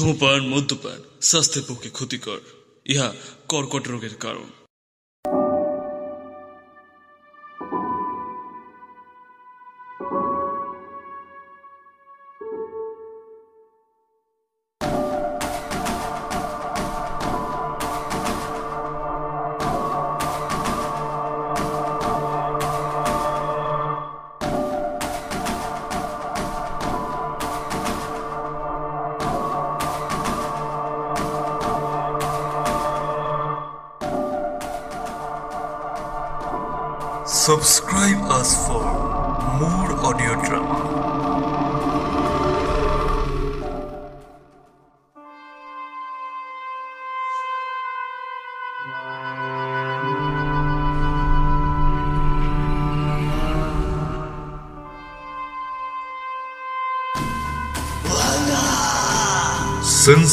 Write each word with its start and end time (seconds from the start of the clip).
ধূমপান 0.00 0.48
মদ্যপান 0.48 1.00
স্বাস্থ্যের 1.22 1.62
পক্ষে 1.68 1.90
ক্ষতিকর। 1.90 2.40
ইহা 2.86 3.12
কর্কট 3.48 3.88
রোগের 3.88 4.14
কারণ। 4.14 4.59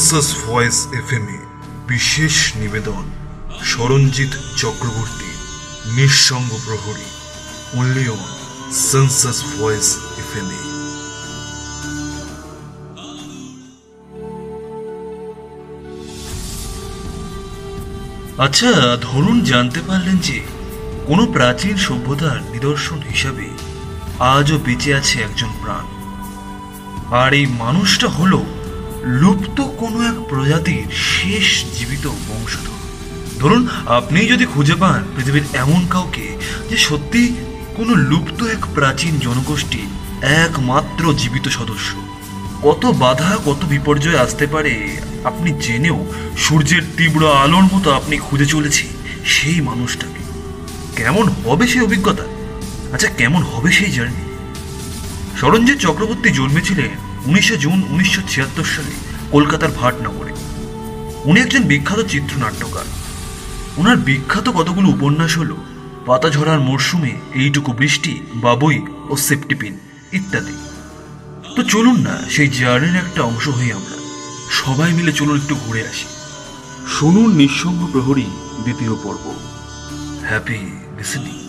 সেন্সাস 0.08 0.30
ভয়েস 0.46 0.78
এফএমএ 0.92 1.38
বিশেষ 1.86 2.36
নিবেদন 2.56 3.04
Saranjit 3.62 4.32
Chakraborty, 4.56 5.30
Nishongo 5.96 6.50
Prohori 6.64 7.08
only 7.78 8.04
on 8.08 8.30
census 8.88 9.38
voice 9.54 9.88
এফএমএ 10.22 10.60
আচ্ছা 18.38 18.70
ধরুন 19.02 19.36
জানতে 19.44 19.80
পারলেন 19.80 20.16
যে 20.18 20.38
কোনো 21.06 21.24
প্রাচীন 21.26 21.76
সভ্যতার 21.76 22.38
নিদর্শন 22.52 22.98
হিসাবে 23.10 23.46
আজও 24.34 24.56
বেঁচে 24.58 24.90
আছে 24.94 25.16
একজন 25.22 25.50
প্রাণ। 25.62 25.86
আর 27.22 27.30
এই 27.32 27.46
মানুষটা 27.58 28.08
হলো 28.08 28.40
লুপ্ত 29.08 29.60
কোনো 29.60 30.08
এক 30.08 30.28
প্রজাতির 30.28 30.92
শেষ 30.92 31.64
জীবিত 31.78 32.06
বংশধর। 32.06 32.78
ধরুন, 33.38 33.68
আপনি 33.86 34.26
যদি 34.26 34.46
খুঁজে 34.46 34.74
পান 34.74 35.04
পৃথিবীর 35.16 35.42
এমন 35.54 35.86
কাউকে 35.86 36.36
যে 36.70 36.76
সত্যি 36.76 37.34
কোনো 37.76 37.94
লুপ্ত 37.94 38.42
এক 38.42 38.66
প্রাচীন 38.74 39.18
জনগোষ্ঠী 39.18 39.78
একমাত্র 40.22 41.14
জীবিত 41.14 41.48
সদস্য। 41.48 41.94
কত 42.62 42.86
বাধা, 42.86 43.38
কত 43.46 43.64
বিপর্যয় 43.64 44.18
আসতে 44.18 44.46
পারে, 44.46 45.00
আপনি 45.24 45.52
জেনেও 45.60 46.06
সূর্যের 46.38 46.82
তীব্র 46.96 47.32
আলোর 47.32 47.62
মতো 47.62 47.90
আপনি 47.90 48.16
খুঁজে 48.16 48.46
চলেছি 48.46 48.88
সেই 49.24 49.60
মানুষটাকে। 49.60 50.22
কেমন 51.02 51.28
হবে 51.28 51.66
সেই 51.66 51.80
অভিজ্ঞতা? 51.80 52.24
আচ্ছা 52.92 53.08
কেমন 53.08 53.42
হবে 53.42 53.72
সেই 53.72 53.92
জার্নি? 53.92 54.24
সরঞ্জিৎ 55.40 55.78
চক্রবর্তী 55.78 56.30
জন্মেছিলেন 56.30 57.07
উনিশে 57.28 57.56
জুন 57.56 57.82
উনিশশো 57.90 58.22
ছিয়াত্তর 58.28 58.64
সালে 58.64 58.90
কলকাতার 59.30 59.70
ভাটনগরে। 59.70 60.32
উনি 61.24 61.40
একজন 61.40 61.62
বিখ্যাত 61.62 62.00
চিত্রনাট্যকার। 62.00 62.84
ওনার 63.76 63.96
বিখ্যাত 63.96 64.48
কতগুলো 64.48 64.88
উপন্যাস 64.88 65.38
হলো 65.38 65.56
পাতা 66.06 66.30
ঝরার 66.30 66.60
মরশুমে 66.60 67.12
এইটুকু 67.34 67.72
বৃষ্টি, 67.72 68.20
বাবুই 68.34 68.86
ও 69.08 69.16
সেপ্টিপিন 69.16 69.78
ইত্যাদি। 70.12 70.52
তো 71.56 71.62
চলুন 71.62 72.00
না, 72.00 72.18
সেই 72.30 72.48
জার্নির 72.48 72.96
একটা 72.96 73.22
অংশ 73.22 73.48
হই 73.48 73.72
আমরা। 73.72 73.98
সবাই 74.50 74.92
মিলে 74.92 75.12
চলুন 75.12 75.36
একটু 75.36 75.54
ঘুরে 75.54 75.88
আসি। 75.88 76.06
শুনুন 77.00 77.36
নিঃসঙ্গ 77.36 77.88
প্রহরী 77.92 78.26
দ্বিতীয় 78.62 78.94
পর্ব। 78.94 79.34
Happy 80.28 80.58
listening. 80.98 81.47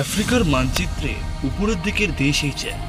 আফ্রিকার 0.00 0.44
মানচিত্রে 0.44 1.14
উপরের 1.42 1.82
দিকের 1.82 2.10
দেশ 2.16 2.44
এই 2.44 2.50
চ্যাড 2.56 2.80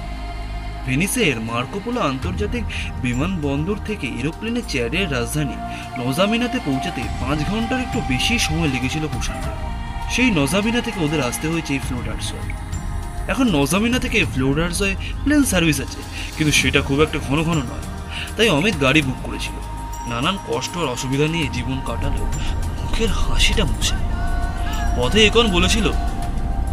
ভেনিসের 0.86 1.40
মার্কোপোলো 1.40 2.02
আন্তর্জাতিক 2.02 2.64
বিমানবন্দর 3.02 3.78
থেকে 3.86 4.08
এরোপ্লেনে 4.20 4.62
চ্যাডের 4.72 5.12
রাজধানী 5.12 5.56
নজামিনাতে 5.98 6.60
পৌঁছাতে 6.66 7.02
পাঁচ 7.22 7.40
ঘণ্টার 7.50 7.80
একটু 7.80 8.00
বেশি 8.10 8.40
সময় 8.40 8.70
লেগেছিল 8.70 9.04
কুষাণদের 9.08 9.56
সেই 10.14 10.32
নজামিনা 10.32 10.82
থেকে 10.82 11.00
ওদের 11.06 11.22
আসতে 11.22 11.48
হয়েছে 11.48 11.74
এই 11.74 11.80
ফ্লোডার্সয় 11.80 12.48
এখন 13.28 13.46
নজামিনা 13.52 14.00
থেকে 14.00 14.26
ফ্লোডার্সয় 14.26 14.96
প্লেন 15.24 15.44
সার্ভিস 15.44 15.82
আছে, 15.82 16.00
কিন্তু 16.38 16.52
সেটা 16.52 16.82
খুব 16.82 16.98
একটা 17.02 17.20
ঘন 17.28 17.44
ঘন 17.44 17.58
নয়। 17.58 17.86
তাই 18.38 18.50
অমিত 18.50 18.76
গাড়ি 18.82 19.02
বুক 19.02 19.20
করেছিল। 19.26 19.56
নানান 20.10 20.38
কষ্ট 20.48 20.78
আর 20.78 20.88
অসুবিধা 20.96 21.28
নিয়ে 21.28 21.48
জীবন 21.54 21.78
কাটালেও 21.88 22.26
মুখের 22.82 23.10
হাসিটা 23.10 23.64
মুছে। 23.64 23.96
পথে 24.98 25.20
একন 25.26 25.46
বলেছিল 25.52 25.88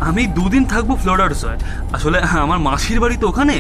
আমি 0.09 0.23
দুদিন 0.37 0.65
থাকব 0.73 0.91
ফ্লোরাডসয় 1.03 1.59
আসলে 1.97 2.19
আমার 2.45 2.59
মাসির 2.69 2.99
বাড়ি 3.03 3.17
তো 3.23 3.27
ওখানে। 3.29 3.57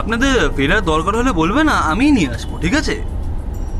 আপনাদের 0.00 0.34
ফেরার 0.56 0.82
দরকার 0.92 1.14
হলে 1.20 1.32
বলবেন 1.32 1.66
আমিই 1.92 2.12
নিয়ে 2.16 2.30
আসব, 2.36 2.50
ঠিক 2.64 2.74
আছে? 2.80 2.94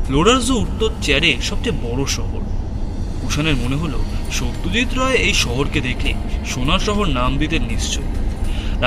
ফ্লোরার্স 0.05 0.47
উত্তর 0.63 0.89
চ্যারে 1.05 1.31
সবচেয়ে 1.49 1.75
বড় 1.85 2.01
শহর। 2.17 2.41
কুষাণের 3.21 3.57
মনে 3.63 3.77
হলো, 3.81 3.99
সত্যজিৎ 4.39 4.89
রায় 4.99 5.17
এই 5.27 5.33
শহরকে 5.43 5.79
দেখলে 5.81 6.11
সোনার 6.51 6.81
শহর 6.87 7.05
নাম 7.19 7.31
দিতেন 7.37 7.61
নিশ্চয় 7.73 8.07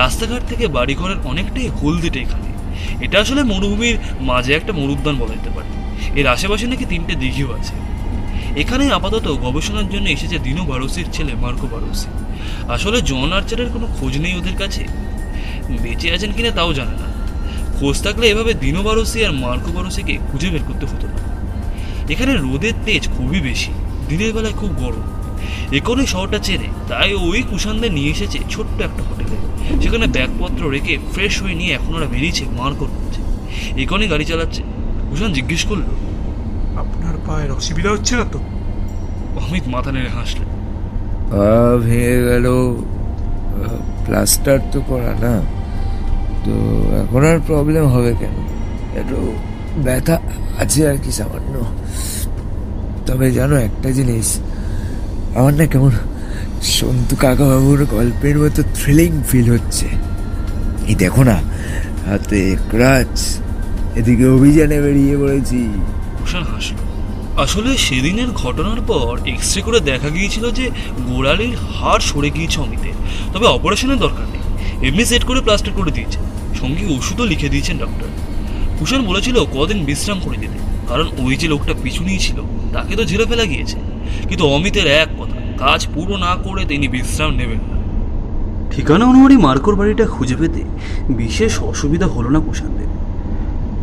রাস্তাঘাট 0.01 0.43
থেকে 0.49 0.65
বাড়িঘরের 0.77 1.19
অনেকটাই 1.25 1.69
হলদিটে 1.79 2.19
এখানে 2.21 2.49
এটা 3.05 3.17
আসলে 3.21 3.43
মরুভূমির 3.43 3.97
মাঝে 4.21 4.53
একটা 4.55 4.73
মরুদ্যান 4.73 5.17
বলা 5.19 5.35
যেতে 5.37 5.51
পারে। 5.57 5.69
এর 6.21 6.27
আশেপাশে 6.35 6.65
নাকি 6.67 6.85
তিনটে 6.85 7.15
দিঘিও 7.15 7.51
আছে। 7.59 7.75
এখানে 8.63 8.85
আপাতত 8.93 9.27
গবেষণার 9.45 9.89
জন্য 9.91 10.07
এসেছে 10.09 10.37
দিনু 10.39 10.63
বারোসির 10.65 11.09
ছেলে 11.13 11.33
মার্কো 11.35 11.67
বারোসি। 11.67 12.09
আসলে 12.69 12.99
জন 13.03 13.33
আর্চারের 13.33 13.69
কোনো 13.75 13.87
খোঁজ 13.97 14.13
নেই 14.19 14.35
ওদের 14.39 14.57
কাছে? 14.57 14.83
বেঁচে 15.83 16.09
আছেন 16.13 16.31
কিনা 16.33 16.51
তাও 16.51 16.73
জানে 16.73 16.95
না। 17.03 17.09
খোঁজ 17.79 17.97
থাকলে 18.03 18.25
এভাবে 18.29 18.53
দিনু 18.55 18.81
বারোসি 18.83 19.19
আর 19.25 19.33
মার্কো 19.33 19.71
বারোসিকে 19.73 20.15
খুঁজে 20.29 20.49
বের 20.51 20.65
করতে 20.69 20.85
হতো 20.87 21.07
না। 21.07 21.19
এখানে 22.09 22.33
রোদের 22.37 22.75
তেজ 22.87 23.03
খুবই 23.17 23.41
বেশি, 23.41 23.73
দিনের 24.09 24.33
বেলায় 24.33 24.57
খুব 24.61 24.71
গরম। 24.83 25.07
এখনই 25.73 26.07
শহরটা 26.07 26.39
চেনে, 26.39 26.69
তাই 26.89 27.11
ওই 27.29 27.41
কুষাণদের 27.51 27.93
নিয়ে 27.93 28.11
এসেছে 28.11 28.39
ছোট্ট 28.51 28.77
একটা 28.81 29.03
হোটেলে। 29.09 29.37
সেখানে 29.83 30.07
ব্যাগপত্র 30.07 30.63
রেখে 30.71 30.95
ফ্রেশ 31.13 31.35
হয়ে 31.43 31.55
নিয়ে 31.55 31.73
এখন 31.75 31.93
ওরা 31.95 32.07
বেরিয়েছে 32.07 32.45
মার্কোর 32.59 32.91
খোঁজে 32.97 33.23
এখনই 33.83 34.09
গাড়ি 34.09 34.25
চালাচ্ছে। 34.25 34.63
কুষাণ 35.11 35.31
জিজ্ঞেস 35.33 35.63
করল 35.67 35.87
পায়ের 37.29 37.51
অসুবিধা 37.51 37.91
হচ্ছে 37.91 38.17
না 38.17 38.25
তো। 38.33 38.39
অমিত 39.41 39.65
মাথা 39.69 39.93
নেড়ে 39.93 40.09
হাসলেন 40.09 40.49
পা 41.31 41.79
ভেঙে 41.85 42.17
গেল। 42.23 42.47
প্লাস্টার 44.07 44.59
তো 44.73 44.81
করা 44.89 45.13
না। 45.25 45.35
তো 46.45 46.55
এখন 47.03 47.23
আর 47.25 47.39
প্রবলেম 47.47 47.85
হবে 47.87 48.13
কেন? 48.21 48.37
একটু 49.01 49.19
ব্যথা 49.85 50.17
আছে 50.59 50.81
আর 50.89 50.97
কি 51.05 51.13
সামান্য। 51.13 51.55
তবে 53.07 53.27
জানো 53.31 53.57
একটা 53.57 53.91
জিনিস 53.91 54.29
আমার 55.37 55.55
না 55.55 55.67
কেমন 55.67 55.91
সন্তু 56.63 57.17
কাকাবাবুর 57.17 57.81
গল্পের 57.91 58.39
মতো 58.39 58.63
থ্রিলিং 58.75 59.11
ফিল 59.29 59.51
হচ্ছে। 59.51 59.87
এই 60.89 60.95
দেখো 60.95 61.23
না 61.23 61.37
হাতে 62.07 62.57
ক্রাচ 62.71 63.15
এদিকে 63.95 64.27
অভিযানে 64.29 64.79
বেরিয়ে 64.81 65.17
পড়েছি। 65.17 65.61
হাসল। 66.55 66.88
আসলে 67.39 67.77
সেদিনের 67.77 68.31
ঘটনার 68.35 68.81
পর 68.87 69.19
এক্স 69.27 69.57
রে 69.57 69.63
করে 69.63 69.81
দেখা 69.81 70.09
গিয়েছিল 70.09 70.51
যে 70.51 70.71
গোড়ালির 71.07 71.57
হাড় 71.57 72.01
সরে 72.01 72.31
গিয়েছে 72.31 72.61
অমিতের 72.61 72.93
তবে 73.33 73.47
অপারেশনের 73.47 73.99
দরকার 73.99 74.27
নেই। 74.33 74.43
এমনি 74.89 75.05
সেট 75.05 75.25
করে 75.25 75.41
প্লাস্টার 75.41 75.73
করে 75.77 75.91
দিয়েছে। 75.91 76.19
সঙ্গে 76.61 76.95
ওষুধও 76.95 77.25
লিখে 77.25 77.49
দিয়েছেন 77.49 77.79
ডক্টর 77.79 78.07
কুষাণ 78.79 79.07
বলেছিল 79.07 79.45
কদিন 79.45 79.85
বিশ্রাম 79.85 80.21
করে 80.21 80.37
দিতে। 80.37 80.59
কারণ 80.89 81.07
ওই 81.19 81.37
যে 81.37 81.49
লোকটা 81.49 81.75
পিছু 81.83 82.05
নিয়েছিল, 82.05 82.43
তাকে 82.73 82.97
তো 82.97 83.05
ঝেড়ে 83.05 83.25
ফেলা 83.25 83.45
গিয়েছে। 83.45 83.77
কিন্তু 84.29 84.47
অমিতের 84.47 84.87
এক 84.87 85.09
কথা, 85.19 85.37
কাজ 85.59 85.87
পুরো 85.95 86.17
না 86.17 86.37
করে 86.45 86.65
তিনি 86.65 86.89
বিশ্রাম 86.89 87.31
নেবেন 87.31 87.59
না। 87.59 87.79
ঠিকানা 88.71 89.05
অনুযায়ী 89.05 89.43
মার্কোর 89.43 89.77
বাড়িটা 89.77 90.07
খুঁজে 90.07 90.37
পেতে 90.37 90.65
বিশেষ 91.09 91.63
অসুবিধা 91.63 92.07
হলো 92.07 92.29
না 92.31 92.41
কুষাণদের। 92.41 92.89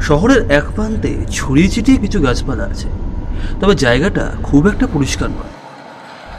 শহরের 0.01 0.51
এক 0.51 0.63
প্রান্তে 0.75 1.16
ছড়িয়ে 1.31 1.69
ছিটিয়ে 1.69 1.98
কিছু 1.98 2.22
গাছপালা 2.22 2.63
আছে। 2.63 2.88
তবে 3.62 3.76
জায়গাটা 3.76 4.36
খুব 4.44 4.68
একটা 4.68 4.88
পরিষ্কার 4.94 5.30
নয়। 5.30 5.54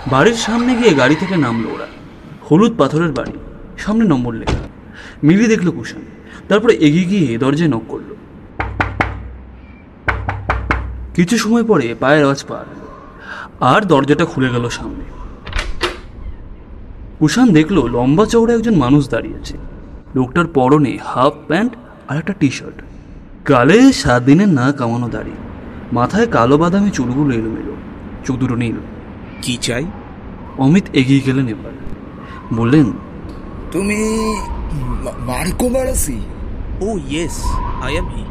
বাড়ির 0.07 0.35
সামনে 0.35 0.75
গিয়ে 0.75 0.95
গাড়ি 0.95 1.15
থেকে 1.15 1.37
নামলো 1.37 1.69
ওরা। 1.75 1.87
হলুদ 2.51 2.79
পাথরের 2.79 3.13
বাড়ি, 3.13 3.33
সামনে 3.79 4.05
নম্বর 4.05 4.35
লেখা। 4.35 4.59
মিলিয়ে 5.25 5.49
দেখল 5.49 5.71
কুষাণ। 5.71 6.01
তারপরে 6.49 6.75
এগিয়ে 6.75 7.05
গিয়ে 7.05 7.39
দরজায় 7.39 7.71
নক 7.71 7.83
করল। 7.89 8.15
কিছু 11.15 11.39
সময় 11.39 11.65
পরে 11.65 11.95
পায়ের 12.01 12.23
আওয়াজ 12.23 12.45
গেল। 12.51 12.87
আর 13.61 13.81
দরজাটা 13.81 14.25
খুলে 14.25 14.49
গেল 14.49 14.69
সামনে। 14.69 15.05
কুষাণ 17.19 17.53
দেখল 17.53 17.91
লম্বা 17.91 18.27
চওড়া 18.27 18.55
একজন 18.55 18.75
মানুষ 18.75 19.09
দাঁড়িয়েছে 19.09 19.59
লোকটার 20.15 20.47
পরনে 20.47 20.99
হাফ 21.05 21.33
প্যান্ট 21.47 21.73
আর 22.09 22.19
একটা 22.19 22.33
টি 22.33 22.51
শার্ট 22.51 22.83
গালে 23.49 23.93
সাত 23.93 24.23
দিনের 24.23 24.49
না 24.49 24.73
কামানো 24.73 25.09
দাড়ি। 25.09 25.31
মাথায় 25.93 26.27
কালো 26.27 26.59
বাদামি 26.59 26.91
চুলগুলো 26.91 27.35
এলোমেলো 27.35 27.77
চোখ 28.25 28.37
দুটো 28.37 28.55
নীল। 28.55 28.77
কি 29.43 29.59
চাই? 29.63 29.87
অমিত 30.59 30.85
এগিয়ে 30.93 31.21
গেলেন 31.21 31.49
এবার। 31.49 31.73
বললেন 32.57 32.93
তুমি 33.73 33.97
মার্কো 35.27 35.69
বারাসি 35.69 36.21
ও 36.81 36.99
ইয়েস 36.99 37.43
আই 37.83 37.97
এম 37.97 38.09
হি 38.09 38.25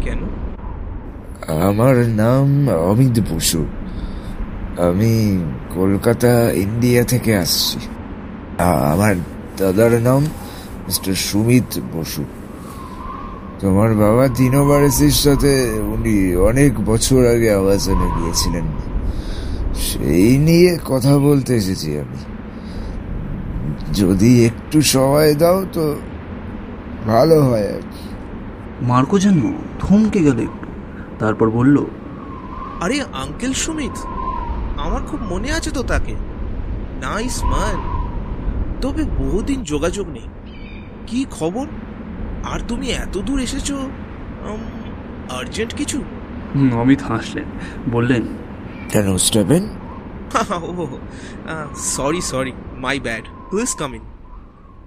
কেন? 0.00 0.18
আমার 1.68 1.96
নাম 1.96 2.68
অমিত 2.68 3.20
বসু। 3.30 3.66
আমি 4.78 5.44
কলকাতা 5.74 6.50
ইন্ডিয়া 6.50 7.04
থেকে 7.04 7.36
আসছি। 7.36 7.78
আমার 8.92 9.14
দাদার 9.56 9.90
নাম 9.90 10.24
মিস্টার 10.86 11.14
সুমিত 11.14 11.80
বসু। 11.92 12.24
তোমার 13.60 13.94
বাবা 13.94 14.28
বারেসির 14.64 15.10
সাথে 15.10 15.80
উনি 15.80 16.36
অনেক 16.36 16.84
বছর 16.84 17.26
আগে 17.26 17.52
আবাসনে 17.52 18.20
গিয়েছিলেন 18.20 18.64
সেই 19.74 20.38
নিয়ে 20.38 20.78
কথা 20.84 21.18
বলতে 21.18 21.54
এসেছি 21.54 21.98
আমি। 21.98 22.16
যদি 23.94 24.44
একটু 24.44 24.82
সময় 24.82 25.34
দাও 25.34 25.66
তো 25.72 25.96
ভালো 27.06 27.44
হয় 27.44 27.74
আর 27.74 27.80
কি। 27.80 28.08
মার্কো 28.82 29.18
যেন 29.18 29.40
থমকে 29.80 30.22
গেল 30.22 30.38
একটু। 30.38 30.66
তারপর 31.18 31.50
বলল 31.50 31.84
আরে 32.80 33.00
আঙ্কেল 33.00 33.52
সুমিত 33.52 33.98
আমার 34.76 35.02
খুব 35.02 35.20
মনে 35.22 35.52
আছে 35.52 35.70
তো 35.70 35.82
তাকে। 35.82 36.12
Nice 37.00 37.44
man. 37.44 37.96
তবে 38.80 39.04
বহুদিন 39.04 39.62
যোগাযোগ 39.62 40.08
নেই। 40.08 40.26
কি 41.06 41.26
খবর? 41.30 41.66
আর 42.46 42.60
তুমি 42.68 42.86
এত 43.04 43.14
দূর 43.18 43.38
এসেছ? 43.40 43.68
আর্জেন্ট 45.30 45.72
কিছু? 45.74 45.98
অমিত 46.82 47.00
হাসলেন 47.02 47.46
বললেন 47.90 48.22
কেন 48.92 49.06
Steven 49.16 49.62
O 50.82 50.86
sorry 51.94 52.20
sorry 52.20 52.52
my 52.76 52.96
bad 53.00 53.24
please 53.50 53.72
come 53.74 53.92
in 53.94 54.04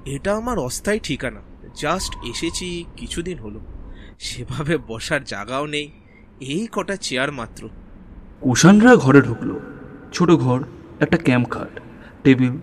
এটা 0.05 0.31
আমার 0.35 0.57
অস্থায়ী 0.59 0.99
ঠিকানা 0.99 1.41
জাস্ট 1.75 2.11
এসেছি 2.23 2.67
কিছুদিন 2.97 3.37
হলো 3.39 3.59
সেভাবে 4.19 4.73
বসার 4.87 5.21
জায়গাও 5.23 5.65
নেই 5.65 5.87
এই 6.53 6.63
কটা 6.71 6.95
চেয়ার 6.97 7.31
মাত্র। 7.31 7.61
কুষাণরা 8.41 8.93
ঘরে 8.95 9.21
ঢুকলো 9.21 9.55
ছোট 10.13 10.29
ঘর 10.35 10.59
একটা 10.99 11.17
ক্যাম্প 11.17 11.47
খাট 11.49 11.73
টেবিল 12.23 12.53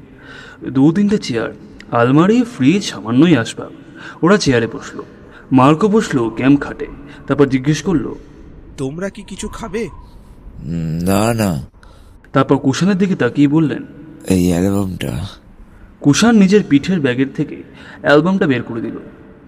দু 0.71 0.85
তিনটে 0.93 1.19
চেয়ার 1.19 1.51
আলমারি 1.93 2.39
ফ্রিজ 2.45 2.83
সামান্যই 2.85 3.37
আসবাব। 3.37 3.73
ওরা 4.23 4.37
চেয়ারে 4.37 4.67
বসল। 4.67 5.03
মার্কো 5.53 5.89
বসল 5.89 6.31
ক্যাম্প 6.31 6.61
খাটে 6.61 6.87
তারপর 7.27 7.47
জিজ্ঞেস 7.47 7.83
করল 7.83 8.15
তোমরা 8.77 9.09
কি 9.09 9.23
কিছু 9.23 9.49
খাবে? 9.49 9.89
না 11.03 11.35
না। 11.35 11.63
তারপর 12.33 12.57
কুষাণের 12.57 12.99
দিকে 12.99 13.15
তাকিয়ে 13.15 13.49
বললেন 13.49 13.83
এই 14.29 14.51
অ্যালবামটা। 14.51 15.27
কুষাণ 16.01 16.37
নিজের 16.37 16.61
পিঠের 16.69 17.01
ব্যাগের 17.01 17.27
থেকে 17.37 17.63
অ্যালবামটা 18.03 18.47
বের 18.47 18.63
করে 18.63 18.81
দিল। 18.81 18.97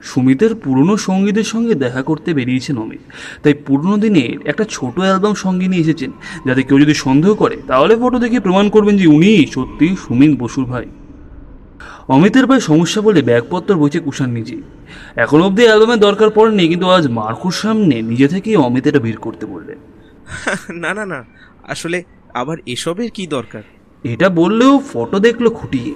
সুমিতের 0.02 0.54
পুরনো 0.54 0.96
সঙ্গীদের 0.96 1.44
সঙ্গে 1.44 1.74
দেখা 1.74 2.02
করতে 2.02 2.34
বেরিয়েছেন 2.34 2.78
অমিত। 2.78 3.00
তাই 3.42 3.54
পুরনো 3.54 3.96
দিনের 3.96 4.48
একটা 4.48 4.64
ছোট 4.70 4.98
অ্যালবাম 4.98 5.34
সঙ্গে 5.34 5.68
নিয়ে 5.68 5.82
এসেছেন। 5.82 6.12
যাতে 6.46 6.62
কেউ 6.62 6.80
যদি 6.80 6.94
সন্দেহ 6.94 7.34
করে 7.34 7.56
তাহলে 7.66 7.96
ফটো 7.96 8.18
দেখে 8.18 8.40
প্রমাণ 8.40 8.70
করবেন 8.70 8.96
যে 8.96 9.06
উনি 9.06 9.46
সত্যি 9.46 9.96
সুমিত 10.08 10.40
বসুর 10.40 10.64
ভাই। 10.64 10.86
অমিতের 12.08 12.46
ভাই 12.46 12.60
সমস্যা 12.60 13.00
বলে 13.00 13.22
ব্যাগপত্র 13.22 13.74
বইছে 13.76 14.00
কুষাণ 14.00 14.30
নিজে। 14.30 14.56
এখন 15.16 15.42
অবধি 15.42 15.62
অ্যালবামের 15.62 15.98
দরকার 15.98 16.30
পড়েনি 16.30 16.68
কিন্তু 16.68 16.90
আজ 16.90 17.08
মার্কুর 17.08 17.52
সামনে 17.52 18.02
নিজে 18.02 18.28
থেকেই 18.28 18.56
অমিত 18.56 18.86
এটা 18.86 18.98
বের 18.98 19.16
করতে 19.16 19.46
বললেন। 19.46 19.78
না 20.82 20.94
না 20.94 21.06
না 21.06 21.24
আসলে 21.62 22.04
আবার 22.34 22.58
এসবের 22.66 23.10
কি 23.10 23.26
দরকার? 23.26 23.62
এটা 24.04 24.28
বললেও 24.28 24.78
ফটো 24.92 25.18
দেখল 25.18 25.48
খুঁটিয়ে। 25.48 25.94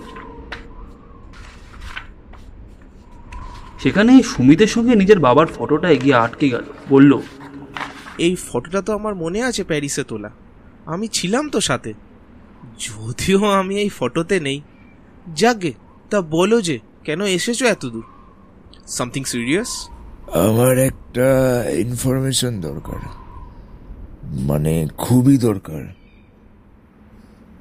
সেখানে 3.79 4.23
সুমিতের 4.23 4.67
সঙ্গে 4.67 4.95
নিজের 4.97 5.21
বাবার 5.21 5.47
ফটোটা 5.47 5.91
এগিয়ে 5.91 6.15
আটকে 6.15 6.49
গেল 6.49 6.65
বলল 6.89 7.13
এই 8.19 8.37
ফটোটা 8.49 8.83
তো 8.83 8.93
আমার 8.93 9.15
মনে 9.15 9.43
আছে 9.43 9.65
প্যারিসে 9.65 10.05
তোলা। 10.05 10.31
আমি 10.87 11.09
ছিলাম 11.09 11.49
তো 11.51 11.61
সাথে। 11.61 11.93
যদিও 12.79 13.45
আমি 13.51 13.79
এই 13.79 13.89
ফটোতে 13.99 14.41
নেই। 14.41 14.61
যাগে 15.35 15.73
তা 16.13 16.21
বলো 16.21 16.63
যে, 16.63 16.79
কেন 17.05 17.23
এসেছ 17.23 17.63
এত 17.63 17.87
দূর? 17.87 18.05
সামথিং 18.89 19.25
সিরিয়াস 19.25 19.89
আমার 20.35 20.79
একটা 20.79 21.25
ইনফরমেশন 21.71 22.61
দরকার। 22.61 22.99
মানে 24.25 24.89
খুবই 24.99 25.39
দরকার। 25.39 25.95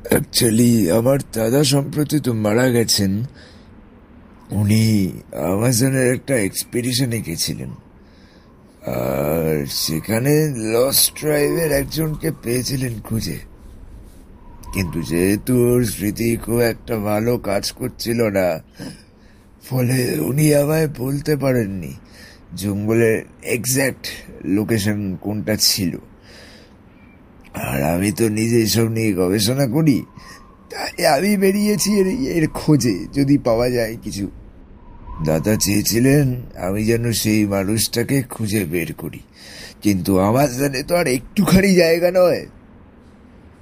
অ্যাকচুয়ালি 0.09 0.92
আমার 0.92 1.19
দাদা 1.33 1.63
সম্প্রতি 1.63 2.19
তো 2.19 2.33
মারা 2.33 2.69
গেছেন। 2.69 3.24
উনি 4.51 5.12
আমাজনের 5.56 6.13
একটা 6.13 6.36
এক্সপিডিশনে 6.36 7.21
গেছিলেন। 7.21 7.69
আর 8.86 9.65
সেখানে 9.65 10.53
লস্ট 10.74 11.19
ট্রাইবের 11.19 11.71
একজনকে 11.71 12.31
পেয়েছিলেন 12.44 13.00
খুঁজে। 13.00 13.50
কিন্তু 14.74 15.00
যেহেতু 15.12 15.54
ওর 15.70 15.82
স্মৃতি 15.94 16.30
খুব 16.44 16.60
একটা 16.74 16.96
ভালো 17.10 17.32
কাজ 17.50 17.64
করছিল 17.80 18.20
না, 18.38 18.48
ফলে 19.68 19.98
উনি 20.30 20.46
আমায় 20.62 20.88
বলতে 21.02 21.34
পারেননি 21.44 21.94
জঙ্গলের 22.62 23.18
এক্স্যাক্ট 23.56 24.06
লোকেশন 24.56 25.00
কোনটা 25.24 25.56
ছিল। 25.70 25.94
আর 27.68 27.80
আমি 27.94 28.10
তো 28.20 28.26
নিজে 28.40 28.58
এসব 28.68 28.88
নিয়ে 28.96 29.12
গবেষণা 29.22 29.66
করি, 29.76 29.98
তাই 30.72 30.94
আমি 31.16 31.32
বেরিয়েছি 31.44 31.90
এর 32.00 32.08
এর 32.38 32.46
খোঁজে, 32.60 32.96
যদি 33.18 33.36
পাওয়া 33.48 33.68
যায় 33.78 33.94
কিছু। 34.04 34.25
দাদা 35.28 35.54
চেয়েছিলেন 35.63 36.25
আমি 36.66 36.82
যেন 36.90 37.04
সেই 37.22 37.42
মানুষটাকে 37.56 38.18
খুঁজে 38.34 38.62
বের 38.74 38.90
করি, 39.01 39.22
কিন্তু 39.84 40.12
আমার 40.28 40.50
জানে 40.60 40.80
তো 40.90 40.94
আর 41.01 41.08
একটুখানি 41.18 41.72
জায়গা 41.84 42.10
নয়। 42.20 42.44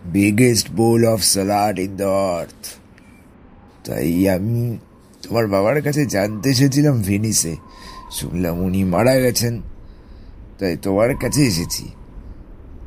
Biggest 0.05 0.71
bowl 0.71 1.07
of 1.07 1.21
salad 1.23 1.79
in 1.79 1.95
the 1.95 2.03
earth 2.03 2.63
তাই 3.87 4.29
আমি 4.29 4.77
তোমার 5.23 5.47
বাবার 5.47 5.81
কাছে 5.81 6.05
জানতে 6.05 6.49
এসেছিলাম 6.49 7.01
ভেনিসে। 7.01 7.55
শুনলাম 8.11 8.59
উনি 8.59 8.83
মারা 8.83 9.15
গেছেন। 9.15 9.61
তাই 10.59 10.77
তোমার 10.77 11.17
কাছে 11.17 11.41
এসেছি। 11.45 11.89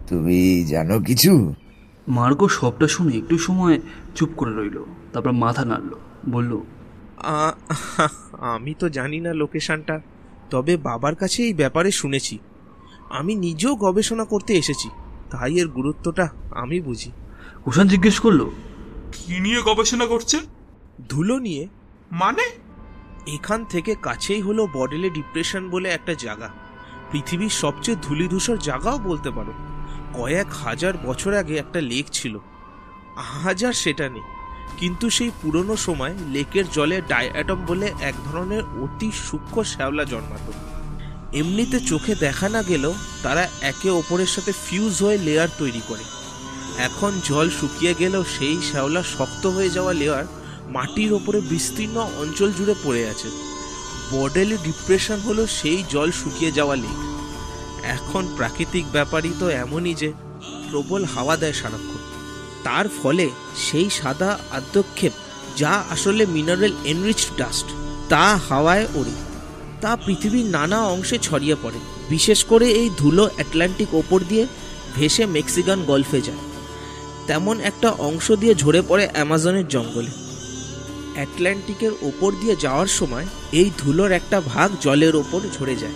তুমি 0.09 0.65
জানো 0.65 1.01
কিছু? 1.01 1.55
মার্কো 2.09 2.49
সবটা 2.49 2.89
শুনে 2.89 3.17
একটু 3.17 3.39
সময় 3.39 3.81
চুপ 4.15 4.29
করে 4.37 4.53
রইল 4.57 4.85
তারপর 5.13 5.33
মাথা 5.33 5.65
নাড়ল 5.65 5.93
বলল 6.31 6.61
আমি 8.41 8.75
তো 8.79 8.89
জানি 8.89 9.21
না 9.21 9.33
লোকেশনটা 9.33 10.01
তবে 10.51 10.77
বাবার 10.77 11.15
কাছে 11.15 11.43
এই 11.43 11.55
ব্যাপারে 11.55 11.91
শুনেছি। 11.91 12.39
আমি 13.11 13.35
নিজেও 13.35 13.77
গবেষণা 13.77 14.25
করতে 14.25 14.55
এসেছি। 14.55 14.89
তাই 15.33 15.59
এর 15.59 15.69
গুরুত্বটা 15.69 16.29
আমি 16.51 16.81
বুঝি। 16.81 17.11
কুষাণ 17.65 17.89
জিজ্ঞেস 17.89 18.21
করল 18.21 18.51
কি 19.13 19.41
নিয়ে 19.41 19.63
গবেষণা 19.63 20.07
করছেন? 20.07 20.41
ধুলো 21.09 21.39
নিয়ে। 21.39 21.69
মানে? 22.13 22.43
এখান 23.35 23.65
থেকে 23.65 23.95
কাছেই 24.03 24.41
হলো 24.41 24.69
বডেলে 24.75 25.11
ডিপ্রেশন 25.11 25.71
বলে 25.71 25.89
একটা 25.89 26.15
জায়গা 26.15 26.49
পৃথিবীর 27.11 27.49
সবচেয়ে 27.49 27.99
ধূলিধূসর 28.03 28.57
জায়গাও 28.57 28.99
বলতে 28.99 29.31
পারো। 29.31 29.53
কয়েক 30.15 30.47
হাজার 30.53 30.93
বছর 30.97 31.35
আগে 31.35 31.57
একটা 31.57 31.81
লেক 31.81 32.07
ছিল। 32.13 32.39
হাজার 33.17 33.73
সেটা 33.73 34.09
নেই। 34.09 34.23
কিন্তু 34.79 35.11
সেই 35.11 35.31
পুরনো 35.43 35.77
সময় 35.77 36.15
লেকের 36.31 36.65
জলে 36.73 37.03
ডায়াটম 37.09 37.57
বলে 37.67 37.93
এক 38.01 38.15
ধরনের 38.25 38.63
অতি 38.63 39.11
সূক্ষ্ম 39.13 39.63
শ্যাওলা 39.63 40.05
জন্মাতো। 40.05 40.53
এমনিতে 41.41 41.81
চোখে 41.81 42.15
দেখা 42.15 42.49
না 42.49 42.63
গেলেও 42.63 42.95
তারা 43.23 43.49
একে 43.61 43.91
অপরের 43.91 44.27
সাথে 44.27 44.53
ফিউজ 44.65 45.03
হয়ে 45.03 45.19
লেয়ার 45.19 45.49
তৈরি 45.59 45.83
করে। 45.89 46.05
এখন 46.79 47.13
জল 47.25 47.51
শুকিয়ে 47.51 47.95
গেলেও 47.95 48.25
সেই 48.39 48.63
শ্যাওলা 48.63 49.03
শক্ত 49.19 49.47
হয়ে 49.47 49.71
যাওয়া 49.71 49.93
লেয়ার 49.93 50.25
মাটির 50.69 51.13
ওপরে 51.13 51.41
বিস্তীর্ণ 51.41 51.97
অঞ্চল 52.19 52.53
জুড়ে 52.53 52.75
পড়ে 52.85 53.09
আছে। 53.09 53.29
বডেলি 54.13 54.57
ডিপ্রেশন 54.65 55.19
হলো 55.21 55.47
সেই 55.47 55.85
জল 55.91 56.11
শুকিয়ে 56.11 56.53
যাওয়া 56.53 56.77
লেক 56.77 56.99
এখন 57.83 58.23
প্রাকৃতিক 58.37 58.85
ব্যাপারই 58.93 59.33
তো 59.41 59.49
এমনই 59.49 59.95
যে 59.95 60.13
প্রবল 60.71 61.05
হাওয়া 61.05 61.37
দেয় 61.37 61.53
সারাক্ষণ। 61.53 62.03
তার 62.65 62.87
ফলে 63.03 63.31
সেই 63.57 63.91
সাদা 63.91 64.39
আদ্যক্ষেপ 64.51 65.13
যা 65.57 65.73
আসলে 65.91 66.27
মিনারেল 66.27 66.73
এনরিচড 66.85 67.31
ডাস্ট 67.39 67.67
তা 68.09 68.25
হাওয়ায় 68.49 68.87
ওড়ে। 68.95 69.32
তা 69.83 69.97
পৃথিবীর 70.07 70.45
নানা 70.45 70.87
অংশে 70.87 71.19
ছড়িয়ে 71.19 71.57
পড়ে। 71.63 71.79
বিশেষ 72.11 72.45
করে 72.45 72.67
এই 72.71 72.91
ধুলো 72.99 73.29
অ্যাটলান্টিক 73.35 73.95
ওপর 73.95 74.21
দিয়ে 74.29 74.47
ভেসে 74.97 75.27
মেক্সিকান 75.27 75.83
গলফে 75.83 76.21
যায়। 76.21 76.39
তেমন 77.27 77.61
একটা 77.61 77.89
অংশ 77.91 78.33
দিয়ে 78.33 78.55
ঝরে 78.55 78.83
পড়ে 78.89 79.09
অ্যামাজনের 79.13 79.69
জঙ্গলে। 79.69 80.11
অ্যাটলান্টিকের 81.15 81.93
ওপর 82.03 82.33
দিয়ে 82.41 82.57
যাওয়ার 82.57 82.87
সময় 82.87 83.27
এই 83.53 83.71
ধুলোর 83.79 84.13
একটা 84.13 84.41
ভাগ 84.41 84.71
জলের 84.81 85.17
ওপর 85.17 85.41
ঝরে 85.59 85.77
যায়। 85.77 85.93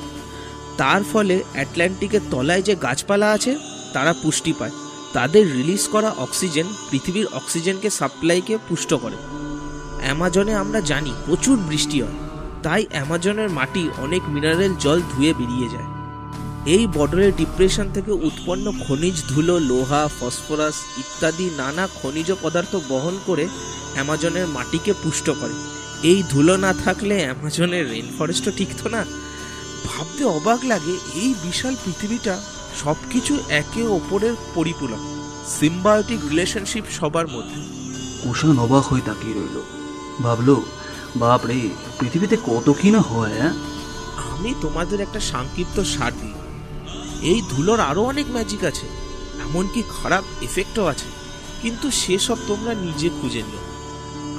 তার 0.76 1.00
ফলে 1.12 1.42
অ্যাটলান্টিকের 1.52 2.20
তলায় 2.30 2.62
যে 2.62 2.74
গাছপালা 2.74 3.30
আছে, 3.32 3.58
তারা 3.92 4.12
পুষ্টি 4.12 4.52
পায়। 4.58 4.70
তাদের 5.12 5.52
রিলিজ 5.52 5.88
করা 5.88 6.10
অক্সিজেন 6.18 6.66
পৃথিবীর 6.90 7.26
অক্সিজেনকে 7.26 7.90
সাপ্লাইকে 7.90 8.58
পুষ্ট 8.68 8.94
করে। 8.94 9.16
অ্যামাজনে 10.00 10.54
আমরা 10.54 10.80
জানি 10.80 11.12
প্রচুর 11.26 11.58
বৃষ্টি 11.58 12.02
হয়। 12.02 12.25
তাই 12.66 12.86
অ্যামাজনের 12.90 13.50
মাটি 13.50 13.88
অনেক 13.98 14.22
মিনারেল 14.28 14.74
জল 14.74 15.00
ধুয়ে 15.00 15.34
বেরিয়ে 15.34 15.68
যায়। 15.68 15.88
এই 16.74 16.86
বর্ডারের 16.86 17.32
ডিপ্রেশন 17.36 17.86
থেকে 17.94 18.12
উৎপন্ন 18.12 18.72
খনিজ 18.88 19.22
ধুলো, 19.28 19.58
লোহা, 19.58 20.08
ফসফরাস 20.20 20.74
ইত্যাদি 20.98 21.50
নানা 21.56 21.88
খনিজ 22.02 22.32
পদার্থ 22.42 22.76
বহন 22.88 23.18
করে 23.26 23.48
অ্যামাজনের 23.94 24.46
মাটিকে 24.46 24.92
পুষ্ট 25.02 25.30
করে। 25.30 25.54
এই 26.02 26.22
ধুলো 26.30 26.56
না 26.56 26.72
থাকলে 26.84 27.14
অ্যামাজনের 27.20 27.90
রেন 27.90 28.06
ফরেস্টও 28.18 28.52
টিকতো 28.56 28.88
না। 28.88 29.04
ভাবতে 29.86 30.24
অবাক 30.24 30.60
লাগে, 30.64 30.94
এই 31.14 31.34
বিশাল 31.42 31.74
পৃথিবীটা 31.84 32.40
সবকিছু 32.82 33.38
একে 33.48 33.82
অপরের 33.86 34.34
পরিপূরক, 34.54 35.02
সিম্বায়োটিক 35.60 36.20
রিলেশনশিপ 36.30 36.84
সবার 36.90 37.28
মধ্যে। 37.28 37.60
কুষাণ 38.22 38.58
অবাক 38.58 38.84
হয়ে 38.84 39.06
তাকিয়ে 39.06 39.34
রইল। 39.34 39.58
ভাবলো 40.22 40.62
বাপ 41.18 41.46
রে 41.46 41.68
পৃথিবীতে 42.00 42.36
কত 42.46 42.74
কি 42.82 42.90
না 42.90 43.00
হয় 43.00 43.34
হ্যাঁ? 43.38 43.52
আমি 44.30 44.54
তোমাদের 44.60 45.00
একটা 45.00 45.20
সংক্ষিপ্ত 45.20 45.80
দিই 46.10 46.34
এই 47.30 47.42
ধুলোর 47.50 47.80
আরও 47.80 48.02
অনেক 48.02 48.26
ম্যাজিক 48.30 48.64
আছে, 48.64 48.86
এমনকি 49.42 49.82
খারাপ 50.02 50.24
এফেক্টও 50.42 50.84
আছে। 50.84 51.04
কিন্তু 51.62 51.90
সেসব 51.90 52.36
তোমরা 52.46 52.74
নিজে 52.74 53.08
খুঁজে 53.08 53.42
নিও। 53.42 53.64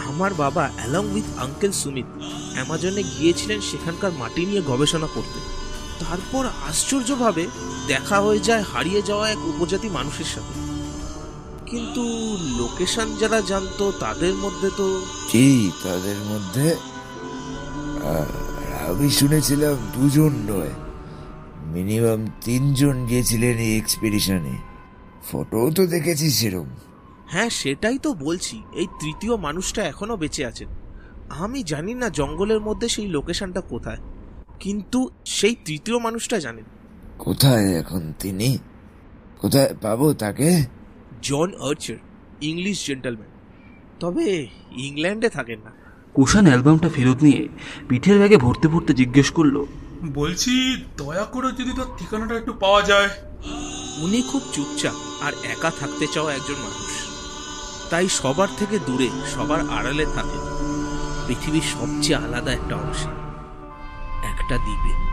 আমার 0.08 0.34
বাবা 0.34 0.70
অ্যালং 0.76 1.06
উইথ 1.14 1.40
আঙ্কেল 1.40 1.72
সুমিত 1.72 2.06
অ্যামাজনে 2.54 3.04
গিয়েছিলেন 3.04 3.62
সেখানকার 3.62 4.12
মাটি 4.12 4.46
নিয়ে 4.46 4.62
গবেষণা 4.62 5.08
করতে। 5.16 5.40
তারপর 6.06 6.46
আশ্চর্যভাবে 6.70 7.48
দেখা 7.88 8.20
হয়ে 8.20 8.40
যায় 8.40 8.64
হারিয়ে 8.74 9.02
যাওয়া 9.02 9.30
এক 9.30 9.38
উপজাতি 9.38 9.90
মানুষের 9.90 10.26
সাথে। 10.26 10.77
কিন্তু 11.72 12.04
লোকেশন 12.58 13.16
যারা 13.16 13.42
জানতো 13.42 13.92
তাদের 14.00 14.34
মধ্যে 14.34 14.70
তো 14.78 15.06
কি 15.32 15.72
তাদের 15.84 16.16
মধ্যে? 16.16 16.76
আমি 18.88 19.10
শুনেছিলাম 19.10 19.76
দুজন 19.96 20.34
নয় 20.50 20.74
মিনিমাম 21.66 22.28
তিনজন 22.42 23.06
গিয়েছিলেন 23.06 23.58
এই 23.58 23.78
এক্সপিডিশনে 23.78 24.56
ফটোও 25.32 25.72
তো 25.72 25.88
দেখেছি 25.88 26.30
সেরম 26.30 26.66
হ্যাঁ 27.28 27.50
সেটাই 27.50 27.98
তো 27.98 28.14
বলছি 28.14 28.62
এই 28.74 28.88
তৃতীয় 29.00 29.38
মানুষটা 29.38 29.84
এখনও 29.84 30.18
বেঁচে 30.18 30.46
আছেন। 30.46 30.68
আমি 31.30 31.64
জানি 31.64 31.94
না 31.94 32.10
জঙ্গলের 32.10 32.60
মধ্যে 32.60 32.90
সেই 32.90 33.08
লোকেশনটা 33.08 33.62
কোথায় 33.62 33.98
কিন্তু 34.60 35.10
সেই 35.26 35.56
তৃতীয় 35.66 36.00
মানুষটা 36.00 36.40
জানেন। 36.40 36.66
কোথায় 37.20 37.66
এখন 37.80 38.14
তিনি? 38.20 38.58
কোথায় 39.42 39.74
পাবো 39.82 40.14
তাকে? 40.14 40.77
John 41.22 41.54
Archer 41.60 41.96
English 42.42 42.88
gentleman. 42.88 43.30
তবে 44.00 44.48
ইংল্যান্ডে 44.72 45.30
থাকেন 45.30 45.60
না। 45.64 45.72
কুষাণ 46.14 46.48
অ্যালবামটা 46.48 46.90
ফেরত 46.90 47.24
নিয়ে 47.24 47.48
পিঠের 47.90 48.18
ব্যাগে 48.18 48.38
ভরতে 48.38 48.68
ভরতে 48.68 48.94
জিজ্ঞেস 48.94 49.32
করল 49.32 49.66
বলছি 50.14 50.84
দয়া 50.98 51.24
করে 51.24 51.52
যদি 51.52 51.72
তার 51.78 51.86
ঠিকানাটা 51.98 52.36
একটু 52.36 52.54
পাওয়া 52.54 52.82
যায়। 52.82 53.10
উনি 53.98 54.22
খুব 54.22 54.42
চুপচাপ 54.54 55.24
আর 55.24 55.34
একা 55.34 55.72
থাকতে 55.80 56.08
চাওয়া 56.08 56.34
একজন 56.34 56.54
মানুষ। 56.54 56.92
তাই 57.90 58.10
সবার 58.10 58.48
থেকে 58.58 58.80
দূরে 58.86 59.10
সবার 59.36 59.60
আড়ালে 59.60 60.06
থাকেন 60.06 60.44
পৃথিবীর 61.28 61.62
সবচেয়ে 61.62 62.18
আলাদা 62.18 62.54
একটা 62.54 62.76
অংশে 62.76 63.10
একটা 64.28 64.58
দ্বীপে। 64.58 65.07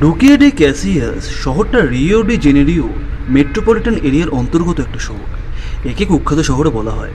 ডোকিয়া 0.00 0.36
ডে 0.36 0.50
ক্যাসিয়াস 0.50 1.30
শহরটা 1.30 1.86
রিও 1.86 2.22
ডি 2.22 2.36
জেনেরিও 2.36 2.88
মেট্রোপলিটন 3.28 3.94
এরিয়ার 3.94 4.28
অন্তর্গত 4.28 4.80
একটা 4.80 4.98
শহর। 4.98 5.88
একে 5.88 6.04
কুখ্যাত 6.04 6.38
শহরে 6.38 6.70
বলা 6.70 6.90
হয়। 6.90 7.10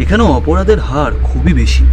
এখানে 0.00 0.22
অপরাধের 0.22 0.78
হার 0.78 1.12
খুবই 1.22 1.52
বেশি। 1.52 1.84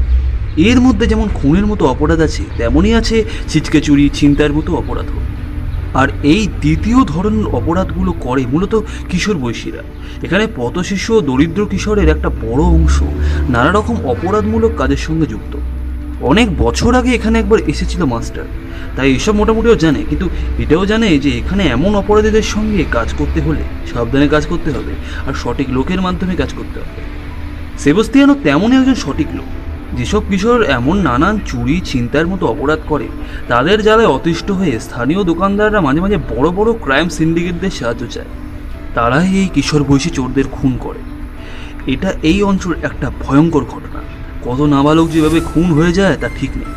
এর 0.57 0.81
মধ্যে 0.81 1.07
যেমন 1.07 1.27
খুনের 1.33 1.65
মতো 1.65 1.85
অপরাধ 1.85 2.19
আছে, 2.19 2.43
তেমনই 2.57 2.93
আছে 2.93 3.25
ছিচকে 3.47 3.81
চুরি, 3.81 4.09
ছিনতাইয়ের 4.13 4.53
মতো 4.53 4.75
অপরাধও। 4.75 5.19
আর 5.93 6.07
এই 6.23 6.47
দ্বিতীয় 6.47 7.05
ধরনের 7.05 7.45
অপরাধগুলো 7.45 8.11
করে 8.11 8.45
মূলত 8.45 8.81
কিশোর 9.09 9.37
বয়সীরা। 9.37 9.83
এখানে 10.23 10.47
পথশিশু 10.55 11.17
ও 11.17 11.21
দরিদ্র 11.21 11.65
কিশোরের 11.65 12.09
একটা 12.09 12.29
বড় 12.29 12.63
অংশ 12.63 13.03
নানা 13.49 13.71
রকম 13.71 14.05
অপরাধমূলক 14.05 14.71
কাজের 14.77 14.97
সঙ্গে 14.97 15.25
যুক্ত। 15.25 15.57
অনেক 16.21 16.47
বছর 16.57 16.95
আগে 16.95 17.11
এখানে 17.13 17.39
একবার 17.39 17.59
এসেছিল 17.67 18.03
মাস্টার। 18.03 18.43
তাই 18.95 19.15
এসব 19.15 19.35
মোটামুটিও 19.35 19.75
জানে, 19.75 20.03
কিন্তু 20.09 20.29
এটাও 20.59 20.85
জানে 20.85 21.19
যে 21.19 21.37
এখানে 21.37 21.63
এমন 21.67 21.95
অপরাধীদের 21.95 22.41
সঙ্গে 22.41 22.83
কাজ 22.91 23.13
করতে 23.13 23.41
হলে 23.41 23.63
সাবধানে 23.93 24.27
কাজ 24.27 24.45
করতে 24.45 24.71
হবে 24.71 24.93
আর 25.27 25.33
সঠিক 25.33 25.69
লোকের 25.69 26.01
মাধ্যমে 26.01 26.35
কাজ 26.35 26.53
করতে 26.53 26.79
হবে। 26.79 27.01
সেবস্তিয়ানো 27.77 28.35
তেমনই 28.43 28.77
একজন 28.77 28.95
সঠিক 28.95 29.27
লোক। 29.33 29.49
যেসব 29.97 30.21
কিশোর 30.29 30.63
এমন 30.63 30.97
নানান 30.97 31.39
চুরি, 31.45 31.81
ছিনতাইয়ের 31.85 32.27
মতো 32.27 32.47
অপরাধ 32.47 32.79
করে, 32.87 33.07
তাদের 33.47 33.83
জ্বালায় 33.83 34.07
অতিষ্ঠ 34.07 34.51
হয়ে 34.51 34.79
স্থানীয় 34.79 35.23
দোকানদাররা 35.23 35.81
মাঝে 35.81 36.01
মাঝে 36.01 36.17
বড় 36.17 36.49
বড় 36.49 36.73
ক্রাইম 36.73 37.09
সিন্ডিকেটদের 37.09 37.69
সাহায্য 37.69 38.07
চায়। 38.07 38.31
তারাই 38.95 39.29
এই 39.35 39.49
কিশোর 39.53 39.83
বয়সী 39.83 40.09
চোরদের 40.09 40.43
খুন 40.51 40.77
করে। 40.79 40.99
এটা 41.93 42.13
এই 42.23 42.43
অঞ্চল 42.43 42.73
একটা 42.83 43.11
ভয়ঙ্কর 43.21 43.65
ঘটনা। 43.65 44.00
কত 44.45 44.59
নাবালক 44.75 45.07
যেভাবে 45.11 45.39
খুন 45.39 45.63
হয়ে 45.63 45.93
যায়, 45.93 46.17
তা 46.21 46.29
ঠিক 46.39 46.51
নেই। 46.57 46.71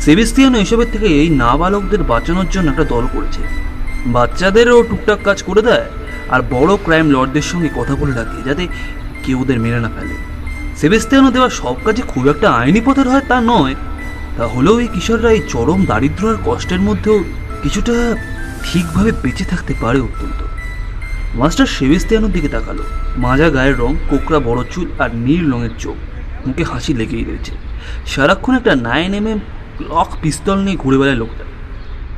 সেবেস্তিয়ানো 0.00 0.58
এসবের 0.58 0.90
থেকে 0.92 1.06
এই 1.06 1.28
নাবালকদের 1.30 2.02
বাঁচানোর 2.02 2.48
জন্য 2.50 2.70
একটা 2.70 2.84
দল 2.84 3.04
করেছে। 3.14 3.42
বাচ্চাদেরও 4.06 4.82
টুকটাক 4.82 5.18
কাজ 5.24 5.42
করে 5.42 5.62
দেয় 5.62 5.86
আর 6.30 6.40
বড় 6.50 6.76
ক্রাইম 6.84 7.10
লর্ডদের 7.10 7.42
সঙ্গে 7.42 7.68
কথা 7.76 7.94
বলে 7.94 8.12
রাখে, 8.12 8.38
যাতে 8.48 8.68
কেউ 9.24 9.40
ওদের 9.40 9.60
মেরে 9.60 9.80
না 9.80 9.88
ফেলে। 9.88 10.16
সেবেস্তিয়ানো 10.76 11.30
দেওয়া 11.30 11.48
সব 11.50 11.76
কাজে 11.84 12.02
খুব 12.02 12.28
একটা 12.28 12.50
আইনি 12.50 12.80
পথের 12.80 13.08
হয় 13.08 13.24
তা 13.28 13.40
নয়। 13.40 13.74
তাহলেও 14.36 14.78
এই 14.78 14.86
কিশোররা 14.86 15.30
এই 15.30 15.42
চরম 15.48 15.80
দারিদ্র 15.84 16.28
আর 16.28 16.38
কষ্টের 16.44 16.80
মধ্যেও 16.80 17.24
কিছুটা 17.62 18.16
ঠিকভাবে 18.64 19.12
বেঁচে 19.22 19.44
থাকতে 19.44 19.74
পারে 19.80 20.00
অত্যন্ত। 20.00 20.40
মাস্টার 21.34 21.66
সেবেস্তিয়ানোর 21.66 22.32
দিকে 22.32 22.48
তাকালো। 22.48 22.82
মাজা 23.16 23.48
গায়ের 23.50 23.76
রং, 23.78 23.94
কোকড়া 24.10 24.38
বড় 24.38 24.60
চুল 24.70 24.86
আর 24.98 25.10
নীল 25.14 25.52
রঙের 25.52 25.74
চোখ। 25.78 25.96
মুখে 26.46 26.64
হাসি 26.64 26.92
লেগেই 26.94 27.24
রয়েছে। 27.24 27.52
সারাক্ষণ 28.06 28.54
একটা 28.54 28.72
নাইন 28.88 29.14
এম 29.14 29.26
এম 29.26 29.38
ক্লক 29.78 30.08
পিস্তল 30.22 30.58
নিয়ে 30.58 30.76
ঘুরে 30.76 30.98
বেড়ায় 30.98 31.18
লোকটা। 31.18 31.44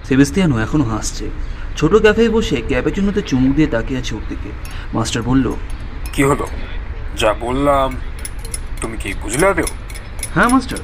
সেবেস্তিয়ানো 0.04 0.56
এখনও 0.58 0.84
হাসছে। 0.84 1.24
ছোট 1.76 1.92
ক্যাফে 1.94 2.28
বসে 2.28 2.56
ক্যাপেচুনোতে 2.68 3.20
চুমুক 3.22 3.52
দিয়ে 3.56 3.68
তাকিয়ে 3.68 4.00
আছে 4.00 4.12
ওর 4.14 4.24
দিকে। 4.28 4.50
মাস্টার 4.94 5.22
বলল 5.22 5.46
কি 6.12 6.22
হলো? 6.22 6.46
যা 7.18 7.30
বললাম 7.40 7.88
তুমি 8.80 8.96
কি 9.02 9.14
বুঝলে 9.22 9.46
আদেও 9.46 9.68
হ্যাঁ 10.34 10.48
মাস্টার 10.48 10.78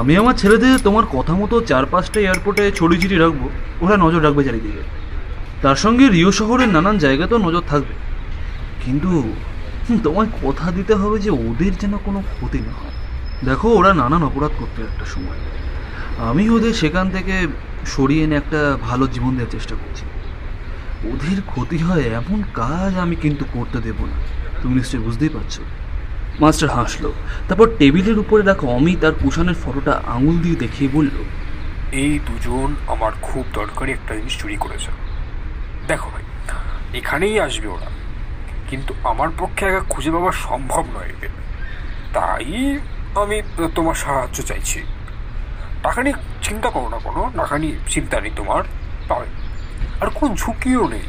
আমি 0.00 0.16
আমার 0.16 0.34
ছেলেদের 0.34 0.78
তোমার 0.84 1.04
কথা 1.12 1.32
মতো 1.32 1.60
চার 1.60 1.84
পাঁচটা 1.86 2.20
এয়ারপোর্টে 2.20 2.72
ছড়ি 2.74 2.96
ছিটি 3.00 3.16
রাখব। 3.16 3.42
ওরা 3.80 3.96
নজর 3.96 4.22
রাখবে 4.22 4.44
চারিদিকে। 4.44 4.82
তার 5.62 5.76
সঙ্গে 5.76 6.08
রিও 6.08 6.32
শহরের 6.32 6.68
নানান 6.68 6.98
জায়গাতেও 6.98 7.38
নজর 7.38 7.62
থাকবে। 7.68 7.94
কিন্তু 8.84 9.10
তোমায় 10.04 10.26
কথা 10.42 10.70
দিতে 10.70 10.94
হবে 10.94 11.18
যে 11.18 11.30
ওদের 11.30 11.76
যেন 11.76 11.98
কোনো 12.04 12.20
ক্ষতি 12.20 12.58
না 12.58 12.72
হয়। 12.72 12.94
দেখো, 13.44 13.68
ওরা 13.68 13.94
নানান 13.94 14.22
অপরাধ 14.22 14.50
করতে 14.58 14.82
একটা 14.82 15.04
সময়। 15.04 15.38
আমি 16.30 16.50
ওদের 16.50 16.74
সেখান 16.74 17.10
থেকে 17.10 17.46
সরিয়ে 17.86 18.24
এনে 18.24 18.36
একটা 18.36 18.76
ভালো 18.80 19.06
জীবন 19.06 19.30
দেওয়ার 19.30 19.50
চেষ্টা 19.50 19.74
করছি। 19.74 20.04
ওদের 21.08 21.42
ক্ষতি 21.46 21.78
হয় 21.78 22.02
এমন 22.02 22.42
কাজ 22.54 22.98
আমি 22.98 23.16
কিন্তু 23.16 23.44
করতে 23.52 23.78
দেব 23.78 23.98
না। 24.00 24.16
তুমি 24.62 24.74
নিশ্চয়ই 24.74 25.00
বুঝতেই 25.00 25.28
পারছ। 25.28 25.60
মাস্টার 26.40 26.68
হাসলো, 26.68 27.12
তারপর 27.48 27.66
টেবিলের 27.78 28.18
উপরে 28.18 28.42
রাখা 28.42 28.66
অমিত 28.66 29.04
আর 29.04 29.12
কুষাণের 29.12 29.54
ফটোটা 29.64 30.02
আঙুল 30.06 30.38
দিয়ে 30.38 30.54
দেখিয়ে 30.54 30.90
বলল, 30.92 31.16
এই 31.92 32.18
দুজন 32.18 32.74
আমার 32.86 33.12
খুব 33.22 33.44
দরকারি 33.52 33.92
একটা 33.92 34.14
জিনিস 34.14 34.38
চুরি 34.38 34.56
করেছে। 34.56 34.90
দেখো 35.88 36.10
ভাই, 36.10 36.24
এখানেই 36.98 37.40
আসবে 37.40 37.68
ওরা। 37.68 37.95
কিন্তু 38.70 38.94
আমার 39.04 39.28
পক্ষে 39.38 39.66
একা 39.66 39.80
খুঁজে 39.88 40.10
পাওয়া 40.10 40.32
সম্ভব 40.32 40.84
নয়। 40.94 41.28
তাই 42.14 42.78
আমি 43.14 43.42
তোমার 43.74 43.94
সাহায্য 43.94 44.42
চাইছি। 44.42 44.82
টাকা 45.82 46.02
নিয়ে 46.02 46.14
চিন্তা 46.42 46.70
করো 46.70 46.88
না 46.88 46.98
কোনো। 46.98 47.32
টাকা 47.36 47.58
নিয়ে 47.58 47.76
চিন্তা 47.88 48.20
নেই 48.20 48.30
তোমার। 48.36 48.64
পাবে। 49.08 49.26
আর 50.00 50.10
কোনো 50.10 50.36
ঝুঁকিও 50.36 50.88
নেই। 50.88 51.02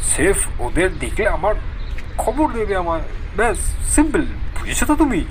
সেফ 0.00 0.60
ওদের 0.60 0.98
দেখলে 0.98 1.28
আমার 1.28 1.54
খবর 2.18 2.52
দেবে 2.52 2.76
আমার। 2.76 3.00
ব্যাস, 3.36 3.58
সিম্পল। 3.94 4.20
বুঝেছ 4.60 4.84
তো 4.84 4.96
তুমি? 4.96 5.24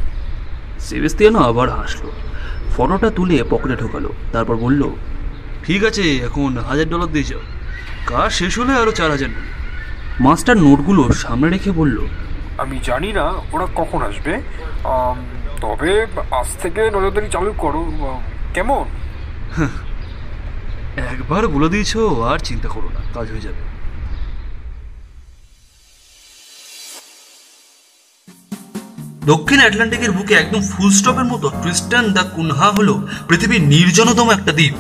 সেবেস্তিয়ানো 0.80 1.40
আবার 1.40 1.70
হাসলো। 1.70 2.12
ফটোটা 2.78 3.10
তুলে 3.10 3.44
পকেটে 3.50 3.76
ঢোকালো। 3.76 4.10
তারপর 4.32 4.56
বলল, 4.56 4.90
ঠিক 5.64 5.84
আছে, 5.84 6.18
এখন 6.18 6.58
হাজার 6.58 6.90
ডলার 6.90 7.08
দিয়ে 7.08 7.24
যাও। 7.24 7.40
কাজ 8.06 8.32
শেষ 8.32 8.60
হলে 8.60 8.74
আরও 8.74 8.92
চার 8.92 9.12
হাজার 9.12 9.30
নেবে। 9.30 9.61
মাস্টার 10.22 10.58
নোটগুলো 10.58 11.04
সামনে 11.14 11.50
রেখে 11.50 11.72
বলল 11.72 11.98
আমি 12.58 12.80
জানি 12.84 13.14
না 13.14 13.26
ওরা 13.52 13.68
কখন 13.76 14.02
আসবে। 14.02 14.42
তবে 15.62 16.06
আজ 16.32 16.48
থেকে 16.62 16.82
নজরদারি 16.92 17.28
চালু 17.32 17.54
করো। 17.58 17.82
কেমন? 18.54 18.86
একবার 21.12 21.48
বলে 21.48 21.70
দিয়েছ 21.70 21.98
আর 21.98 22.40
চিন্তা 22.40 22.70
করো 22.70 22.90
না 22.90 23.02
কাজ 23.14 23.32
হয়ে 23.32 23.42
যাবে। 23.42 23.62
দক্ষিণ 29.26 29.60
আটলান্টিকের 29.60 30.12
বুকে 30.12 30.34
একদম 30.34 30.62
ফুল 30.62 30.90
স্টপের 30.90 31.24
মতো 31.24 31.50
ট্রিস্টান 31.62 32.06
দ্য 32.14 32.24
কুনহা 32.36 32.70
হলো 32.72 33.08
পৃথিবীর 33.28 33.62
নির্জনতম 33.64 34.30
একটা 34.32 34.52
দ্বীপ। 34.52 34.74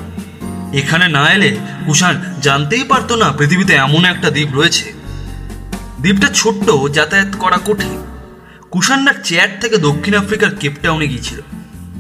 এখানে 0.74 1.08
না 1.08 1.34
এলে 1.34 1.58
কুষাণ 1.86 2.16
জানতেই 2.42 2.84
পারতো 2.84 3.16
না 3.16 3.28
পৃথিবীতে 3.38 3.74
এমন 3.76 4.06
একটা 4.06 4.30
দ্বীপ 4.30 4.50
রয়েছে। 4.54 5.01
দ্বীপটা 6.02 6.30
ছোট্ট 6.34 6.72
যাতায়াত 6.94 7.36
করা 7.40 7.58
কঠিন। 7.66 8.04
কুষাণরা 8.72 9.14
চেয়ার 9.24 9.50
থেকে 9.62 9.78
দক্ষিণ 9.78 10.14
আফ্রিকার 10.16 10.56
কেপটাউনে 10.56 11.08
গিয়েছিল। 11.08 11.40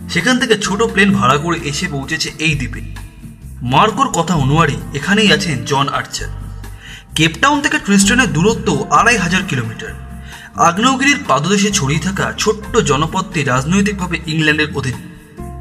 সেখান 0.09 0.39
থেকে 0.39 0.57
ছোট 0.57 0.83
প্লেন 0.83 1.13
ভাড়া 1.13 1.37
করে 1.37 1.59
এসে 1.63 1.87
পৌঁছেছে 1.87 2.31
এই 2.39 2.55
দ্বীপে। 2.55 2.81
মার্কোর 3.61 4.07
কথা 4.07 4.33
অনুযায়ী 4.35 4.77
এখানেই 4.93 5.33
আছেন 5.33 5.65
জন 5.65 5.89
আর্চার। 5.89 6.27
কেপটাউন 7.15 7.61
থেকে 7.61 7.79
ট্রিস্টনের 7.79 8.33
দূরত্ব 8.33 8.87
আড়াই 8.91 9.17
হাজার 9.17 9.41
কিলোমিটার। 9.47 9.93
আগ্নেয়গিরির 10.55 11.19
পাদদেশে 11.27 11.71
ছড়িয়ে 11.71 11.99
থাকা 11.99 12.33
ছোট্ট 12.37 12.77
জনপদটি 12.77 13.43
রাজনৈতিকভাবে 13.43 14.19
ইংল্যান্ডের 14.27 14.67
অধীন। 14.75 14.93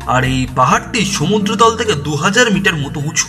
আর 0.07 0.25
এই 0.25 0.47
পাহাড়টি 0.57 1.05
সমুদ্রতল 1.05 1.77
থেকে 1.77 1.95
দু 1.95 2.17
হাজার 2.17 2.53
মিটার 2.53 2.77
মতো 2.77 3.01
উঁচু। 3.01 3.29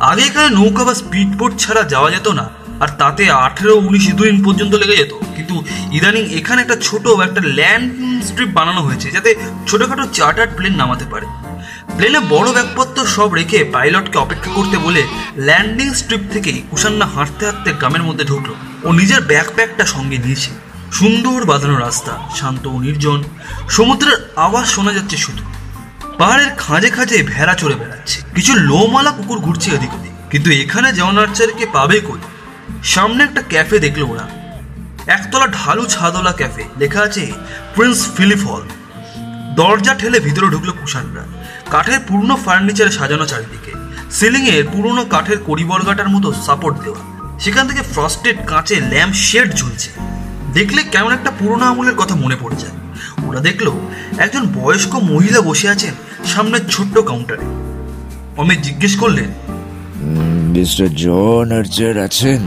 আগে 0.00 0.22
এখানে 0.22 0.48
নৌকা 0.48 0.84
বা 0.84 0.94
স্পিড 0.94 1.36
বোট 1.36 1.56
ছাড়া 1.58 1.82
যাওয়া 1.82 2.10
যেত 2.10 2.28
না। 2.28 2.65
আর 2.80 2.88
তাতে 2.98 3.30
আঠেরো 3.30 3.74
উনিশ 3.76 4.12
দিন 4.12 4.44
পর্যন্ত 4.44 4.74
লেগে 4.74 4.96
যেত। 4.96 5.12
কিন্তু 5.36 5.64
ইদানিং 5.92 6.24
এখানে 6.24 6.62
একটা 6.62 6.76
ছোট 6.76 7.06
একটা 7.06 7.40
ল্যান্ড 7.44 7.92
স্ট্রিপ 8.24 8.48
বানানো 8.48 8.80
হয়েছে, 8.80 9.10
যাতে 9.10 9.34
ছোটখাটো 9.66 10.06
চার্টার 10.12 10.46
প্লেন 10.56 10.74
নামাতে 10.74 11.04
পারে। 11.10 11.26
প্লেনে 11.96 12.20
বড় 12.20 12.52
ব্যাগপত্র 12.52 13.06
সব 13.06 13.32
রেখে 13.34 13.64
পাইলটকে 13.64 14.18
অপেক্ষা 14.18 14.50
করতে 14.54 14.78
বলে 14.78 15.02
ল্যান্ডিং 15.36 15.94
স্ট্রিপ 15.94 16.20
থেকে 16.32 16.52
কুষান্না 16.70 17.06
হাঁটতে 17.06 17.44
হাঁটতে 17.46 17.72
গ্রামের 17.72 18.02
মধ্যে 18.02 18.24
ঢুকলো। 18.24 18.54
ও 18.84 18.92
নিজের 18.92 19.20
ব্যাকপ্যাকটা 19.20 19.86
সঙ্গে 19.86 20.18
নিয়েছে। 20.18 20.50
সুন্দর 20.92 21.44
বাঁধানো 21.44 21.76
রাস্তা, 21.78 22.18
শান্ত 22.36 22.66
ও 22.66 22.78
নির্জন। 22.80 23.22
সমুদ্রের 23.70 24.32
আওয়াজ 24.36 24.66
শোনা 24.66 24.92
যাচ্ছে 24.92 25.16
শুধু। 25.16 25.44
পাহাড়ের 26.18 26.50
খাঁজে 26.56 26.90
খাঁজে 26.90 27.22
ভেড়া 27.22 27.54
চড়ে 27.54 27.74
বেড়াচ্ছে। 27.74 28.22
কিছু 28.34 28.54
লোমালা 28.54 29.10
কুকুর 29.10 29.38
ঘুরছে 29.38 29.70
এদিক 29.70 29.94
ওদিক। 29.94 30.12
কিন্তু 30.30 30.50
এখানে 30.50 30.92
জন 30.92 31.18
আর্চারকে 31.18 31.66
পাবে 31.72 32.00
কই? 32.00 32.18
সামনে 32.84 33.24
একটা 33.24 33.42
ক্যাফে 33.48 33.78
দেখল 33.78 34.02
ওরা। 34.02 34.28
একতলা 35.06 35.46
ঢালু 35.46 35.86
ছাদওয়ালা 35.86 36.32
ক্যাফে, 36.32 36.64
লেখা 36.78 37.00
আছে 37.00 37.32
প্রিন্স 37.74 38.10
ফিলিপ 38.16 38.46
হল। 38.46 38.62
দরজা 39.54 39.94
ঠেলে 39.94 40.20
ভিতরে 40.20 40.46
ঢুকলো 40.46 40.72
কুষাণরা। 40.72 41.24
কাঠের 41.70 42.00
পুরনো 42.08 42.36
ফার্নিচারে 42.36 42.90
সাজানো 42.90 43.26
চারিদিকে। 43.26 43.72
সিলিং 44.10 44.44
এর 44.46 44.64
পুরনো 44.72 45.04
কাঠের 45.04 45.36
কড়িবর্গাটার 45.46 46.08
মতো 46.08 46.32
সাপোর্ট 46.32 46.76
দেওয়া। 46.84 47.00
সেখান 47.40 47.68
থেকে 47.68 47.82
ফ্রস্টেড 47.82 48.36
কাঁচে 48.46 48.80
ল্যাম্প 48.80 49.14
শেড 49.14 49.54
ঝুলছে। 49.54 49.90
দেখলে 50.52 50.82
কেমন 50.82 51.12
একটা 51.12 51.30
পুরনো 51.30 51.64
আমলের 51.66 51.94
কথা 51.94 52.14
মনে 52.14 52.36
পড়ে 52.40 52.56
যায়। 52.56 52.72
ওরা 53.26 53.40
দেখল 53.40 53.70
একজন 54.18 54.46
বয়স্ক 54.46 54.94
মহিলা 54.94 55.40
বসে 55.40 55.68
আছেন 55.68 55.94
সামনের 56.24 56.68
ছোট্ট 56.68 56.98
কাউন্টারে 56.98 57.46
অমিত 58.36 58.60
জিজ্ঞেস 58.60 58.96
করলেন 58.96 59.30
মিস্টার 60.00 60.88
জন 60.94 61.52
আর্চার 61.52 61.98
আছেন? 61.98 62.46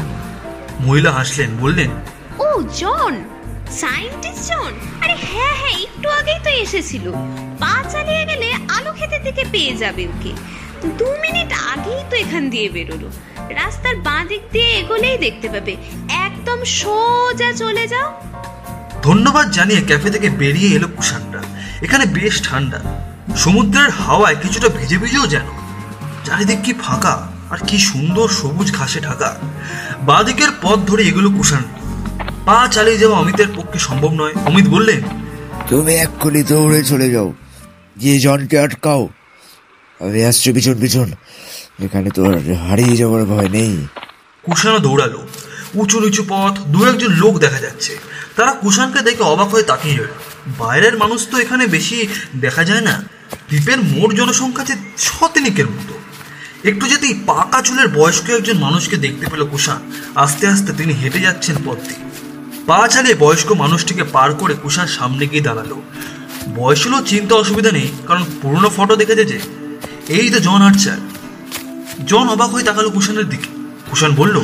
মহিলা 0.85 1.12
হাসলেন 1.12 1.57
বললেন 1.57 1.91
ও 2.39 2.63
জন 2.81 3.13
সায়েন্টিস্ট 3.81 4.51
জন 4.51 4.71
আরে 5.03 5.15
হ্যাঁ 5.31 5.55
হ্যাঁ 5.62 5.77
একটু 5.85 6.09
আগেই 6.09 6.39
তো 6.43 6.49
এসেছিল। 6.49 7.12
পা 7.59 7.83
চালিয়ে 7.91 8.25
গেলে 8.25 8.53
আলো 8.77 8.93
খেতে 8.93 9.19
থেকে 9.19 9.43
পেয়ে 9.51 9.77
যাবে 9.77 10.07
ওকে। 10.07 10.31
দু 10.99 11.05
মিনিট 11.05 11.53
আগেই 11.73 12.03
তো 12.09 12.15
এখান 12.15 12.49
দিয়ে 12.49 12.69
বেরোলো। 12.69 13.09
রাস্তার 13.49 13.95
বাঁ 13.95 14.25
দিক 14.25 14.41
দিয়ে 14.51 14.69
এগোলেই 14.79 15.17
দেখতে 15.17 15.49
পাবে। 15.49 15.75
একদম 16.09 16.63
সোজা 16.63 17.53
চলে 17.53 17.88
যাও। 17.88 18.21
ধন্যবাদ 19.01 19.51
জানিয়ে 19.51 19.81
ক্যাফে 19.81 20.09
থেকে 20.09 20.29
বেরিয়ে 20.29 20.75
এলো 20.75 20.88
কুষাণরা 20.88 21.41
এখানে 21.81 22.05
বেশ 22.05 22.43
ঠান্ডা। 22.43 22.79
সমুদ্রের 23.35 23.89
হাওয়ায় 23.89 24.35
কিছুটা 24.35 24.69
ভিজে 24.69 24.97
ভিজেও 24.97 25.27
যেন। 25.27 25.47
চারিদিক 26.25 26.59
কি 26.63 26.73
ফাঁকা। 26.73 27.28
আর 27.49 27.57
কি 27.67 27.79
সুন্দর 27.79 28.29
সবুজ 28.29 28.73
ঘাসে 28.73 28.99
ঢাকা। 28.99 29.35
বাঁদিকের 30.01 30.47
পথ 30.62 30.79
ধরে 30.79 31.03
এগুলো 31.03 31.29
কুষাণ। 31.29 31.63
পা 32.45 32.67
চালিয়ে 32.71 32.97
যাওয়া 32.97 33.19
অমিতের 33.19 33.47
পক্ষে 33.55 33.79
সম্ভব 33.79 34.12
নয়। 34.13 34.33
অমিত 34.45 34.67
বললেন 34.67 35.01
তুমি 35.69 35.95
এক্ষুনি 35.95 36.43
দৌড়ে 36.43 36.83
চলে 36.83 37.12
যাও। 37.12 37.33
গিয়ে 38.01 38.19
জনকে 38.19 38.59
আটকাও। 38.59 39.09
আমি 39.99 40.25
আসছি 40.25 40.53
পিছন 40.53 40.81
পিছন। 40.81 41.12
এখানে 41.83 42.09
তো 42.09 42.23
হারিয়ে 42.69 42.97
যাওয়ার 42.97 43.25
ভয় 43.25 43.49
নেই। 43.49 43.88
কুষাণও 44.43 44.79
দৌড়ালো। 44.79 45.27
উঁচু 45.75 45.99
নিচু 45.99 46.25
পথ 46.29 46.59
দু 46.59 46.85
একজন 46.85 47.12
লোক 47.12 47.39
দেখা 47.39 47.59
যাচ্ছে। 47.59 47.97
তারা 48.35 48.51
কুষাণকে 48.51 49.01
দেখে 49.01 49.23
অবাক 49.23 49.47
হয়ে 49.47 49.63
তাকিয়ে 49.63 49.97
রইল। 49.97 50.07
বাইরের 50.57 50.97
মানুষ 50.97 51.27
তো 51.31 51.38
এখানে 51.38 51.67
বেশি 51.67 52.07
দেখা 52.35 52.63
যায় 52.63 52.81
না। 52.81 53.03
দ্বীপের 53.49 53.81
মোট 53.81 54.13
জনসংখ্যা 54.13 54.65
যে 54.65 54.75
ছ 54.97 55.23
তিনিকের 55.33 55.69
মতো। 55.69 55.98
একটু 56.63 56.88
যেতেই 56.88 57.13
পাকা 57.26 57.62
চুলের 57.62 57.88
বয়স্ক 57.88 58.30
একজন 58.30 58.58
মানুষকে 58.58 58.98
দেখতে 58.98 59.26
পেল 59.26 59.45
কুষাণ 59.45 59.78
আস্তে 60.15 60.48
আস্তে 60.48 60.74
তিনি 60.74 60.93
হেঁটে 60.93 61.19
যাচ্ছেন 61.19 61.56
পথ। 61.65 61.78
দিয়ে 61.78 62.10
পা 62.65 62.88
চালিয়ে 62.88 63.15
বয়স্ক 63.15 63.52
মানুষটিকে 63.52 64.04
পার 64.04 64.34
করে 64.34 64.54
কুষাণ 64.54 64.88
সামনে 64.88 65.28
গিয়ে 65.28 65.41
দাঁড়াল। 65.41 65.74
বয়স 66.56 66.88
হলেও 66.88 67.06
চিন্তা 67.06 67.36
অসুবিধা 67.36 67.72
নেই 67.72 67.88
কারণ 68.08 68.24
পুরনো 68.41 68.69
ফটো 68.78 68.95
দেখেছে 68.95 69.26
যে 69.26 69.39
এই 70.08 70.30
তো 70.30 70.39
জন 70.39 70.62
আর্চার। 70.62 70.98
জন 72.06 72.30
অবাক 72.30 72.50
হয়ে 72.50 72.63
তাকালো 72.63 72.89
কুষাণের 72.89 73.30
দিকে। 73.30 73.48
কুষাণ 73.89 74.15
বলল 74.15 74.39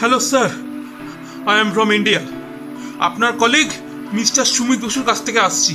hello 0.00 0.20
sir 0.20 0.50
I 1.48 1.60
am 1.60 1.70
from 1.70 1.92
India 1.92 2.20
আপনার 2.98 3.32
কলিগ 3.32 3.68
মিস্টার 4.12 4.44
সুমিত 4.44 4.84
বসুর 4.84 5.02
কাছ 5.02 5.22
থেকে 5.24 5.40
আসছি। 5.40 5.74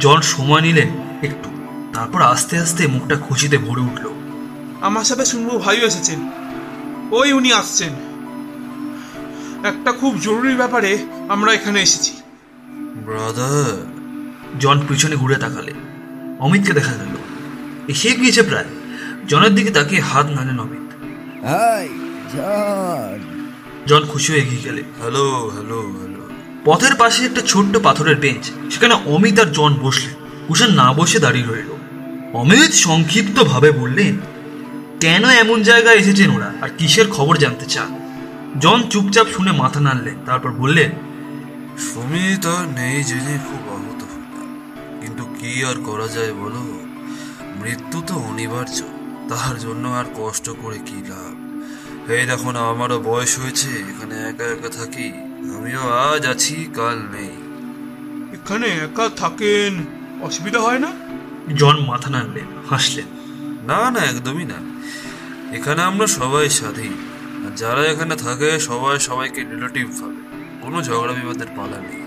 জন 0.00 0.20
সময় 0.20 0.60
নিলেন 0.60 0.88
একটু। 1.22 1.50
তারপর 1.92 2.22
আস্তে 2.22 2.58
আস্তে 2.58 2.86
মুখটা 2.86 3.16
খুশিতে 3.16 3.58
ভরে 3.58 3.80
উঠল। 3.80 4.21
আমার 4.82 5.04
সাথে 5.04 5.24
শুনব 5.24 5.62
ভাইও 5.64 5.86
এসেছেন। 5.86 6.30
ওই 7.10 7.32
উনি 7.32 7.52
আসছেন। 7.52 7.88
একটা 9.64 9.92
খুব 9.92 10.18
জরুরি 10.18 10.54
ব্যাপারে 10.54 10.98
আমরা 11.28 11.52
এখানে 11.52 11.82
এসেছি। 11.82 12.12
ব্রাদার 12.94 13.86
জন 14.60 14.80
পিছনে 14.88 15.16
ঘুরে 15.16 15.34
তাকালে। 15.34 15.72
অমিতকে 16.38 16.72
দেখা 16.72 16.92
গেল। 16.92 17.16
এসে 17.88 18.10
গিয়েছে 18.10 18.42
প্রায়। 18.42 18.64
জনের 19.28 19.54
দিকে 19.54 19.70
তাকিয়ে 19.70 20.00
হাত 20.00 20.26
নাড়লেন 20.26 20.58
অমিত। 20.58 20.94
জন। 22.36 23.46
জন 23.86 24.06
খুশি 24.06 24.32
হয়ে 24.32 24.42
এগিয়ে 24.42 24.62
গেলে। 24.62 24.82
Hello 25.00 25.50
hello 25.54 25.80
hello. 25.80 26.28
পথের 26.64 26.94
পাশে 26.94 27.24
একটা 27.24 27.40
ছোট্ট 27.40 27.76
পাথরের 27.82 28.16
বেঞ্চ। 28.16 28.50
সেখানে 28.74 28.94
অমিত 28.94 29.38
আর 29.38 29.46
জন 29.46 29.74
বসলেন। 29.74 30.14
কুষাণ 30.48 30.70
না 30.70 30.92
বসে 30.92 31.18
দাঁড়িয়ে 31.18 31.46
রইল। 31.46 31.76
অমিত 32.32 32.70
সংক্ষিপ্ত 32.70 33.42
ভাবে 33.42 33.70
বললেন 33.70 34.18
কেন 35.02 35.24
এমন 35.24 35.62
জায়গায় 35.62 35.96
এসেছেন 35.96 36.36
ওরা? 36.36 36.52
আর 36.60 36.68
কিসের 36.78 37.10
খবর 37.10 37.36
জানতে 37.36 37.66
চান? 37.66 37.90
জন 38.60 38.82
চুপচাপ 38.90 39.26
শুনে 39.26 39.52
মাথা 39.52 39.80
নাড়লেন 39.80 40.14
তারপর 40.26 40.52
বললেন 40.52 40.90
সুমিত 41.78 42.46
আর 42.46 42.66
নেই 42.66 43.04
জেনে 43.04 43.38
খুব 43.48 43.72
আহত 43.72 44.02
হলাম 44.02 44.98
কিন্তু 45.00 45.24
কি 45.24 45.64
আর 45.64 45.74
করা 45.84 46.08
যায় 46.08 46.32
বলো? 46.32 46.62
মৃত্যু 47.62 48.02
তো 48.06 48.14
অনিবার্য। 48.14 48.82
তার 49.28 49.58
জন্য 49.58 49.88
আর 49.88 50.04
কষ্ট 50.16 50.50
করে 50.50 50.78
কি 50.78 51.04
লাভ? 51.08 52.10
এই 52.10 52.26
দেখো 52.26 52.50
না 52.50 52.60
আমারও 52.60 53.00
বয়স 53.00 53.38
হয়েছে 53.38 53.68
এখানে 53.68 54.14
একা 54.14 54.44
একা 54.44 54.68
থাকি। 54.68 55.12
আমিও 55.56 55.90
আজ 55.90 56.26
আছি 56.26 56.68
কাল 56.74 56.98
নেই। 56.98 57.30
এখানে 58.32 58.66
একা 58.66 59.08
থাকেন 59.16 59.84
অসুবিধা 60.22 60.60
হয় 60.60 60.78
না? 60.78 60.88
জন 61.54 61.84
মাথা 61.86 62.10
নাড়লেন 62.10 62.44
হাসলেন। 62.70 63.06
না 63.66 63.90
না 63.90 64.00
একদমই 64.00 64.44
না। 64.44 64.71
এখানে 65.52 65.82
আমরা 65.82 66.06
সবাই 66.06 66.48
স্বাধীন। 66.48 66.92
আর 67.46 67.56
যারা 67.56 67.82
এখানে 67.86 68.16
থাকে, 68.16 68.60
সবাই 68.60 68.98
সবাইকে 68.98 69.40
রিলেটিভ 69.40 70.00
ভাবে। 70.00 70.22
কোনো 70.62 70.82
ঝগড়া 70.82 71.12
বিবাদের 71.12 71.46
পালা 71.56 71.80
নেই। 71.80 72.02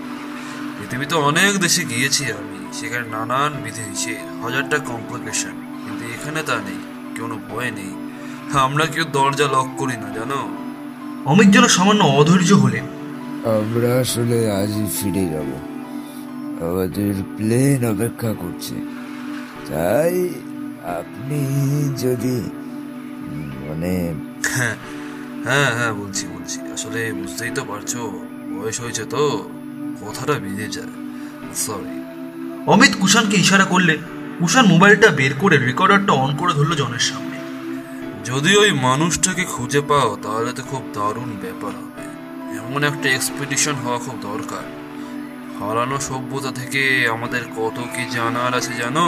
পৃথিবীতে 0.78 1.14
অনেক 1.14 1.58
দেশে 1.60 1.84
গিয়েছি 1.84 2.24
আমি, 2.24 2.72
সেখানে 2.72 3.08
নানান 3.08 3.52
বিধি 3.64 3.80
নিষেধ 3.80 4.44
হাজারটা 4.44 4.78
কমপ্লিকেশন 4.78 5.54
কিন্তু 5.84 6.04
এখানে 6.04 6.42
তা 6.46 6.54
নেই, 6.54 6.80
কোনো 7.20 7.38
ভয় 7.50 7.70
নেই। 7.70 7.92
আমরা 8.52 8.86
কেউ 8.86 9.04
দরজা 9.12 9.46
লক 9.46 9.68
করি 9.76 9.96
না, 9.96 10.08
জানো? 10.14 10.48
অমিত 11.24 11.48
যেন 11.48 11.66
সামান্য 11.66 12.04
অধৈর্য 12.04 12.52
হলেন। 12.52 12.84
আমরা 13.58 14.00
আসলে 14.00 14.52
আজই 14.52 14.86
ফিরে 15.00 15.24
যাব। 15.24 15.48
আমাদের 16.68 17.14
প্লেন 17.36 17.80
অপেক্ষা 17.94 18.32
করছে। 18.32 18.74
তাই 19.68 20.28
আপনি 20.98 21.40
যদি 21.98 22.36
মানে 23.68 23.90
হ্যাঁ 24.56 24.76
হ্যাঁ 25.46 25.70
হ্যাঁ 25.78 25.92
বলছি 25.92 26.24
বলছি। 26.34 26.58
আসলে 26.74 27.00
বুঝতেই 27.12 27.50
তো 27.50 27.62
পারছ 27.64 27.92
বয়স 28.52 28.76
হয়েছে 28.80 29.04
তো 29.04 29.22
কথাটা 30.02 30.34
বেরিয়ে 30.44 30.68
যায়। 30.76 30.92
সরি 31.54 31.96
অমিত 32.66 32.92
কুষাণকে 33.00 33.36
ইশারা 33.36 33.64
করলেন 33.64 34.00
কুষাণ 34.38 34.64
মোবাইলটা 34.66 35.08
বের 35.10 35.32
করে 35.42 35.56
রেকর্ডারটা 35.58 36.12
অন 36.12 36.30
করে 36.36 36.52
ধরলো 36.52 36.74
জনের 36.74 37.04
সামনে। 37.10 37.36
যদি 38.24 38.50
ওই 38.56 38.72
মানুষটাকে 38.72 39.44
খুঁজে 39.44 39.80
পাও 39.80 40.16
তাহলে 40.22 40.50
তো 40.52 40.62
খুব 40.62 40.82
দারুণ 40.94 41.30
ব্যাপার 41.42 41.72
হবে। 41.80 42.04
এমন 42.60 42.80
একটা 42.84 43.08
এক্সপিডিশন 43.08 43.74
হওয়া 43.74 43.98
খুব 43.98 44.16
দরকার। 44.22 44.64
হারানো 45.58 46.00
সভ্যতা 46.00 46.50
থেকে 46.50 46.82
আমাদের 47.08 47.42
কত 47.56 47.76
কি 47.94 48.02
জানার 48.16 48.52
আছে 48.54 48.72
জানো? 48.82 49.06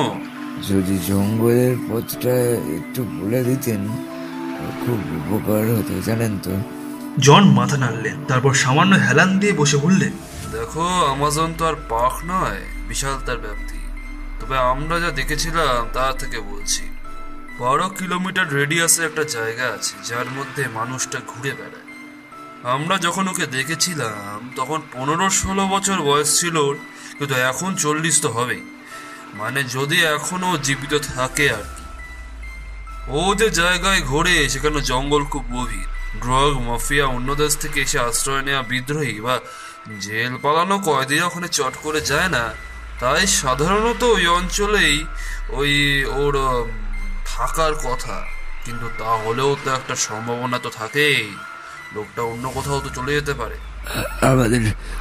যদি 0.69 0.99
জঙ্গলের 1.09 1.77
পথটা 1.89 2.35
একটু 2.79 3.01
বলে 3.17 3.41
দিতেন। 3.45 3.81
খুব 4.83 4.99
উপকার 5.19 5.65
হতো 5.77 5.95
জানেন 6.01 6.39
তো। 6.39 6.55
জন 7.19 7.45
মাথা 7.59 7.77
নাড়লেন 7.77 8.25
তারপর 8.25 8.55
সামান্য 8.55 8.95
হেলান 8.95 9.39
দিয়ে 9.39 9.53
বসে 9.53 9.77
বললেন 9.77 10.13
দেখো 10.53 10.85
আমাজন 11.13 11.55
তো 11.59 11.67
আর 11.67 11.77
পার্ক 11.89 12.17
নয় 12.25 12.61
বিশাল 12.89 13.17
তার 13.27 13.39
ব্যাপ্তি। 13.39 13.79
তবে 14.41 14.57
আমরা 14.59 15.01
যা 15.01 15.11
দেখেছিলাম 15.11 15.89
তার 15.93 16.13
থেকে 16.13 16.41
বলছি। 16.41 16.83
বারো 17.61 17.89
কিলোমিটার 17.89 18.55
রেডিয়াসে 18.55 19.01
একটা 19.05 19.25
জায়গা 19.25 19.67
আছে 19.67 19.95
যার 20.05 20.29
মধ্যে 20.37 20.63
মানুষটা 20.75 21.19
ঘুরে 21.29 21.51
বেড়ায়। 21.51 21.87
আমরা 22.75 22.99
যখন 22.99 23.29
ওকে 23.29 23.47
দেখেছিলাম 23.47 24.51
তখন 24.57 24.81
পনেরো 24.93 25.31
ষোলো 25.31 25.65
বছর 25.67 25.99
বয়স 26.03 26.41
ছিল 26.41 26.57
কিন্তু 27.19 27.35
এখন 27.35 27.75
চল্লিশ 27.75 28.23
তো 28.23 28.29
হবেই। 28.29 28.63
মানে 29.35 29.65
যদি 29.65 29.99
এখনও 30.17 30.59
জীবিত 30.63 30.95
থাকে 31.15 31.47
আর 31.51 31.67
কি। 31.77 31.85
ও 33.09 33.35
যে 33.35 33.51
জায়গায় 33.51 34.03
ঘোরে 34.03 34.49
সেখানে 34.49 34.81
জঙ্গল 34.81 35.25
খুব 35.25 35.45
গভীর। 35.53 35.87
ড্রগ 36.21 36.61
মাফিয়া 36.61 37.07
অন্য 37.07 37.35
দেশ 37.35 37.57
থেকে 37.57 37.81
এসে 37.81 37.99
আশ্রয় 37.99 38.43
নেওয়া 38.43 38.63
বিদ্রোহী 38.63 39.21
বা 39.21 39.39
জেল 40.01 40.37
পালানো 40.43 40.79
কয়েদিরা 40.79 41.27
ওখানে 41.27 41.49
চট 41.49 41.75
করে 41.83 42.01
যায় 42.01 42.29
না। 42.29 42.55
তাই 43.01 43.27
সাধারণত 43.27 44.03
ওই 44.03 44.27
অঞ্চলেই 44.27 45.05
ওই 45.49 46.05
ওর 46.05 46.35
থাকার 47.27 47.75
কথা। 47.75 48.25
কিন্তু 48.65 48.89
তা 48.99 49.05
হলেও 49.05 49.57
তো 49.65 49.75
একটা 49.75 49.97
সম্ভাবনা 49.97 50.59
তো 50.59 50.71
থাকেই। 50.71 51.37
লোকটা 51.95 52.23
অন্য 52.23 52.51
কোথাও 52.51 52.81
তো 52.81 52.89
চলে 52.95 53.13
যেতে 53.13 53.35
পারে। 53.35 53.57
আমাদের 54.27 54.61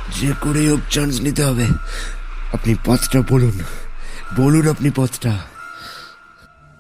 যে 0.10 0.34
করে 0.42 0.70
হোক 0.70 0.80
চান্স 0.90 1.22
নিতে 1.22 1.44
হবে। 1.44 1.66
আপনি 2.54 2.76
পথটা 2.86 3.22
বলুন। 3.30 3.60
বলুন 4.38 4.70
আপনি 4.70 4.92
পথটা। 4.96 5.40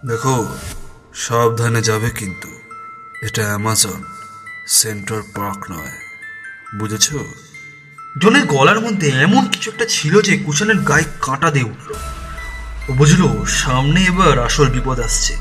দেখো 0.06 0.56
সাবধানে 1.18 1.82
যাবে 1.82 2.10
কিন্তু। 2.10 2.60
এটা 3.22 3.44
অ্যামাজন, 3.44 4.04
সেন্ট্রাল 4.68 5.22
পার্ক 5.22 5.72
নয়। 5.72 5.92
বুঝেছ? 6.80 7.12
জনের 8.22 8.46
গলার 8.46 8.80
মধ্যে 8.80 9.10
এমন 9.10 9.46
কিছু 9.46 9.72
একটা 9.72 9.86
ছিল 9.90 10.22
যে 10.22 10.38
কুষাণের 10.38 10.76
গায়ে 10.76 11.04
কাঁটা 11.22 11.52
দিয়ে 11.52 11.66
উঠল। 11.66 11.94
ও 12.90 12.94
বুঝলো, 12.94 13.46
সামনে 13.46 14.04
এবার 14.04 14.40
আসল 14.40 14.70
বিপদ 14.70 15.00
আসছে। 15.00 15.38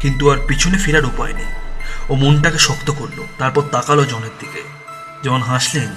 কিন্তু 0.00 0.30
আর 0.30 0.38
পিছনে 0.46 0.78
ফেরার 0.78 1.04
উপায় 1.04 1.32
নেই। 1.32 1.46
ও 2.08 2.14
মনটাকে 2.14 2.58
শক্ত 2.58 2.90
করল, 2.90 3.26
তারপর 3.38 3.62
তাকালো 3.62 4.04
জনের 4.04 4.30
দিকে। 4.40 4.62
জন 5.22 5.42
হাসলেন, 5.42 5.88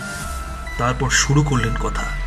তারপর 0.77 1.09
শুরু 1.09 1.43
করলেন 1.43 1.75
কথা। 1.75 2.20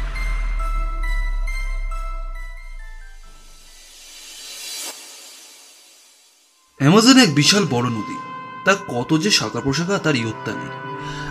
অ্যামাজন 6.81 7.19
এক 7.19 7.35
বিশাল 7.35 7.65
বড় 7.71 7.89
নদী। 7.91 8.17
তার 8.65 8.75
কত 8.89 9.19
যে 9.19 9.31
শাখা 9.31 9.61
প্রশাখা 9.61 9.99
তার 9.99 10.17
ইয়ত্তা 10.17 10.53
নেই। 10.53 10.73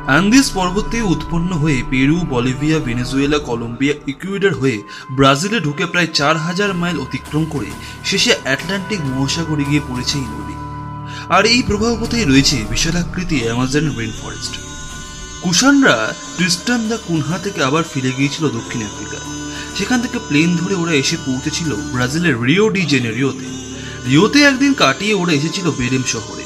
অ্যান্দিস 0.05 0.51
পর্বত 0.53 0.93
উৎপন্ন 1.03 1.51
হয়ে 1.53 1.83
Peru, 1.89 2.17
Bolivia, 2.29 2.79
Venezuela, 2.79 3.39
Colombia, 3.39 3.93
Ecuador 4.07 4.53
হয়ে 4.53 4.83
ব্রাজিলে 5.11 5.59
ঢুকে 5.59 5.85
প্রায় 5.85 6.07
চার 6.13 6.37
হাজার 6.37 6.73
মাইল 6.73 6.97
অতিক্রম 6.99 7.45
করে 7.45 7.69
শেষে 8.05 8.33
অ্যাটলান্টিক 8.43 8.99
মহাসাগরে 9.05 9.63
গিয়ে 9.63 9.87
পড়েছে 9.87 10.17
এই 10.17 10.27
নদী। 10.33 10.55
আর 11.29 11.45
এই 11.45 11.61
প্রবাহ 11.67 11.91
পথেই 12.01 12.25
রয়েছে 12.25 12.57
বিশালাকৃতি 12.69 13.37
অ্যামাজন 13.43 13.85
রেন 13.97 14.11
ফরেস্ট 14.21 14.53
কুষাণরা 15.43 16.13
ট্রিস্টান 16.37 16.81
দা 16.89 16.97
কুনহা 17.07 17.37
থেকে 17.37 17.63
আবার 17.63 17.83
ফিরে 17.93 18.11
গিয়েছিল 18.17 18.49
দক্ষিণ 18.49 18.81
আফ্রিকা 18.81 19.19
সেখান 19.77 20.01
থেকে 20.01 20.17
প্লেন 20.27 20.49
ধরে 20.57 20.75
ওরা 20.75 20.93
এসে 20.93 21.17
পৌঁছেছিল 21.25 21.69
ব্রাজিলের 21.91 22.35
রিও 22.43 22.69
ডি 22.69 22.81
জেনেরিওতে। 22.81 23.62
রিওতে 24.05 24.43
একদিন 24.43 24.73
কাটিয়ে 24.73 25.13
ওরা 25.13 25.33
এসেছিল 25.33 25.71
বেলেম 25.71 26.03
শহরে। 26.07 26.43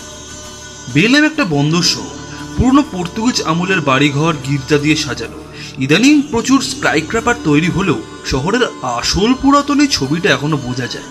বেলেম 0.93 1.23
একটা 1.23 1.45
বন্দর 1.45 1.81
শহর। 1.81 2.17
পুরনো 2.57 2.83
পর্তুগিজ 2.91 3.41
আমলের 3.41 3.81
বাড়িঘর 3.81 4.35
গির্জা 4.49 4.77
দিয়ে 4.77 4.95
সাজানো। 4.95 5.37
ইদানিং 5.79 6.21
প্রচুর 6.21 6.61
স্কাইক্র্যাপার 6.61 7.35
তৈরি 7.43 7.67
হলেও 7.67 8.01
শহরের 8.25 8.67
আসল 8.81 9.33
পুরাতনী 9.33 9.87
ছবিটা 9.87 10.29
এখনও 10.29 10.57
বোঝা 10.57 10.87
যায়। 10.87 11.05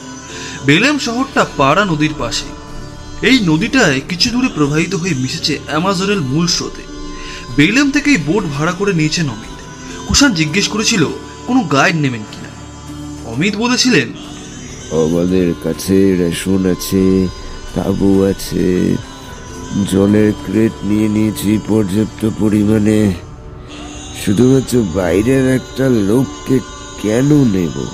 বেলেম 0.65 0.99
শহরটা 0.99 1.47
পাড়া 1.57 1.85
নদীর 1.85 2.15
পাশে। 2.19 2.45
এই 3.27 3.41
নদীটায় 3.41 4.01
কিছু 4.09 4.31
দূরে 4.31 4.49
প্রবাহিত 4.49 4.95
হয়ে 4.95 5.15
মিশেছে 5.15 5.59
অ্যামাজনের 5.67 6.21
মূল 6.21 6.47
স্রোতে। 6.47 6.83
বেলেম 7.57 7.91
থেকেই 7.91 8.17
বোট 8.17 8.45
ভাড়া 8.45 8.73
করে 8.73 8.93
নিয়েছেন 8.93 9.31
অমিত। 9.31 9.57
কুষাণ 10.09 10.35
জিজ্ঞেস 10.35 10.69
করেছিল, 10.69 11.07
কোনো 11.47 11.61
গাইড 11.61 11.97
নেবেন 11.97 12.25
কিনা? 12.33 12.49
অমিত 13.31 13.57
বলেছিলেন 13.57 14.09
আমাদের 14.93 15.55
কাছে 15.65 16.17
রেশন 16.17 16.67
আছে, 16.71 17.29
তাবু 17.75 18.23
আছে, 18.23 18.97
জলের 19.93 20.33
ক্রেট 20.33 20.73
নিয়ে 20.85 21.09
নিয়েছি 21.09 21.59
পর্যাপ্ত 21.69 22.31
পরিমাণে। 22.39 23.15
শুধুমাত্র 24.25 24.85
বাইরের 24.95 25.55
একটা 25.55 25.89
লোককে 25.89 26.59
কেন 27.03 27.45
নেব? 27.45 27.85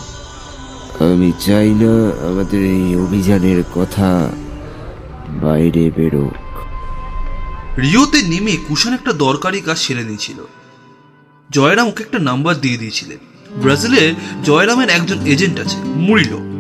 আমি 1.13 1.33
চাই 1.41 1.71
না 1.71 2.09
আমাদের 2.31 2.63
এই 2.63 2.97
অভিযানের 2.97 3.63
কথা 3.75 4.33
বাইরে 5.29 5.91
বেরোক। 5.97 6.35
রিওতে 7.79 8.23
নেমে 8.23 8.57
কুষাণ 8.69 8.93
একটা 8.95 9.13
দরকারি 9.13 9.61
কাজ 9.61 9.79
সেরে 9.79 10.05
নিয়েছিল। 10.05 10.45
জয়রাম 11.51 11.89
ওকে 11.89 12.03
একটা 12.03 12.19
নাম্বার 12.19 12.61
দিয়ে 12.61 12.77
দিয়েছিলেন। 12.77 13.19
ব্রাজিলের 13.63 14.15
জয়রামের 14.45 14.89
একজন 14.89 15.27
এজেন্ট 15.27 15.61
আছে, 15.61 15.77
মুরিলো। 15.77 16.52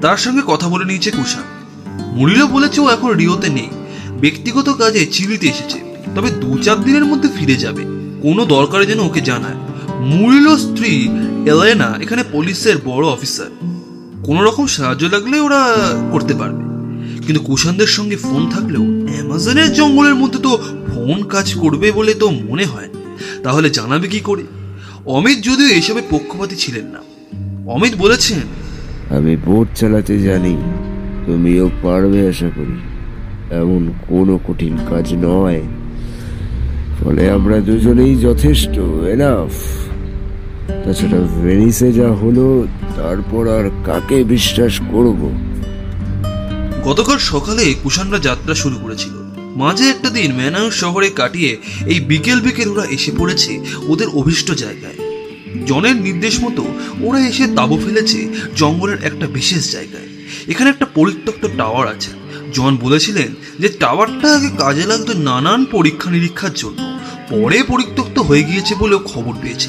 তার 0.00 0.16
সঙ্গে 0.16 0.42
কথা 0.46 0.68
বলে 0.68 0.84
নিয়েছে 0.84 1.10
কুষাণ। 1.10 1.42
মুরিলো 2.16 2.46
বলেছে 2.46 2.80
ও 2.80 2.88
এখন 2.88 3.10
রিওতে 3.10 3.48
নেই। 3.48 3.68
ব্যক্তিগত 4.20 4.68
কাজে 4.68 5.06
চিলিতে 5.06 5.46
এসেছে। 5.46 5.80
তবে 6.16 6.30
দু 6.30 6.58
চার 6.58 6.84
দিনের 6.84 7.04
মধ্যে 7.04 7.28
ফিরে 7.36 7.56
যাবে। 7.56 7.84
কোনো 8.22 8.44
দরকারে 8.44 8.86
যেন 8.86 9.00
ওকে 9.00 9.20
জানায়। 9.20 9.54
মুরিলো 10.00 10.58
স্ত্রী 10.58 11.08
এলেনা 11.46 11.98
এখানে 12.02 12.24
পুলিশের 12.32 12.76
বড় 12.84 13.06
অফিসার। 13.06 13.46
কোনো 14.24 14.44
রকম 14.44 14.66
সাহায্য 14.66 15.06
লাগলে 15.06 15.40
ওরা 15.40 15.76
করতে 16.12 16.34
পারবে। 16.34 16.64
কিন্তু 17.26 17.44
কুষাণদের 17.44 17.86
সঙ্গে 17.86 18.16
ফোন 18.16 18.50
থাকলেও 18.50 18.82
অ্যামাজনের 18.82 19.72
জঙ্গলের 19.72 20.14
মধ্যে 20.14 20.38
তো 20.38 20.62
ফোন 20.94 21.24
কাজ 21.24 21.54
করবে 21.54 21.92
বলে 21.92 22.14
তো 22.14 22.30
মনে 22.30 22.64
হয়। 22.64 22.88
তাহলে 23.42 23.70
জানাবে 23.70 24.08
কি 24.08 24.20
করে? 24.20 24.42
অমিত 25.06 25.40
যদিও 25.40 25.68
এসবে 25.68 26.02
পক্ষপাতী 26.10 26.56
ছিলেন 26.56 26.84
না। 26.84 26.98
অমিত 27.70 27.92
বলেছেন 27.98 28.38
আমি 29.10 29.36
বোট 29.36 29.68
চালাতে 29.74 30.18
জানি, 30.18 30.56
তুমিও 31.26 31.70
পারবে 31.82 32.28
আশা 32.28 32.50
করি। 32.56 32.76
এমন 33.56 33.92
কোনো 34.08 34.38
কঠিন 34.48 34.78
কাজ 34.90 35.14
নয়। 35.14 35.62
ফলে 37.00 37.30
আমরা 37.30 37.60
দুজনেই 37.60 38.16
যথেষ্ট 38.16 38.78
এনাফ 39.08 39.52
তাছাড়া 40.84 41.42
ভেনিসে 41.42 41.92
যা 41.92 42.08
হলো, 42.08 42.66
তারপর 42.96 43.48
আর 43.48 43.70
কাকে 43.84 44.24
বিশ্বাস 44.24 44.80
করব? 44.92 45.30
গতকাল 46.84 47.18
সকালে 47.18 47.74
কুষাণরা 47.82 48.18
যাত্রা 48.18 48.54
শুরু 48.54 48.76
করেছিল। 48.82 49.12
মাঝে 49.56 49.84
একটা 49.84 50.10
দিন 50.10 50.34
ম্যানাউস 50.34 50.74
শহরে 50.74 51.10
কাটিয়ে 51.10 51.56
এই 51.86 52.00
বিকেল 52.00 52.40
বিকেল 52.40 52.68
ওরা 52.68 52.84
এসে 52.84 53.12
পড়েছে 53.18 53.60
ওদের 53.88 54.08
অভিষ্ট 54.14 54.52
জায়গায়। 54.52 55.09
জনের 55.66 55.96
নির্দেশ 55.96 56.44
মতো 56.44 56.74
ওরা 57.00 57.20
এসে 57.20 57.46
তাঁবু 57.56 57.78
ফেলেছে 57.86 58.28
জঙ্গলের 58.56 59.04
একটা 59.04 59.26
বিশেষ 59.26 59.72
জায়গায়। 59.72 60.08
এখানে 60.48 60.70
একটা 60.70 60.86
পরিত্যক্ত 60.94 61.48
টাওয়ার 61.56 61.88
আছে। 61.88 62.10
জন 62.54 62.76
বলেছিলেন 62.76 63.34
যে 63.58 63.68
টাওয়ারটা 63.68 64.34
আগে 64.34 64.48
কাজে 64.58 64.86
লাগতো 64.86 65.12
নানান 65.12 65.64
পরীক্ষা 65.64 66.10
নিরীক্ষার 66.10 66.52
জন্য। 66.54 66.98
পরে 67.30 67.62
পরিত্যক্ত 67.62 68.18
হয়ে 68.18 68.42
গিয়েছে 68.42 68.74
বলেও 68.74 68.98
খবর 68.98 69.34
পেয়েছে। 69.42 69.68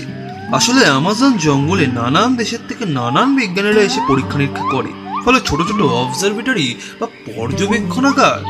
আসলে 0.51 0.81
অ্যামাজন 0.81 1.37
জঙ্গলে 1.37 1.87
নানান 1.87 2.35
দেশের 2.35 2.59
থেকে 2.67 2.85
নানান 2.85 3.35
বিজ্ঞানীরা 3.35 3.81
এসে 3.81 3.99
পরীক্ষা 4.07 4.37
নিরীক্ষা 4.37 4.63
করে। 4.71 4.87
ফলে 5.25 5.39
ছোট 5.45 5.59
ছোট 5.67 5.81
অবজারভেটরি 5.81 6.75
বা 6.99 7.07
পর্যবেক্ষণাগার 7.07 8.43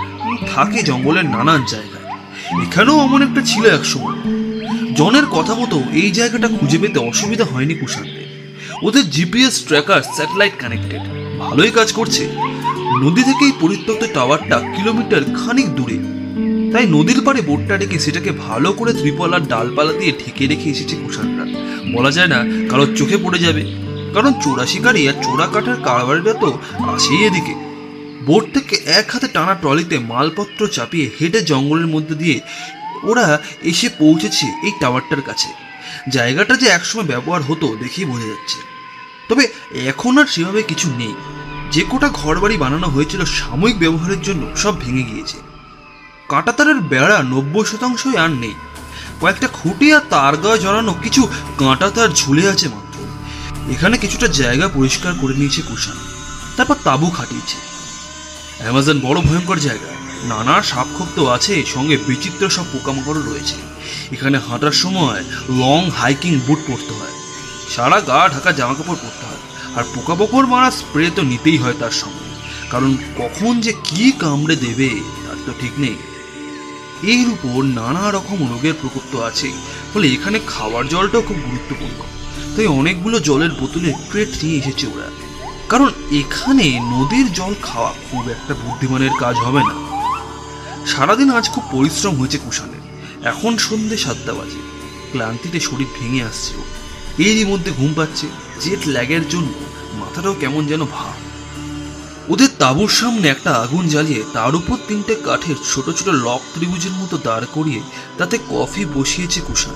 থাকে 0.56 0.84
জঙ্গলের 0.84 1.26
নানান 1.26 1.63
জায়গায়। 1.67 2.15
এখানেও 2.63 3.02
এমন 3.02 3.22
একটা 3.22 3.41
ছিল 3.41 3.65
একসময় 3.65 4.15
জনের 4.95 5.25
কথা 5.25 5.56
মতো 5.56 5.84
এই 5.93 6.12
জায়গাটা 6.12 6.47
খুঁজে 6.47 6.77
পেতে 6.77 6.99
অসুবিধা 6.99 7.43
হয়নি 7.43 7.75
কুষাণদের। 7.75 8.27
ওদের 8.84 9.10
জিপিএস 9.10 9.65
ট্র্যাকার 9.65 10.01
স্যাটেলাইট 10.01 10.54
কানেক্টেড। 10.60 11.01
ভালোই 11.39 11.71
কাজ 11.71 11.91
করছে। 11.91 12.30
নদী 13.01 13.23
থেকে 13.23 13.45
এই 13.45 13.51
পরিত্যক্ত 13.62 14.13
টাওয়ারটা 14.13 14.60
কিলোমিটার 14.75 15.23
খানিক 15.23 15.69
দূরে। 15.75 15.97
তাই 16.71 16.86
নদীর 16.88 17.21
পাড়ে 17.25 17.41
বোটটা 17.41 17.77
রেখে 17.77 17.99
সেটাকে 17.99 18.32
ভালো 18.32 18.73
করে 18.73 18.93
ত্রিপল 18.93 19.34
আর 19.34 19.39
ডালপালা 19.39 19.93
দিয়ে 19.93 20.12
ঢেকে 20.12 20.47
রেখে 20.47 20.69
এসেছে 20.69 20.95
কুষাণরা। 20.95 21.45
বলা 21.91 22.12
যায় 22.12 22.27
না 22.27 22.43
কারোর 22.69 22.95
চোখে 22.95 23.17
পড়ে 23.17 23.39
যাবে। 23.39 23.63
কারণ 24.13 24.34
চোরা 24.34 24.65
শিকারী 24.65 25.08
আর 25.08 25.13
চোরা 25.13 25.47
কাঠার 25.47 25.75
কারবারিরা 25.75 26.34
তো 26.34 26.60
আসেই 26.77 27.23
এদিকে। 27.23 27.54
বোট 28.25 28.43
থেকে 28.54 28.75
এক 28.75 29.06
হাতে 29.13 29.27
টানা 29.27 29.54
ট্রলিতে 29.54 29.99
মালপত্র 29.99 30.67
চাপিয়ে 30.67 31.10
হেঁটে 31.21 31.41
জঙ্গলের 31.41 31.88
মধ্যে 31.88 32.15
দিয়ে 32.15 32.39
ওরা 33.04 33.40
এসে 33.62 33.90
পৌঁছেছে 33.90 34.46
এই 34.64 34.72
টাওয়ারটার 34.80 35.22
কাছে। 35.22 35.50
জায়গাটা 36.10 36.56
যে 36.56 36.68
একসময় 36.68 37.04
ব্যবহার 37.04 37.42
হতো 37.42 37.76
দেখেই 37.76 38.06
বোঝা 38.06 38.28
যাচ্ছে। 38.28 38.58
তবে 39.30 39.48
এখন 39.86 40.18
আর 40.18 40.26
সেভাবে 40.26 40.64
কিছু 40.64 40.90
নেই। 40.98 41.14
যে 41.72 41.82
কোটা 41.82 42.10
ঘরবাড়ি 42.10 42.58
বানানো 42.58 42.88
হয়েছিল 42.88 43.26
সাময়িক 43.26 43.80
ব্যবহারের 43.80 44.22
জন্য 44.22 44.56
সব 44.56 44.80
ভেঙে 44.80 45.04
গিয়েছে। 45.04 45.38
কাঁটাতারের 46.30 46.76
বেড়া 46.76 47.24
নব্বই 47.24 47.66
শতাংশই 47.66 48.18
আর 48.18 48.30
নেই। 48.30 48.54
কয়েকটা 49.22 49.48
খুঁটি 49.48 49.94
আর 49.94 50.02
তার 50.10 50.38
গায়ে 50.38 50.58
জড়ানো 50.58 50.94
কিছু 50.94 51.28
কাঁটাতার 51.58 52.10
ঝুলে 52.10 52.50
আছে 52.50 52.68
মাত্র। 52.68 53.04
এখানে 53.72 53.98
কিছুটা 53.98 54.28
জায়গা 54.28 54.68
পরিষ্কার 54.68 55.14
করে 55.22 55.34
নিয়েছে 55.34 55.62
কুষাণ। 55.62 55.96
তারপর 56.58 56.76
তাঁবু 56.84 57.10
খাটিয়েছে। 57.10 57.58
অ্যামাজন 58.60 59.00
বড় 59.00 59.22
ভয়ঙ্কর 59.22 59.58
জায়গা। 59.58 60.01
নানা 60.24 60.64
সাপখোপ 60.64 61.08
তো 61.16 61.30
আছে 61.30 61.66
সঙ্গে 61.66 61.98
বিচিত্র 61.98 62.50
সব 62.50 62.66
পোকামাকড়ও 62.74 63.22
রয়েছে। 63.22 63.56
এখানে 64.12 64.38
হাঁটার 64.38 64.72
সময় 64.72 65.24
লং 65.50 65.90
হাইকিং 65.90 66.40
বুট 66.48 66.60
পরতে 66.68 66.94
হয়। 66.94 67.12
সারা 67.76 68.02
গা 68.02 68.30
ঢাকা 68.30 68.52
জামা 68.52 68.74
কাপড় 68.74 68.96
পরতে 68.96 69.26
হয়। 69.26 69.38
আর 69.76 69.84
পোকামাকড় 69.96 70.48
মারা 70.48 70.72
স্প্রে 70.72 71.12
তো 71.16 71.22
নিতেই 71.22 71.58
হয় 71.58 71.74
তার 71.80 71.92
সঙ্গে। 71.92 72.32
কারণ 72.70 72.98
কখন 73.18 73.62
যে 73.62 73.74
কি 73.74 74.12
কামড়ে 74.12 74.56
দেবে, 74.56 74.90
তার 75.28 75.36
তো 75.46 75.52
ঠিক 75.60 75.72
নেই। 75.78 75.96
এর 77.04 77.30
উপর 77.30 77.64
নানা 77.64 78.12
রকম 78.12 78.50
রোগের 78.54 78.74
প্রকোপ 78.82 79.02
তো 79.12 79.24
আছেই 79.24 79.54
ফলে 79.94 80.08
এখানে 80.08 80.40
খাওয়ার 80.48 80.88
জলটাও 80.88 81.22
খুব 81.22 81.38
গুরুত্বপূর্ণ। 81.38 82.02
তাই 82.56 82.68
অনেকগুলো 82.68 83.20
জলের 83.20 83.52
বোতলে 83.52 83.94
ক্রেট 84.10 84.44
নিয়ে 84.44 84.58
এসেছে 84.58 84.88
ওরা। 84.88 85.10
কারণ 85.70 85.92
এখানে 86.12 86.80
নদীর 86.80 87.34
জল 87.34 87.54
খাওয়া 87.62 87.94
খুব 88.12 88.30
একটা 88.30 88.54
বুদ্ধিমানের 88.54 89.12
কাজ 89.20 89.36
হবে 89.36 89.60
না। 89.60 89.90
সারাদিন 90.88 91.30
আজ 91.30 91.50
খুব 91.50 91.63
পরিশ্রম 91.72 92.15
হয়েছে 92.15 92.38
কুষাণের 92.38 92.82
এখন 93.28 93.58
সন্ধে 93.58 93.98
সাতটা 93.98 94.34
বাজে। 94.34 94.62
ক্লান্তিতে 95.12 95.60
শরীর 95.60 95.88
ভেঙে 96.00 96.24
আসছে 96.24 96.58
ওর। 96.58 96.65
এরই 97.22 97.46
মধ্যে 97.46 97.72
ঘুম 97.72 97.94
পাচ্ছে। 97.96 98.28
জেট 98.60 98.80
ল্যাগের 98.88 99.30
জন্য 99.30 99.54
মাথাটাও 99.94 100.34
কেমন 100.34 100.67
যেন 100.67 100.86
ভাব 100.86 101.13
ওদের 102.30 102.50
তাঁবুর 102.60 102.89
সামনে 102.89 103.28
একটা 103.28 103.52
আগুন 103.52 103.88
জ্বালিয়ে 103.88 104.24
তার 104.34 104.56
উপর 104.56 104.78
তিনটে 104.88 105.15
কাঠের 105.15 105.56
ছোট 105.74 105.89
ছোট 105.89 106.08
লক 106.08 106.39
ত্রিভুজের 106.54 106.91
মতো 106.91 107.17
দাঁড় 107.17 107.46
করিয়ে 107.54 107.82
তাতে 108.17 108.38
কফি 108.50 108.86
বসিয়েছে 108.86 109.41
কুষাণ 109.48 109.74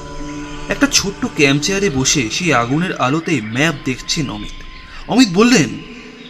একটা 0.69 0.87
ছোট্ট 0.87 1.25
ক্যাম্প 1.35 1.63
চেয়ারে 1.63 1.89
বসে 1.89 2.29
সেই 2.29 2.53
আগুনের 2.53 2.97
আলোতে 2.97 3.41
ম্যাপ 3.41 3.75
দেখছেন 3.85 4.29
অমিত। 4.29 4.63
অমিত 5.09 5.27
বললেন, 5.33 5.69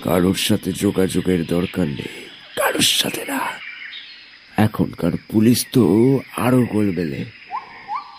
কারোর 0.04 0.36
সাথে 0.36 0.72
যোগাযোগের 0.72 1.46
দরকার 1.46 1.88
নেই। 1.88 2.26
কারোর 2.56 2.82
সাথে 2.82 3.26
না। 3.28 3.65
এখনকার 4.58 5.12
পুলিশ 5.32 5.66
তো 5.72 5.84
আরও 6.38 6.66
গোলবেলে 6.66 7.26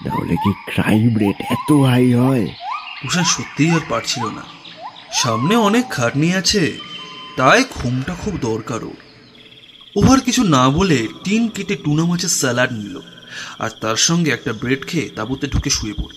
তাহলে 0.05 0.37
কি 0.37 0.53
ক্রাইম 0.67 1.17
রেট 1.19 1.41
এত 1.41 1.73
হাই 1.73 2.13
হয়? 2.13 2.47
কুষাণ 3.03 3.25
সত্যিই 3.25 3.71
আর 3.71 3.81
পারছিল 3.89 4.25
না। 4.25 4.43
সামনে 5.13 5.57
অনেক 5.57 5.89
খাটনি 5.91 6.35
আছে, 6.35 6.73
তাই 7.37 7.65
ঘুমটা 7.71 8.15
খুব 8.15 8.37
দরকার 8.41 8.85
ওর 8.85 8.97
ও 9.97 10.13
আর 10.13 10.21
কিছু 10.21 10.45
না 10.45 10.71
বলে 10.71 11.09
টিন 11.25 11.49
কেটে 11.49 11.77
টুনা 11.77 12.05
মাছের 12.05 12.29
স্যালাড 12.29 12.73
নিল, 12.73 13.01
আর 13.59 13.71
তার 13.81 13.97
সঙ্গে 13.97 14.31
একটা 14.31 14.53
ব্রেড 14.53 14.87
খেয়ে 14.87 15.09
তাঁবুতে 15.09 15.47
ঢুকে 15.47 15.71
শুয়ে 15.71 15.95
পড়ে 15.95 16.17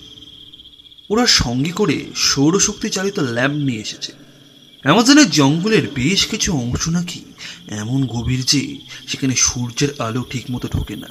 ওরা 1.10 1.26
সঙ্গে 1.26 1.72
করে 1.72 2.06
সৌরশক্তি 2.16 2.90
চালিত 2.90 3.20
ল্যাম্প 3.20 3.56
নিয়ে 3.56 3.82
এসেছে। 3.82 4.12
অ্যামাজনের 4.82 5.30
জঙ্গলের 5.30 5.88
বেশ 5.96 6.28
কিছু 6.28 6.54
অংশ 6.54 6.90
নাকি 6.90 7.22
এমন 7.68 8.06
গভীর 8.06 8.44
যে 8.46 8.78
সেখানে 9.08 9.36
সূর্যের 9.36 10.02
আলো 10.02 10.26
ঠিকমতো 10.30 10.68
ঢোকে 10.68 10.96
না। 10.96 11.08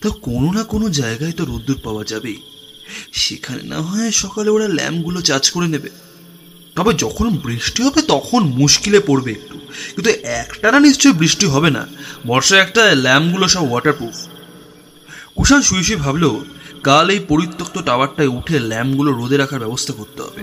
তা 0.00 0.08
কোনো 0.08 0.52
না 0.52 0.64
কোনো 0.64 0.90
জায়গায় 0.90 1.32
তো 1.32 1.44
রোদ্দুর 1.44 1.80
পাওয়া 1.84 2.04
যাবে। 2.04 2.36
সেখানে 3.12 3.62
না 3.62 3.80
হয় 3.80 4.10
সকালে 4.10 4.50
ওরা 4.50 4.68
ল্যাম্পগুলো 4.68 5.20
চার্জ 5.20 5.50
করে 5.50 5.68
নেবে। 5.68 5.90
তবে 6.76 6.94
যখন 6.94 7.30
বৃষ্টি 7.30 7.82
হবে 7.82 8.02
তখন 8.02 8.40
মুশকিলে 8.40 9.00
পড়বে 9.00 9.30
একটু। 9.30 9.58
কিন্তু 9.94 10.10
একটানা 10.22 10.80
নিশ্চয়ই 10.80 11.12
বৃষ্টি 11.12 11.46
হবে 11.46 11.70
না। 11.70 11.86
বর্ষায় 12.26 12.60
একটা 12.60 12.94
ল্যাম্পগুলো 12.94 13.48
সব 13.48 13.70
ওয়াটারপ্রুফ 13.70 14.26
কুষাণ 15.36 15.62
শুয়ে 15.62 15.82
শুয়ে 15.82 15.98
ভাবলো, 15.98 16.44
কাল 16.82 17.10
এই 17.10 17.20
পরিত্যক্ত 17.28 17.78
টাওয়ারটায় 17.78 18.28
উঠে 18.28 18.58
ল্যাম্পগুলো 18.58 19.12
রোদে 19.12 19.36
রাখার 19.36 19.58
ব্যবস্থা 19.58 19.92
করতে 19.92 20.22
হবে। 20.22 20.40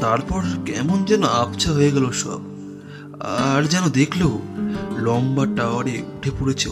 তারপর 0.00 0.42
কেমন 0.66 1.04
যেন 1.04 1.22
আবছা 1.22 1.72
হয়ে 1.72 1.90
গেল 1.90 2.10
সব। 2.10 2.40
আর 3.20 3.68
যেন 3.68 3.88
দেখল, 3.88 4.38
লম্বা 4.96 5.46
টাওয়ারে 5.56 6.02
উঠে 6.02 6.30
পড়েছে 6.30 6.68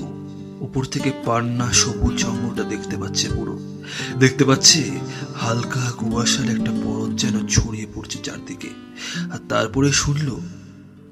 উপর 0.60 0.84
থেকে 0.84 1.12
পান্না 1.24 1.72
সবুজ 1.72 2.14
জঙ্গলটা 2.14 2.62
দেখতে 2.62 2.96
পাচ্ছে 2.96 3.28
পুরো। 3.28 3.58
দেখতে 4.18 4.44
পাচ্ছে 4.44 4.90
হালকা 5.34 5.92
কুয়াশার 5.96 6.50
একটা 6.50 6.72
পরত 6.84 7.18
যেন 7.18 7.46
ছড়িয়ে 7.46 7.86
পড়ছে 7.94 8.18
চারদিকে। 8.22 8.68
আর 9.32 9.38
তারপরে 9.48 9.92
শুনল, 9.92 10.40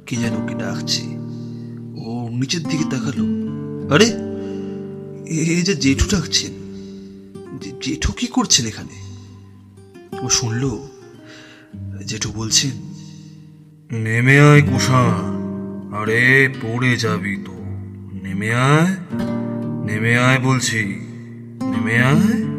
কে 0.06 0.16
যেন 0.16 0.46
কি 0.46 0.54
ডাকছে। 0.54 1.02
ও 2.06 2.28
নিচের 2.28 2.62
দিকে 2.62 2.84
তাকালো। 2.90 3.24
আরে, 3.94 4.06
এ 5.26 5.62
যে 5.62 5.74
জেঠু 5.74 6.06
ডাকছেন। 6.10 6.52
জেঠু 7.82 8.12
কি 8.12 8.26
করছেন 8.26 8.66
এখানে? 8.66 9.02
ও 10.22 10.28
শুনলো 10.28 10.88
জেঠু 12.02 12.32
বলছেন। 12.32 12.70
নেমে 13.96 14.40
আয় 14.40 14.62
কুষাণ। 14.62 15.42
আরে 15.94 16.54
পড়ে 16.62 16.96
যাবি 16.96 17.36
তো। 17.36 17.52
নেমে 18.22 18.54
আয়। 18.54 18.96
নেমে 19.84 20.18
আয় 20.18 20.38
বলছি। 20.38 20.84
নেমে 21.62 21.98
আয়। 21.98 22.52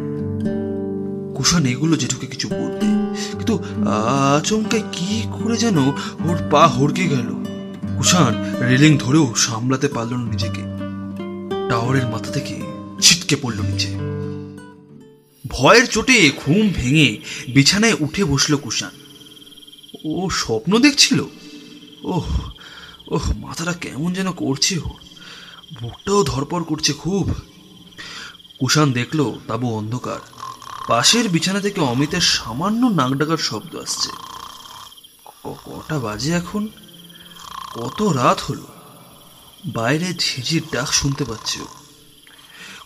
কুষাণ 1.35 1.65
এগুলো 1.65 1.95
জেঠুকে 1.95 2.27
কিছু 2.27 2.49
বলতে 2.49 2.85
কিন্তু 3.31 3.59
আচমকা 3.89 4.77
কি 4.91 5.23
করে 5.31 5.57
যেন 5.57 5.77
ওর 5.77 6.37
পা 6.51 6.67
হড়কে 6.67 7.07
গেল। 7.07 7.45
কুষাণ 7.97 8.33
রেলিং 8.61 8.97
ধরেও 8.97 9.33
সামলাতে 9.35 9.87
পারল 9.87 10.13
না 10.13 10.31
নিজেকে। 10.31 10.61
টাওয়ারের 11.69 12.07
মাথা 12.07 12.31
থেকে 12.31 12.61
ছিটকে 13.01 13.35
পড়ল 13.35 13.61
নিচে। 13.61 13.93
ভয়ের 15.47 15.87
চোটে 15.87 16.31
ঘুম 16.45 16.69
ভেঙে 16.75 17.17
বিছানায় 17.53 17.95
উঠে 17.99 18.25
বসল 18.25 18.55
কুষাণ। 18.55 19.02
ও 20.05 20.29
স্বপ্ন 20.29 20.79
দেখছিল? 20.79 21.19
ওহ 22.03 22.49
ওহ, 23.07 23.33
মাথাটা 23.37 23.73
কেমন 23.73 24.13
যেন 24.13 24.31
করছে 24.31 24.79
ও 24.79 24.89
বুকটাও 25.81 26.23
ধরপড় 26.23 26.63
করছে 26.63 26.93
খুব। 26.93 27.33
কুষাণ 28.59 28.93
দেখল 28.93 29.35
তাবু 29.47 29.77
অন্ধকার। 29.77 30.19
পাশের 30.87 31.29
বিছানা 31.29 31.59
থেকে 31.59 31.81
অমিতের 31.81 32.21
সামান্য 32.21 32.85
নাক 32.85 33.11
ডাকার 33.11 33.37
শব্দ 33.37 33.75
আসছে। 33.75 34.09
কটা 35.43 35.99
বাজে 35.99 36.31
এখন? 36.31 36.67
কত 37.75 38.01
রাত 38.01 38.39
হলো? 38.39 38.67
বাইরে 39.65 40.13
ঝিঝির 40.13 40.63
ডাক 40.71 40.93
শুনতে 40.93 41.25
পাচ্ছে 41.25 41.59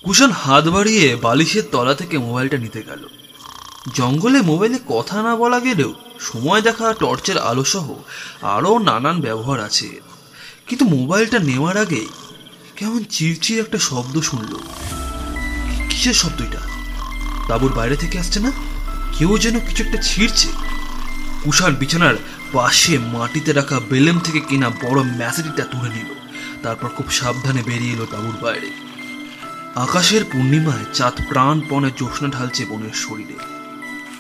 কুষাণ 0.04 0.32
হাত 0.32 0.68
বাড়িয়ে 0.68 1.16
বালিশের 1.16 1.64
তলা 1.72 1.94
থেকে 1.96 2.18
মোবাইলটা 2.18 2.58
নিতে 2.58 2.84
গেল। 2.84 3.17
জঙ্গলে 3.94 4.42
মোবাইলে 4.42 4.80
কথা 4.88 5.24
না 5.24 5.36
বলা 5.36 5.60
গেলেও 5.60 5.94
সময় 6.20 6.62
দেখা 6.62 6.94
টর্চের 6.94 7.38
আলো 7.38 7.64
সহ 7.64 7.94
আরও 8.42 8.78
নানান 8.78 9.22
ব্যবহার 9.22 9.60
আছে। 9.60 10.02
কিন্তু 10.68 10.86
মোবাইলটা 10.86 11.40
নেওয়ার 11.40 11.78
আগে 11.78 12.06
কেমন 12.76 13.04
চিরচির 13.04 13.60
একটা 13.60 13.78
শব্দ 13.78 14.22
শুনল। 14.22 14.58
কিসের 15.90 16.14
শব্দ 16.14 16.42
এটা? 16.42 16.60
তাঁবুর 17.48 17.74
বাইরে 17.74 17.96
থেকে 17.96 18.20
আসছে 18.20 18.40
না? 18.40 18.52
কেউ 19.18 19.38
যেন 19.38 19.60
কিছু 19.60 19.84
একটা 19.84 20.02
ছিঁড়ছে। 20.02 20.48
কুষার 21.44 21.72
বিছানার 21.72 22.16
পাশে 22.54 22.98
মাটিতে 22.98 23.54
রাখা 23.54 23.80
বেলেম 23.90 24.20
থেকে 24.20 24.40
কেনা 24.40 24.70
বড় 24.70 25.04
ম্যাসেটিটা 25.04 25.64
তুলে 25.64 25.90
নিল। 25.90 26.14
তারপর 26.64 26.90
খুব 26.90 27.12
সাবধানে 27.12 27.64
বেরিয়ে 27.64 27.94
এলো 27.94 28.06
তাঁবুর 28.06 28.36
বাইরে। 28.42 28.72
আকাশের 29.76 30.24
পূর্ণিমায় 30.24 30.86
চাঁদ 30.94 31.14
প্রাণপণে 31.30 31.92
জ্যোৎস্না 31.98 32.30
ঢালছে 32.30 32.66
বনের 32.66 32.94
শরীরে। 32.94 33.57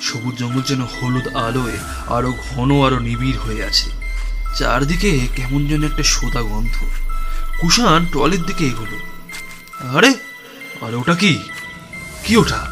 সবুজ 0.02 0.36
জঙ্গল 0.36 0.62
যেন 0.62 0.82
হলুদ 0.82 1.36
আলোয় 1.36 1.78
আরও 2.08 2.32
ঘন, 2.32 2.86
আরও 2.86 3.00
নিবিড় 3.00 3.38
হয়ে 3.38 3.64
আছে। 3.64 3.90
চারদিকে 4.56 5.28
কেমন 5.36 5.68
যেন 5.68 5.84
একটা 5.84 6.04
সোদা 6.04 6.42
গন্ধ। 6.42 6.84
কুষাণ 7.60 8.06
ট্রলির 8.06 8.44
দিকে 8.44 8.66
এগোলো। 8.66 8.98
আরে 9.98 10.14
আরে 10.82 10.96
ওটা 10.96 11.16
কি? 11.16 11.40
কি 12.24 12.38
ওটা? 12.38 12.68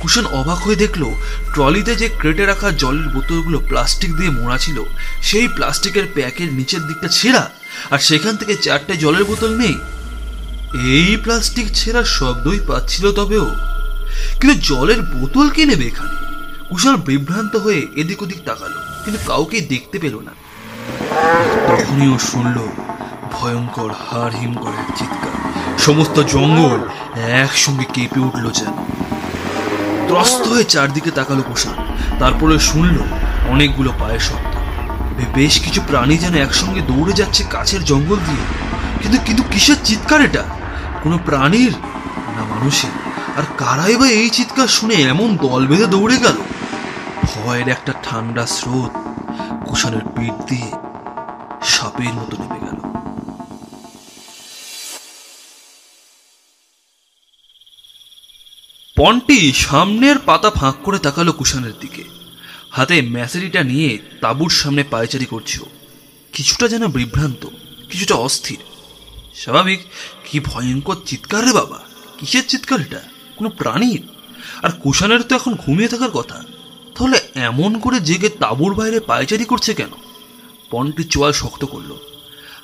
কুষাণ 0.00 0.26
অবাক 0.26 0.58
হয়ে 0.58 0.76
দেখল, 0.76 1.14
ট্রলিতে 1.52 1.94
যে 1.94 2.08
ক্রেটে 2.18 2.46
রাখা 2.46 2.70
জলের 2.70 3.08
বোতলগুলো 3.08 3.58
প্লাস্টিক 3.58 4.16
দিয়ে 4.16 4.30
মোড়া 4.30 4.58
ছিল, 4.58 4.82
সেই 5.22 5.48
প্লাস্টিকের 5.48 6.04
প্যাকের 6.14 6.52
নিচের 6.52 6.86
দিকটা 6.86 7.08
ছেঁড়া, 7.08 7.50
আর 7.90 7.98
সেখান 7.98 8.36
থেকে 8.36 8.56
চারটে 8.56 8.96
জলের 8.96 9.24
বোতল 9.24 9.56
নেই। 9.56 9.78
এই 10.74 11.16
প্লাস্টিক 11.16 11.66
ছেঁড়ার 11.74 12.04
শব্দই 12.04 12.60
পাচ্ছিল 12.66 13.12
তবেও। 13.12 13.50
কিন্তু 14.40 14.60
জলের 14.60 15.02
বোতল 15.02 15.50
কে 15.50 15.64
নেবে 15.64 15.86
এখানে? 15.86 16.23
কুষাণ 16.74 16.96
বিভ্রান্ত 16.96 17.56
হয়ে 17.56 17.80
এদিক 17.96 18.22
ওদিক 18.22 18.40
তাকালো, 18.44 18.78
কিন্তু 19.04 19.20
কাউকে 19.26 19.60
দেখতে 19.60 19.98
পেল 19.98 20.14
না। 20.18 20.32
তখনই 21.68 22.08
ও 22.14 22.18
শুনল 22.18 22.58
ভয়ঙ্কর 23.32 23.90
হাড় 24.04 24.34
হিম 24.40 24.54
করার 24.54 24.88
চিৎকার। 24.96 25.34
সমস্ত 25.78 26.16
জঙ্গল 26.20 26.80
একসঙ্গে 27.40 27.84
কেঁপে 27.92 28.20
উঠল 28.20 28.50
যেন। 28.50 28.72
ত্রস্ত 30.08 30.48
হয়ে 30.48 30.64
চারদিকে 30.64 31.10
তাকালো 31.10 31.42
কুষাণ 31.42 31.78
তারপরে 32.18 32.58
শুনল 32.58 32.98
অনেকগুলো 33.48 33.92
পায়ের 34.00 34.20
শব্দ। 34.20 34.52
বেশ 35.34 35.54
কিছু 35.60 35.80
প্রাণী 35.88 36.16
যেন 36.16 36.34
একসঙ্গে 36.34 36.80
দৌড়ে 36.80 37.12
যাচ্ছে 37.12 37.44
কাছের 37.50 37.84
জঙ্গল 37.84 38.16
দিয়ে। 38.16 38.44
কিন্তু 39.02 39.18
কিন্তু 39.26 39.42
কিসের 39.50 39.76
চিৎকার 39.84 40.20
এটা? 40.20 40.44
কোনো 41.02 41.18
প্রাণীর 41.26 41.72
না 42.36 42.42
মানুষের? 42.54 42.94
আর 43.38 43.44
কারাই 43.58 43.96
বা 43.96 44.06
এই 44.08 44.28
চিৎকার 44.30 44.68
শুনে 44.68 44.94
এমন 44.94 45.28
দল 45.36 45.66
বেঁধে 45.66 45.86
দৌড়ে 45.86 46.16
গেল? 46.16 46.38
ভয়ের 47.26 47.68
একটা 47.68 47.92
ঠান্ডা 48.02 48.46
স্রোত 48.46 48.92
কুষাণের 49.68 50.04
পিঠ 50.16 50.48
দিয়ে 50.48 50.70
সাপের 51.64 52.14
মতো 52.14 52.36
নেমে 52.36 52.60
গেল। 52.60 52.78
পন্টি 58.96 59.52
সামনের 59.52 60.18
পাতা 60.18 60.50
ফাঁক 60.50 60.74
করে 60.82 60.98
তাকালো 60.98 61.32
কুষাণের 61.32 61.72
দিকে। 61.80 62.04
হাতে 62.70 63.02
ম্যাসেরিটা 63.02 63.62
নিয়ে 63.64 63.98
তাঁবুর 64.20 64.50
সামনে 64.50 64.82
পায়চারি 64.82 65.26
করছে 65.26 65.58
কিছুটা 66.32 66.68
যেন 66.68 66.86
বিভ্রান্ত, 66.86 67.46
কিছুটা 67.90 68.14
অস্থির। 68.14 68.58
স্বাভাবিক, 69.34 69.80
কি 70.24 70.40
ভয়ঙ্কর 70.40 70.96
চিৎকার 71.06 71.44
রে 71.44 71.52
বাবা, 71.52 71.80
কিসের 72.18 72.48
চিৎকার 72.48 72.80
এটা? 72.80 73.02
কোনো 73.36 73.50
প্রাণীর? 73.50 74.02
আর 74.62 74.70
কুষাণের 74.70 75.22
তো 75.22 75.34
এখন 75.34 75.54
ঘুমিয়ে 75.54 75.88
থাকার 75.88 76.10
কথা। 76.10 76.42
তাহলে 76.94 77.20
এমন 77.34 77.78
করে 77.78 78.00
জেগে 78.00 78.28
তাঁবুর 78.28 78.74
বাইরে 78.74 79.00
পায়চারি 79.00 79.44
করছে 79.44 79.74
কেন? 79.74 79.88
পন্টি 80.70 81.04
চোয়াল 81.04 81.32
শক্ত 81.32 81.64
করল। 81.64 81.96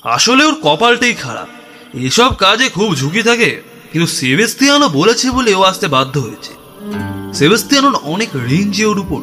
আসলে 0.02 0.44
ওর 0.44 0.56
কপালটাই 0.62 1.14
খারাপ। 1.14 1.48
এসব 1.96 2.34
কাজে 2.34 2.68
খুব 2.68 2.94
ঝুঁকি 2.94 3.22
থাকে। 3.22 3.62
কিন্তু 3.92 4.06
সেবেস্তিয়ানো 4.12 4.88
বলেছে 4.88 5.30
বলে 5.30 5.54
ও 5.54 5.62
আসতে 5.62 5.88
বাধ্য 5.88 6.20
হয়েছে। 6.20 6.52
সেবেস্তিয়ানোর 7.34 7.94
অনেক 7.94 8.28
রেঞ্জে 8.34 8.84
ওর 8.84 8.98
উপর। 8.98 9.20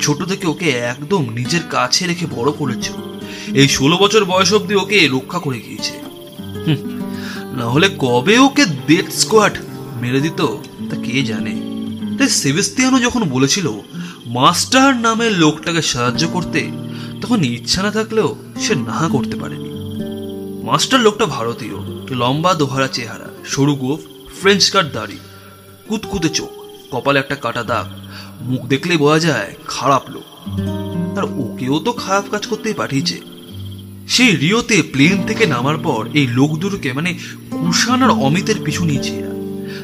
ছোট 0.00 0.24
থেকে 0.24 0.46
ওকে 0.46 0.70
একদম 0.70 1.30
নিজের 1.30 1.60
কাছে 1.70 2.06
রেখে 2.06 2.26
বড় 2.26 2.52
করেছে 2.52 2.92
এই 3.58 3.68
ষোলো 3.68 3.96
বছর 3.96 4.24
বয়স 4.24 4.52
অব্দি 4.52 4.74
ওকে 4.74 5.08
রক্ষা 5.08 5.38
করে 5.38 5.58
গিয়েছে। 5.60 5.92
না 7.56 7.64
হলে 7.64 7.90
কবে 7.98 8.38
ওকে 8.38 8.64
ডেথ 8.86 9.10
স্কোয়াড 9.10 9.58
মেরে 10.00 10.20
দিত, 10.20 10.40
তা 10.90 10.96
কে 11.04 11.22
জানে? 11.22 11.60
তাই 12.18 12.28
সেবেস্তিয়ানো 12.28 13.00
যখন 13.00 13.24
বলেছিল 13.24 13.70
মাস্টার 14.32 14.96
নামের 14.96 15.32
লোকটাকে 15.32 15.82
সাহায্য 15.82 16.28
করতে 16.28 16.60
তখন 17.20 17.44
ইচ্ছা 17.44 17.80
না 17.82 17.90
থাকলেও 17.90 18.34
সে 18.60 18.74
না 18.74 19.08
করতে 19.12 19.36
পারেনি। 19.36 19.70
মাস্টার 20.62 21.00
লোকটা 21.00 21.26
ভারতীয়, 21.26 21.76
লম্বা 22.10 22.54
দোহারা 22.54 22.88
চেহারা, 22.88 23.28
সরু 23.44 23.74
গোফ 23.74 24.00
ফ্রেঞ্চ 24.40 24.70
কাট 24.70 24.86
দাড়ি, 24.92 25.18
কুতকুতে 25.88 26.28
চোখ, 26.28 26.52
কপালে 26.90 27.18
একটা 27.18 27.34
কাটা 27.34 27.62
দাগ, 27.62 27.86
মুখ 28.40 28.62
দেখলেই 28.66 28.96
বোঝা 28.96 29.18
যায় 29.18 29.54
খারাপ 29.66 30.02
লোক। 30.10 30.28
আর 31.18 31.24
ওকেও 31.24 31.78
তো 31.78 31.92
খারাপ 31.92 32.24
কাজ 32.30 32.46
করতেই 32.46 32.74
পাঠিয়েছে। 32.74 33.16
সেই 34.08 34.32
রিওতে 34.36 34.82
প্লেন 34.82 35.16
থেকে 35.26 35.46
নামার 35.46 35.78
পর 35.78 36.02
এই 36.14 36.26
লোক 36.26 36.50
দুটোকে 36.58 36.92
মানে 36.92 37.10
কুষাণ 37.50 38.02
আর 38.02 38.10
অমিতের 38.10 38.58
পিছু 38.64 38.84
নিয়েছে 38.84 39.14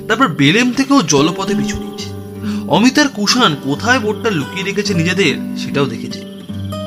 তারপর 0.08 0.28
বেলেম 0.28 0.72
থেকেও 0.72 1.02
জলপথে 1.02 1.54
পিছু 1.54 1.76
নিয়েছে। 1.78 2.05
অমিত 2.74 2.96
আর 2.98 3.08
কুষাণ 3.08 3.52
কোথায় 3.66 4.00
বোর্ডটা 4.00 4.30
লুকিয়ে 4.30 4.66
রেখেছে 4.68 4.92
নিজেদের 4.94 5.34
সেটাও 5.62 5.86
দেখেছে, 5.92 6.20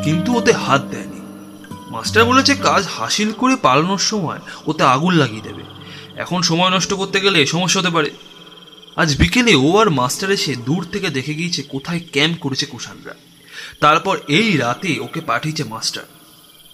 কিন্তু 0.04 0.30
ওতে 0.38 0.54
হাত 0.64 0.82
দেয়নি। 0.92 1.20
মাস্টার 1.94 2.24
বলেছে 2.26 2.54
কাজ 2.68 2.84
হাসিল 2.98 3.30
করে 3.32 3.56
পালানোর 3.66 4.04
সময় 4.12 4.40
ওতে 4.70 4.84
আগুন 4.96 5.14
লাগিয়ে 5.22 5.48
দেবে। 5.48 5.64
এখন 6.24 6.40
সময় 6.42 6.72
নষ্ট 6.76 6.92
করতে 6.94 7.18
গেলে 7.26 7.40
সমস্যা 7.46 7.80
হতে 7.80 7.92
পারে। 7.96 8.10
আজ 8.98 9.10
বিকেলে 9.22 9.54
ও 9.68 9.70
আর 9.82 9.90
মাস্টার 10.00 10.30
এসে 10.38 10.52
দূর 10.68 10.82
থেকে 10.94 11.08
দেখে 11.18 11.34
গিয়েছে 11.34 11.62
কোথায় 11.74 12.02
ক্যাম্প 12.14 12.38
করেছে 12.44 12.66
কুষাণরা। 12.66 13.16
তারপর 13.84 14.16
এই 14.38 14.50
রাতে 14.58 14.92
ওকে 15.06 15.22
পাঠিয়েছে 15.22 15.64
মাস্টার। 15.74 16.06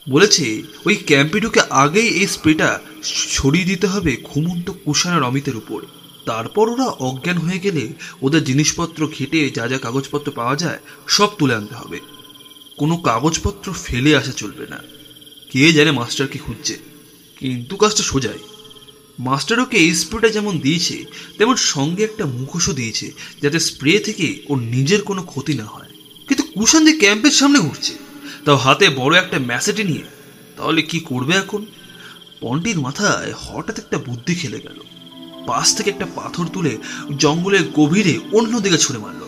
বলেছে, 0.08 0.46
ওই 0.88 0.96
ক্যাম্পে 1.10 1.38
ঢুকে 1.44 1.62
আগেই 1.84 2.10
এই 2.20 2.28
স্প্রেটা 2.28 2.70
ছড়িয়ে 3.34 3.70
দিতে 3.72 3.88
হবে 3.88 4.12
ঘুমন্ত 4.30 4.68
কুষাণ 4.84 5.13
আর 5.18 5.24
অমিতের 5.30 5.56
উপর। 5.62 5.80
তারপর 6.26 6.70
ওরা 6.70 6.86
অজ্ঞান 6.86 7.38
হয়ে 7.38 7.60
গেলে 7.60 7.94
ওদের 8.22 8.44
জিনিসপত্র 8.44 9.08
ঘেটে 9.08 9.50
যা 9.50 9.68
যা 9.68 9.78
কাগজপত্র 9.78 10.32
পাওয়া 10.32 10.56
যায় 10.56 10.80
সব 11.08 11.28
তুলে 11.28 11.56
আনতে 11.56 11.76
হবে। 11.76 12.00
কোনো 12.78 12.98
কাগজপত্র 12.98 13.74
ফেলে 13.84 14.18
আসা 14.18 14.32
চলবে 14.32 14.66
না। 14.70 14.84
কে 15.52 15.74
জানে 15.74 15.92
মাস্টার 15.92 16.28
কি 16.28 16.40
খুঁজছে। 16.40 16.78
কিন্তু 17.40 17.76
কাজটা 17.76 18.04
সোজাই। 18.04 18.38
মাস্টার 19.20 19.60
ওকে 19.60 19.78
এই 19.78 19.96
স্প্রেটা 19.96 20.30
যেমন 20.30 20.60
দিয়েছে, 20.60 21.06
তেমন 21.38 21.56
সঙ্গে 21.56 22.04
একটা 22.04 22.26
মুখোশও 22.26 22.74
দিয়েছে, 22.74 23.12
যাতে 23.42 23.60
স্প্রে 23.60 24.00
থেকে 24.00 24.44
ওর 24.50 24.58
নিজের 24.58 25.02
কোনো 25.02 25.24
ক্ষতি 25.24 25.54
না 25.54 25.66
হয়। 25.66 25.88
কিন্তু 26.28 26.44
যে 26.92 26.98
ক্যাম্পের 26.98 27.32
সামনে 27.32 27.60
ঘুরছে, 27.60 27.94
তাও 28.46 28.56
হাতে 28.56 28.90
বড় 28.90 29.18
একটা 29.18 29.40
ম্যাসেটে 29.40 29.84
নিয়ে, 29.84 30.04
তাহলে 30.58 30.82
কি 30.82 31.00
করবে 31.00 31.36
এখন? 31.36 31.66
পন্টির 32.42 32.80
মাথায় 32.80 33.34
হঠাৎ 33.38 33.78
একটা 33.78 33.98
বুদ্ধি 33.98 34.36
খেলে 34.36 34.60
গেল। 34.60 34.94
পাশ 35.47 35.75
থেকে 35.75 35.89
একটা 35.89 36.05
পাথর 36.15 36.45
তুলে 36.53 36.77
জঙ্গলের 37.17 37.63
গভীরে 37.73 38.19
অন্যদিকে 38.34 38.77
ছুঁড়ে 38.77 38.99
মারল। 38.99 39.23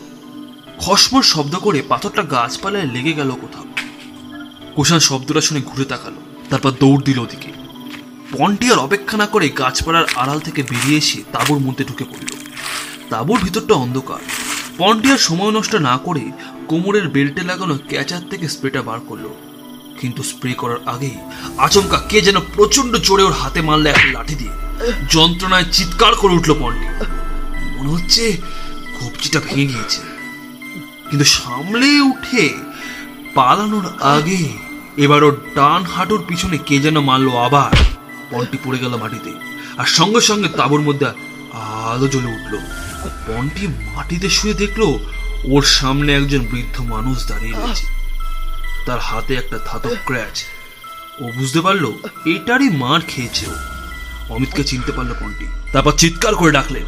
খসমর 0.80 1.24
শব্দ 1.24 1.56
করে 1.56 1.82
পাথরটা 1.82 2.24
গাছপালায় 2.24 2.86
লেগে 2.86 3.14
গেল 3.14 3.32
কোথাও। 3.42 3.66
কুষাণ 4.76 5.00
শব্দটা 5.00 5.42
শুনে 5.42 5.62
ঘুরে 5.66 5.86
তাকালো, 5.86 6.22
তারপর 6.50 6.72
দৌড় 6.72 7.02
দিল 7.04 7.20
ওদিকে। 7.20 7.52
পন্টি 8.38 8.72
আর 8.72 8.78
অপেক্ষা 8.78 9.18
না 9.18 9.26
করে 9.26 9.50
গাছপালার 9.50 10.06
আড়াল 10.16 10.40
থেকে 10.40 10.64
বেরিয়ে 10.64 10.98
এসে 10.98 11.24
তাঁবুর 11.32 11.60
মধ্যে 11.60 11.84
ঢুকে 11.86 12.04
পড়ল। 12.04 12.28
তাঁবুর 13.10 13.40
ভিতরটা 13.40 13.74
অন্ধকার। 13.74 14.20
পন্টি 14.78 15.12
আর 15.12 15.18
সময় 15.18 15.52
নষ্ট 15.52 15.76
না 15.76 15.98
করে 15.98 16.32
কোমরের 16.68 17.08
বেল্টে 17.08 17.44
লাগানো 17.44 17.78
ক্যাচার 17.88 18.22
থেকে 18.30 18.48
স্প্রেটা 18.48 18.82
বার 18.82 19.00
করল। 19.00 19.26
কিন্তু 20.02 20.24
স্প্রে 20.24 20.54
করার 20.54 20.78
আগেই 20.86 21.18
আচমকা 21.58 22.00
কে 22.10 22.22
যেন 22.22 22.38
প্রচণ্ড 22.56 22.96
জোরে 22.98 23.24
ওর 23.24 23.32
হাতে 23.32 23.62
মারলে 23.62 23.90
একটা 23.90 24.12
লাঠি 24.12 24.36
দিয়ে। 24.36 24.67
যন্ত্রণায় 25.10 25.66
চিৎকার 25.72 26.16
করে 26.16 26.34
উঠল 26.34 26.54
পন্টি 26.60 26.88
মনে 27.78 27.90
হচ্ছে 27.90 28.38
কবজিটা 29.00 29.40
ভেঙে 29.40 29.66
গিয়েছে। 29.66 30.02
কিন্তু 31.10 31.26
সামলে 31.26 32.02
উঠে 32.02 32.50
পালানোর 33.36 33.86
আগে 34.02 34.50
এবার 34.98 35.24
ওর 35.24 35.42
ডান 35.56 35.84
হাঁটুর 35.84 36.24
পিছনে 36.28 36.58
কে 36.58 36.80
যেন 36.80 37.00
মারলো 37.00 37.38
আবার। 37.38 37.72
পন্টি 38.32 38.58
পড়ে 38.64 38.80
গেল 38.80 38.98
মাটিতে 38.98 39.32
আর 39.78 39.86
সঙ্গে 39.86 40.22
সঙ্গে 40.22 40.48
তাবুর 40.48 40.82
মধ্যে 40.82 41.06
আলো 41.94 42.08
জ্বলে 42.08 42.28
উঠল। 42.28 42.58
পন্টি 43.28 43.68
মাটিতে 43.68 44.30
শুয়ে 44.30 44.54
দেখল 44.54 45.00
ওর 45.44 45.64
সামনে 45.64 46.16
একজন 46.16 46.40
বৃদ্ধ 46.40 46.82
মানুষ 46.82 47.28
দাঁড়িয়ে 47.28 47.54
রয়েছে। 47.54 47.86
তার 48.86 49.00
হাতে 49.00 49.36
একটা 49.36 49.60
ধাতব 49.66 49.96
ক্র্যাচ। 50.06 50.44
ও 51.22 51.24
বুঝতে 51.24 51.62
পারল, 51.62 51.94
এটারই 52.26 52.70
মার 52.70 53.02
খেয়েছে 53.08 53.46
ও। 53.48 53.77
অমিতকে 54.30 54.64
চিনতে 54.64 54.92
পারল 54.92 55.12
পন্টি 55.22 55.48
তারপর 55.74 55.94
চিৎকার 56.02 56.36
করে 56.36 56.52
ডাকলেন 56.52 56.86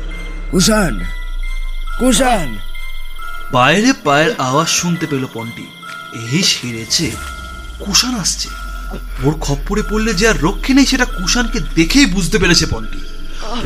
কুষাণ 0.51 0.95
কুষাণ। 1.99 2.49
বাইরে 3.51 3.93
পায়ের 4.05 4.31
আওয়াজ 4.37 4.69
শুনতে 4.79 5.05
পেল 5.07 5.23
পন্টি। 5.33 5.65
এই 6.35 6.43
সেরেছে 6.43 7.07
কুষাণ 7.79 8.13
আসছে। 8.15 8.49
ওর 9.23 9.33
খপ্পরে 9.41 9.83
পড়লে 9.89 10.11
যে 10.13 10.25
আর 10.27 10.37
রক্ষে 10.41 10.73
নেই 10.73 10.85
সেটা 10.85 11.05
কুষাণকে 11.05 11.59
দেখেই 11.75 12.05
বুঝতে 12.05 12.37
পেরেছে 12.37 12.65
পন্টি। 12.65 13.01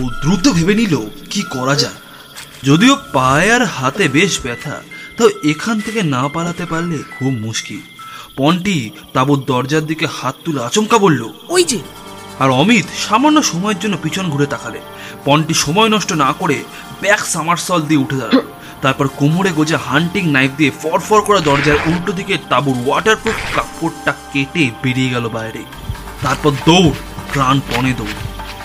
ও 0.02 0.04
দ্রুত 0.22 0.46
ভেবে 0.50 0.76
নিল 0.76 0.96
কি 1.30 1.42
করা 1.50 1.76
যায়? 1.76 2.00
যদিও 2.64 2.94
পায়ে 3.14 3.52
আর 3.52 3.64
হাতে 3.66 4.08
বেশ 4.08 4.34
ব্যথা 4.44 4.76
তাও 5.18 5.30
এখান 5.44 5.80
থেকে 5.80 6.02
না 6.04 6.28
পালাতে 6.28 6.66
পারলে 6.66 6.98
খুব 7.16 7.34
মুশকিল। 7.46 7.82
পন্টি 8.38 8.78
তাবুর 9.14 9.40
দরজার 9.48 9.86
দিকে 9.86 10.06
হাত 10.18 10.36
তুলে 10.46 10.60
আচমকা 10.64 10.98
বলল 10.98 11.22
ওই 11.50 11.64
যে 11.64 11.80
আর 12.44 12.50
অমিত 12.50 12.88
সামান্য 13.08 13.44
সময়ের 13.44 13.80
জন্য 13.80 13.96
পিছন 14.04 14.26
ঘুরে 14.30 14.46
তাকালে 14.46 14.80
পন্টি 15.26 15.54
সময় 15.54 15.90
নষ্ট 15.90 16.12
না 16.24 16.34
করে 16.40 16.58
ব্যাক 17.02 17.22
সামারসল 17.26 17.82
দিয়ে 17.82 18.00
উঠে 18.00 18.16
দাঁড়াল। 18.16 18.42
তারপর 18.82 19.08
কোমরে 19.08 19.52
গোজা 19.52 19.80
হান্টিং 19.88 20.24
নাইফ 20.32 20.52
দিয়ে 20.58 20.72
ফরফর 20.72 21.22
করা 21.22 21.40
দরজার 21.40 21.78
উল্টো 21.86 22.12
দিকে 22.12 22.38
তাঁবুর 22.50 22.78
ওয়াটারপ্রুফ 22.86 23.36
কাপড়টা 23.56 24.14
কেটে 24.34 24.72
বেরিয়ে 24.84 25.10
গেল 25.10 25.30
বাইরে। 25.30 25.62
তারপর 26.22 26.52
দৌড়, 26.66 26.92
প্রাণ 27.34 27.60
প্রাণপণে 27.60 27.94
দৌড়। 27.94 28.18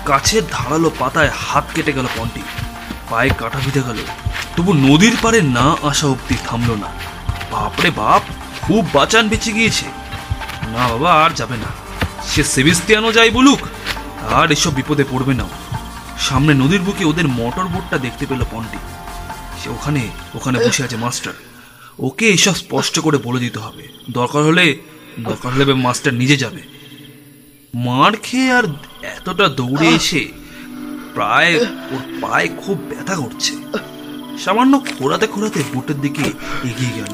গাছের 0.09 0.43
ধারালো 0.51 0.91
পাতায় 0.99 1.31
হাত 1.37 1.64
কেটে 1.74 1.93
গেল 1.93 2.07
পন্টি 2.16 2.43
পায়ে 3.11 3.31
কাটা 3.39 3.59
বিঁধে 3.64 3.83
গেল। 3.87 3.99
তবু 4.57 4.72
নদীর 4.72 5.16
পারে 5.22 5.41
না 5.41 5.66
আসা 5.83 6.07
অব্দি 6.07 6.37
থামলো 6.47 6.74
না। 6.74 6.89
বাপরে 7.51 7.91
বাপ, 7.91 8.22
খুব 8.62 8.87
বাঁচান 8.93 9.29
বেঁচে 9.29 9.53
গিয়েছে। 9.53 9.87
না 10.72 10.89
বাবা, 10.89 11.11
আর 11.24 11.31
যাবে 11.31 11.57
না। 11.57 11.88
সে 12.31 12.43
সেবিস্তিয়ানো 12.45 13.12
যাই 13.12 13.31
বলুক, 13.31 13.61
আর 14.39 14.53
এসব 14.57 14.72
বিপদে 14.74 15.05
পড়বে 15.11 15.35
না। 15.35 15.47
সামনে 16.18 16.55
নদীর 16.55 16.81
বুকে 16.81 17.05
ওদের 17.05 17.29
মোটর 17.29 17.64
বোটটা 17.64 17.99
দেখতে 17.99 18.26
পেল 18.26 18.41
পন্টি 18.51 18.79
সে 19.61 19.70
ওখানে 19.70 20.03
ওখানে 20.35 20.59
বসে 20.66 20.85
আছে, 20.85 20.97
মাস্টার। 20.97 21.35
ওকে 21.99 22.26
এসব 22.29 22.55
স্পষ্ট 22.55 23.01
করে 23.01 23.18
বলে 23.18 23.41
দিতে 23.41 23.59
হবে। 23.59 23.85
দরকার 24.11 24.43
হলে 24.43 24.66
দরকার 25.20 25.53
হলে 25.53 25.64
মাস্টার 25.87 26.14
নিজে 26.14 26.37
যাবে। 26.37 26.62
মার 27.74 28.12
খেয়ে 28.22 28.53
আর 28.53 28.64
এতটা 29.16 29.49
দৌড়ে 29.49 29.89
এসে 29.89 30.22
প্রায় 31.14 31.55
ওর 31.93 32.03
পায়ে 32.22 32.49
খুব 32.62 32.76
ব্যথা 32.91 33.14
করছে। 33.16 33.53
সামান্য 34.45 34.72
খোরাতে 34.91 35.26
খোরাতে 35.26 35.61
বোটের 35.74 35.99
দিকে 36.01 36.24
এগিয়ে 36.70 36.97
গেল। 36.99 37.12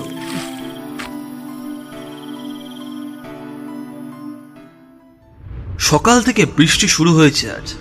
সকাল 5.94 6.22
থেকে 6.22 6.46
বৃষ্টি 6.46 6.88
শুরু 6.88 7.14
হয়েছে 7.14 7.50
আজ। 7.50 7.74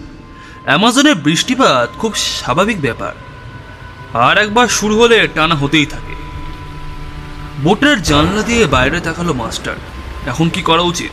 অ্যামাজনের 0.64 1.16
বৃষ্টিপাত 1.16 1.98
খুব 1.98 2.16
স্বাভাবিক 2.16 2.82
ব্যাপার। 2.82 3.14
আর 4.14 4.38
একবার 4.38 4.68
শুরু 4.68 5.00
হলে 5.00 5.28
টানা 5.28 5.56
হতেই 5.56 5.86
থাকে। 5.86 6.16
বোটের 7.64 8.04
জানলা 8.04 8.42
দিয়ে 8.42 8.66
বাইরে 8.66 9.00
তাকালো 9.00 9.34
মাস্টার। 9.34 9.76
এখন 10.26 10.50
কি 10.50 10.62
করা 10.62 10.82
উচিত? 10.82 11.12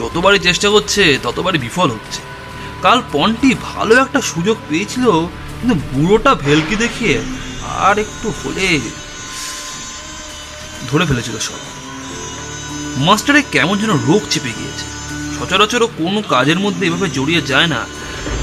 যতবারই 0.00 0.38
চেষ্টা 0.38 0.70
করছে, 0.70 1.18
ততবারই 1.22 1.58
বিফল 1.58 1.90
হচ্ছে। 1.90 2.20
কাল 2.82 3.02
পন্টি 3.12 3.54
ভালো 3.62 3.94
একটা 3.94 4.20
সুযোগ 4.20 4.56
পেয়েছিল, 4.68 5.04
কিন্তু 5.60 5.74
বুড়োটা 5.92 6.34
ভেলকি 6.34 6.76
দেখিয়ে 6.76 7.22
আর 7.64 7.98
একটু 7.98 8.32
হলে 8.44 8.80
ধরে 10.88 11.06
ফেলেছিল 11.06 11.38
সব। 11.38 11.58
মাস্টারে 12.96 13.42
কেমন 13.42 13.78
যেন 13.78 13.90
রোগ 13.90 14.20
চেপে 14.30 14.52
গিয়েছে। 14.58 14.97
সচরাচর 15.38 15.86
কোনো 15.86 16.22
কাজের 16.28 16.58
মধ্যে 16.58 16.86
এভাবে 16.86 17.10
জড়িয়ে 17.10 17.42
যায় 17.42 17.66
না। 17.66 17.80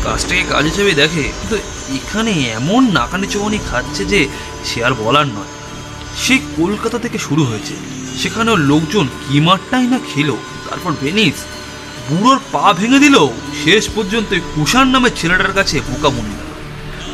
কাজটাকে 0.03 0.43
কাজ 0.49 0.65
হিসেবে 0.65 0.93
দেখে, 0.93 1.23
কিন্তু 1.39 1.55
এখানে 1.95 2.31
এমন 2.31 2.91
নাকানি 2.91 3.27
চোখানি 3.27 3.59
খাচ্ছে 3.69 4.05
যে 4.05 4.27
সে 4.65 4.83
আর 4.85 4.93
বলার 4.93 5.27
নয়। 5.27 5.51
সেই 6.17 6.39
কলকাতা 6.57 6.99
থেকে 6.99 7.17
শুরু 7.17 7.43
হয়েছে। 7.43 7.75
সেখানেও 8.21 8.55
লোকজন 8.55 9.07
কি 9.07 9.39
মারটাই 9.39 9.87
না 9.87 9.99
খেলো, 10.13 10.37
তারপর 10.69 10.91
ভেনিস 11.01 11.33
বুড়োর 12.09 12.39
পা 12.51 12.73
ভেঙে 12.73 12.99
দিল, 12.99 13.27
শেষ 13.63 13.89
পর্যন্ত 13.95 14.33
কুষাণ 14.55 14.87
নামের 14.87 15.11
ছেলেটার 15.15 15.53
কাছে 15.53 15.79
বোকা 15.79 16.09
মনে 16.09 16.29
গেল 16.29 16.49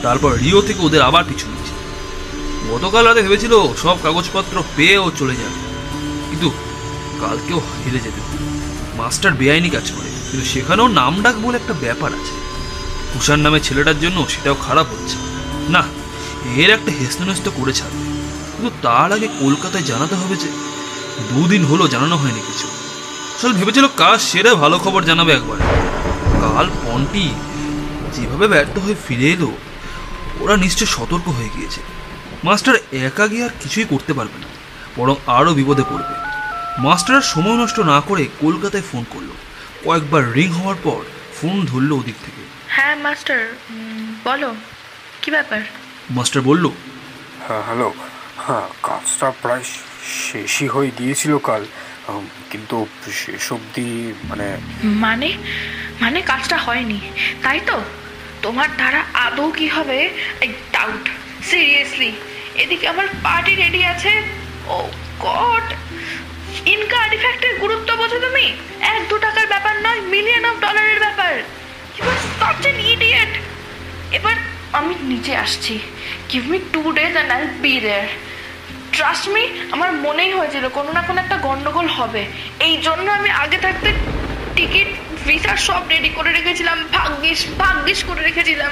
তারপর 0.01 0.31
রিও 0.33 0.61
থেকে 0.61 0.81
ওদের 0.85 1.01
আবার 1.01 1.23
পিছু 1.23 1.45
নিয়েছে। 1.47 1.73
গতকাল 2.71 3.07
রাতে 3.07 3.21
ভেবেছিল 3.21 3.53
সব 3.81 3.95
কাগজপত্র 4.03 4.63
পেয়ে 4.75 4.97
ও 4.97 5.11
চলে 5.19 5.35
যাবে। 5.35 5.59
কিন্তু 6.29 6.51
কালকেও 7.21 7.59
হেরে 7.85 7.99
যেতে। 7.99 8.30
মাস্টার 9.01 9.31
বেআইনি 9.39 9.69
কাজ 9.75 9.87
করে, 9.95 10.09
কিন্তু 10.27 10.45
সেখানেও 10.53 10.87
নাম 10.99 11.13
ডাক 11.23 11.35
বলে 11.45 11.55
একটা 11.59 11.73
ব্যাপার 11.83 12.11
আছে। 12.19 12.35
কুষাণ 13.11 13.39
নামে 13.45 13.59
ছেলেটার 13.67 13.97
জন্য 14.03 14.17
সেটাও 14.33 14.57
খারাপ 14.65 14.87
হচ্ছে। 14.93 15.17
না, 15.75 15.83
এর 16.61 16.69
একটা 16.77 16.91
হেস্তনেস্ত 16.99 17.45
করে 17.57 17.73
ছাড়বে 17.79 18.03
কিন্তু 18.53 18.71
তার 18.85 19.09
আগে 19.15 19.27
কলকাতায় 19.41 19.85
জানাতে 19.91 20.15
হবে 20.21 20.35
যে, 20.43 20.49
দুদিন 21.29 21.61
হলো 21.71 21.83
জানানো 21.93 22.15
হয়নি 22.21 22.41
কিছু। 22.49 22.67
আসলে 23.35 23.53
ভেবেছিল 23.59 23.85
কাজ 24.01 24.19
সেরে 24.29 24.51
ভালো 24.61 24.77
খবর 24.83 25.01
জানাবে 25.09 25.31
একবার। 25.33 25.59
কাল 26.43 26.67
পন্টি 26.83 27.25
যেভাবে 28.15 28.45
ব্যর্থ 28.53 28.75
হয়ে 28.83 28.97
ফিরে 29.05 29.27
এলো, 29.35 29.49
ওরা 30.43 30.55
নিশ্চয় 30.65 30.89
সতর্ক 30.95 31.27
হয়ে 31.37 31.53
গিয়েছে। 31.55 31.81
মাস্টার 32.47 32.75
একা 33.07 33.25
গিয়ে 33.31 33.45
আর 33.47 33.53
কিছুই 33.61 33.87
করতে 33.91 34.11
পারবে 34.17 34.37
না, 34.43 34.47
বরং 34.97 35.15
আরও 35.37 35.51
বিপদে 35.59 35.85
পড়বে। 35.91 36.15
মাস্টার 36.79 37.21
সময় 37.21 37.57
নষ্ট 37.57 37.79
না 37.79 38.01
করে 38.01 38.27
কলকাতায় 38.39 38.85
ফোন 38.91 39.03
করল। 39.13 39.29
কয়েকবার 39.85 40.23
রিং 40.33 40.49
হওয়ার 40.51 40.75
পর 40.83 41.01
ফোন 41.37 41.65
ধরলো 41.65 41.95
ওদিক 41.95 42.15
থেকে। 42.25 42.43
হ্যাঁ 42.67 42.95
মাস্টার 42.95 43.39
বলো 44.23 44.49
কি 45.21 45.31
ব্যাপার? 45.31 45.61
মাস্টার 46.09 46.41
বলল 46.41 46.65
হ্যাঁ 47.47 47.63
হ্যালো 47.67 47.89
হ্যাঁ 48.45 48.67
কাজটা 48.83 49.31
প্রায় 49.41 49.63
শেষই 50.27 50.67
হয়ে 50.67 50.91
গিয়েছিল 50.99 51.37
কাল 51.49 51.63
কিন্তু 52.51 52.87
শেষ 53.23 53.45
অবধি 53.51 54.13
মানে 54.29 54.47
মানে 54.83 55.29
মানে 56.01 56.21
কাজটা 56.21 56.57
হয়নি 56.57 56.99
তাই 57.43 57.59
তো? 57.69 57.77
তোমার 58.41 58.69
দ্বারা 58.79 59.01
আদৌ 59.25 59.51
কি 59.51 59.67
হবে? 59.67 59.99
আই 60.41 60.47
ডাউট 60.75 61.05
সিরিয়াসলি 61.49 62.11
এদিকে 62.63 62.87
আমার 62.87 63.07
পার্টি 63.23 63.53
রেডি 63.55 63.81
আছে? 63.93 64.13
ও 64.75 64.77
গড 65.19 65.67
ইনকা 66.65 66.97
আর্টিফ্যাক্টের 67.05 67.59
গুরুত্ব 67.59 67.89
বোঝো 67.95 68.19
তুমি? 68.19 68.45
এক 68.93 69.01
দু 69.09 69.15
টাকার 69.17 69.47
ব্যাপার 69.47 69.75
নয় 69.85 70.01
মিলিয়ন 70.13 70.45
অফ 70.45 70.55
ডলারের 70.65 70.99
ব্যাপার। 70.99 71.33
ইউ 71.97 72.03
আর 72.13 72.19
সাচ 72.39 72.65
ইডিয়েট 72.93 73.33
এবার 74.17 74.35
আমি 74.73 74.95
নিচে 75.01 75.35
আসছি। 75.35 75.79
Give 76.31 76.43
me 76.51 76.57
two 76.73 76.81
days 76.91 77.13
and 77.13 77.31
I 77.31 77.41
be 77.63 77.79
there 77.79 78.07
trust 78.91 79.29
me 79.29 79.43
আমার 79.71 79.91
মনেই 80.05 80.31
হয়েছিল 80.33 80.69
কোনো 80.69 80.91
না 80.91 81.01
কোনো 81.01 81.21
একটা 81.21 81.37
গন্ডগোল 81.37 81.87
হবে। 81.87 82.25
এই 82.59 82.77
জন্য 82.77 83.11
আমি 83.11 83.29
আগে 83.29 83.57
থাকতে 83.57 83.89
টিকিট 84.55 84.87
ভিসার 85.27 85.57
সব 85.57 85.81
রেডি 85.89 86.09
করে 86.09 86.31
রেখেছিলাম, 86.31 86.77
ভাগ্যিস 86.91 87.45
ভাগ্যিস 87.57 88.03
করে 88.03 88.21
রেখেছিলাম। 88.21 88.71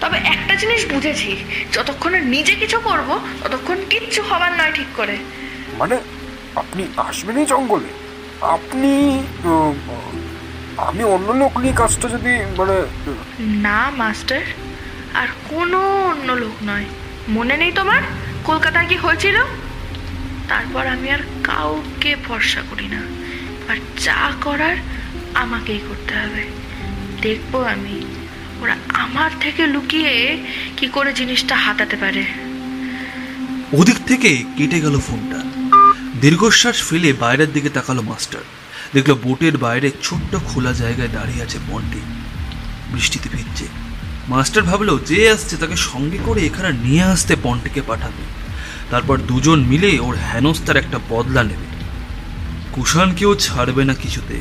তবে 0.00 0.18
একটা 0.18 0.54
জিনিস 0.54 0.86
বুঝেছি, 0.92 1.36
যতক্ষণ 1.72 2.12
নিজে 2.34 2.54
কিছু 2.54 2.80
করব, 2.80 3.20
ততক্ষণ 3.42 3.78
কিচ্ছু 3.90 4.22
হবার 4.22 4.52
নয় 4.52 4.72
ঠিক 4.72 4.86
করে। 4.96 5.16
মানে 5.78 5.96
আপনি 6.56 6.88
আসবেন 6.96 7.36
এই 7.38 7.46
জঙ্গলে। 7.46 7.88
আপনি 8.40 9.20
আমি 10.76 11.04
অন্য 11.04 11.32
লোক 11.32 11.58
নিয়ে 11.58 11.74
কাজটা 11.76 12.08
যদি 12.08 12.30
মানে 12.58 12.82
না 13.40 13.90
মাস্টার। 13.96 14.40
আর 15.14 15.28
কোনো 15.48 16.06
অন্য 16.06 16.32
লোক 16.32 16.68
নয়। 16.68 16.84
মনে 17.28 17.56
নেই 17.56 17.72
তোমার 17.72 18.02
কলকাতায় 18.44 18.86
কি 18.86 18.96
হয়েছিল? 18.96 19.42
তারপর 20.48 20.86
আমি 20.86 21.10
আর 21.10 21.18
কাউকে 21.44 22.16
ভরসা 22.16 22.62
করি 22.70 22.88
না। 22.88 23.00
আর 23.72 23.76
যা 23.98 24.32
করার 24.40 24.76
আমাকেই 25.34 25.78
করতে 25.88 26.14
হবে। 26.14 26.44
দেখব 27.20 27.62
আমি 27.62 28.00
ওরা 28.60 28.76
আমার 28.88 29.30
থেকে 29.40 29.66
লুকিয়ে 29.66 30.46
কি 30.76 30.86
করে 30.88 31.12
জিনিসটা 31.12 31.56
হাতাতে 31.56 31.96
পারে। 31.96 32.24
ওদিক 33.72 33.96
থেকে 34.06 34.44
কেটে 34.56 34.80
গেল 34.80 35.00
ফোনটা। 35.00 35.59
দীর্ঘশ্বাস 36.20 36.82
ফেলে 36.82 37.12
বাইরের 37.12 37.52
দিকে 37.52 37.68
তাকালো 37.68 38.02
মাস্টার। 38.02 38.40
দেখল 38.94 39.14
বোটের 39.14 39.58
বাইরে 39.58 39.90
ছোট্ট 40.02 40.36
খোলা 40.44 40.72
জায়গায় 40.72 41.08
দাঁড়িয়ে 41.08 41.42
আছে 41.42 41.58
বন্টি। 41.68 42.00
বৃষ্টিতে 42.92 43.28
ভিজছে। 43.28 43.64
মাস্টার 44.28 44.62
ভাবলো, 44.62 44.98
যে 45.06 45.30
আসছে 45.30 45.56
তাকে 45.56 45.76
সঙ্গে 45.76 46.18
করে 46.24 46.46
এখানে 46.46 46.78
নিয়ে 46.78 47.02
আসতে 47.02 47.36
পন্টিকে 47.42 47.82
পাঠাবে। 47.82 48.24
তারপর 48.90 49.18
দুজন 49.18 49.60
মিলে 49.60 49.98
ওর 49.98 50.16
হেনস্তার 50.16 50.76
একটা 50.76 50.98
বদলা 51.08 51.42
নেবে। 51.42 51.68
কুষাণকেও 52.72 53.34
ছাড়বে 53.36 53.84
না 53.84 53.94
কিছুতে। 53.94 54.40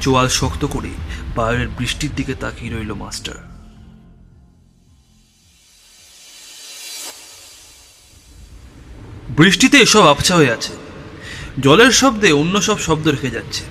চোয়াল 0.00 0.28
শক্ত 0.28 0.64
করে 0.64 0.92
বাইরের 1.36 1.68
বৃষ্টির 1.68 2.10
দিকে 2.16 2.34
তাকিয়ে 2.34 2.72
রইল 2.72 2.94
মাস্টার। 2.94 3.34
বৃষ্টিতে 9.28 9.78
এসব 9.78 10.06
আবছা 10.06 10.34
হয়ে 10.34 10.50
আছে। 10.50 10.81
জলের 11.60 11.92
শব্দে 12.00 12.28
অন্য 12.40 12.54
সব 12.68 12.78
শব্দ 12.86 13.04
রেখে 13.08 13.34
যাচ্ছে। 13.36 13.62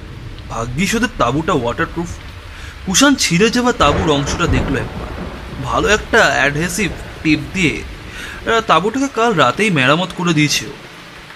ভাগ্যিস 0.49 0.91
ওদের 0.95 1.11
তাঁবুটা 1.21 1.53
ওয়াটারপ্রুফ 1.57 2.09
কুষাণ 2.85 3.11
ছিঁড়ে 3.23 3.47
যাওয়া 3.55 3.71
তাঁবুর 3.81 4.09
অংশটা 4.17 4.47
দেখল 4.55 4.73
একবার। 4.85 5.09
ভালো 5.67 5.87
একটা 5.97 6.19
অ্যাডহেসিভ 6.35 6.91
টিপ 7.23 7.39
দিয়ে 7.55 7.75
তাঁবুটাকে 8.69 9.09
কাল 9.17 9.31
রাতেই 9.33 9.71
মেরামত 9.77 10.11
করে 10.19 10.33
দিয়েছিল 10.33 10.69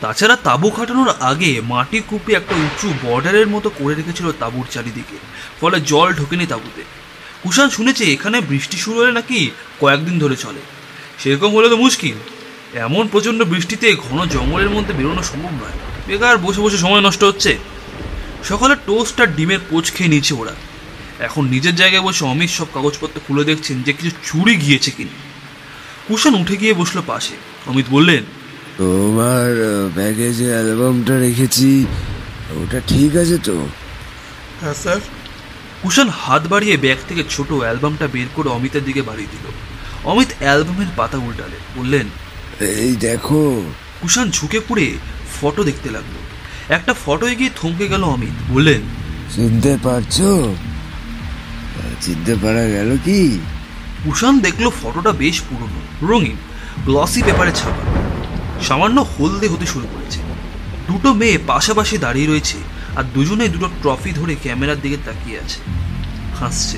তাছাড়া 0.02 0.36
তাঁবু 0.48 0.68
খাটানোর 0.76 1.10
আগে 1.32 1.52
মাটি 1.72 2.00
কুপি 2.10 2.32
একটা 2.40 2.56
উঁচু 2.66 2.88
বর্ডারের 3.04 3.48
মতো 3.56 3.68
করে 3.80 3.94
রেখেছিল 4.00 4.28
তাঁবুর 4.42 4.66
চারিদিকে, 4.74 5.18
ফলে 5.60 5.78
জল 5.92 6.08
ঢোকেনি 6.20 6.46
তাঁবুতে। 6.52 6.84
কুষাণ 7.44 7.68
শুনেছে 7.78 8.04
এখানে 8.16 8.38
বৃষ্টি 8.52 8.78
শুরু 8.84 8.98
হলে 9.00 9.14
নাকি 9.20 9.40
কয়েকদিন 9.82 10.16
ধরে 10.24 10.36
চলে। 10.44 10.62
সেরকম 11.22 11.50
হলে 11.56 11.68
তো 11.70 11.78
মুশকিল। 11.84 12.18
এমন 12.86 13.04
প্রচণ্ড 13.14 13.40
বৃষ্টিতে 13.52 13.88
ঘন 14.06 14.18
জঙ্গলের 14.36 14.74
মধ্যে 14.76 14.94
বেরোনো 15.00 15.24
সম্ভব 15.32 15.54
নয়। 15.62 15.78
বেকার 16.08 16.38
বসে 16.38 16.62
বসে 16.62 16.78
সময় 16.78 17.02
নষ্ট 17.02 17.24
হচ্ছে। 17.24 17.58
সকালে 18.44 18.76
টোস্ট 18.86 19.22
আর 19.22 19.28
ডিমের 19.28 19.60
পোচ 19.70 19.92
খেয়ে 19.92 20.10
নিয়েছে 20.10 20.34
ওরা। 20.34 20.56
এখন 21.20 21.46
নিজের 21.46 21.76
জায়গায় 21.76 22.02
বসে 22.02 22.26
অমিত 22.26 22.50
সব 22.50 22.66
কাগজপত্র 22.74 23.22
খুলে 23.28 23.44
দেখছেন 23.44 23.82
যে 23.84 23.94
কিছু 23.94 24.16
চুরি 24.24 24.56
গিয়েছে 24.56 24.92
কিনা। 24.92 25.16
কুষাণ 26.08 26.36
উঠে 26.36 26.58
গিয়ে 26.58 26.74
বসল 26.74 27.02
পাশে। 27.08 27.36
অমিত 27.68 27.86
বললেন 27.90 28.24
তোমার 28.78 29.52
ব্যাগে 29.96 30.34
যে 30.34 30.50
অ্যালবামটা 30.50 31.20
রেখেছি। 31.20 31.86
ওটা 32.50 32.82
ঠিক 32.88 33.16
আছে 33.16 33.38
তো? 33.38 33.68
হ্যাঁ 34.62 34.74
স্যার। 34.74 35.00
কুশান 35.82 36.10
হাত 36.10 36.48
বাড়িয়ে 36.48 36.78
ব্যাগ 36.78 36.98
থেকে 37.08 37.24
ছোট 37.30 37.54
অ্যালবামটা 37.54 38.08
বের 38.08 38.26
করে 38.36 38.50
অমিতের 38.50 38.84
দিকে 38.84 39.02
বাড়িয়ে 39.02 39.28
দিল। 39.32 39.46
অমিত 40.04 40.28
অ্যালবামের 40.40 40.88
পাতা 40.98 41.18
উল্টালে। 41.18 41.58
বললেন 41.76 42.08
এই 42.60 42.96
দেখো। 42.96 43.72
কুশান 44.02 44.32
ঝুঁকে 44.32 44.60
পড়ে 44.60 44.98
ফটো 45.42 45.64
দেখতে 45.64 45.90
লাগল। 45.90 46.16
একটা 46.70 46.94
ফটো 47.06 47.28
এগিয়ে 47.28 47.52
থমকে 47.62 47.88
গেল 47.88 48.04
অমিত 48.04 48.36
বললেন 48.50 48.82
চিনতে 49.36 49.78
পারছ? 49.84 50.16
চিনতে 52.02 52.36
পারা 52.36 52.64
গেল 52.66 52.98
কি? 53.06 53.40
কুশান 54.04 54.40
দেখল 54.40 54.70
ফটোটা 54.84 55.12
বেশ 55.12 55.42
পুরনো 55.42 56.08
রঙিন 56.08 56.38
গ্লসি 56.86 57.22
পেপারে 57.26 57.52
ছাপা। 57.52 57.84
সামান্য 58.62 59.06
হলদে 59.14 59.48
হতে 59.48 59.66
শুরু 59.66 59.88
করেছে। 59.94 60.20
দুটো 60.88 61.14
মেয়ে 61.14 61.38
পাশাপাশি 61.48 61.98
দাঁড়িয়ে 61.98 62.28
রয়েছে 62.28 62.58
আর 62.96 63.04
দুজনে 63.14 63.48
দুটো 63.50 63.68
ট্রফি 63.82 64.12
ধরে 64.12 64.36
ক্যামেরার 64.44 64.82
দিকে 64.82 64.98
তাকিয়ে 65.06 65.40
আছে। 65.40 65.60
হাসছে। 66.40 66.78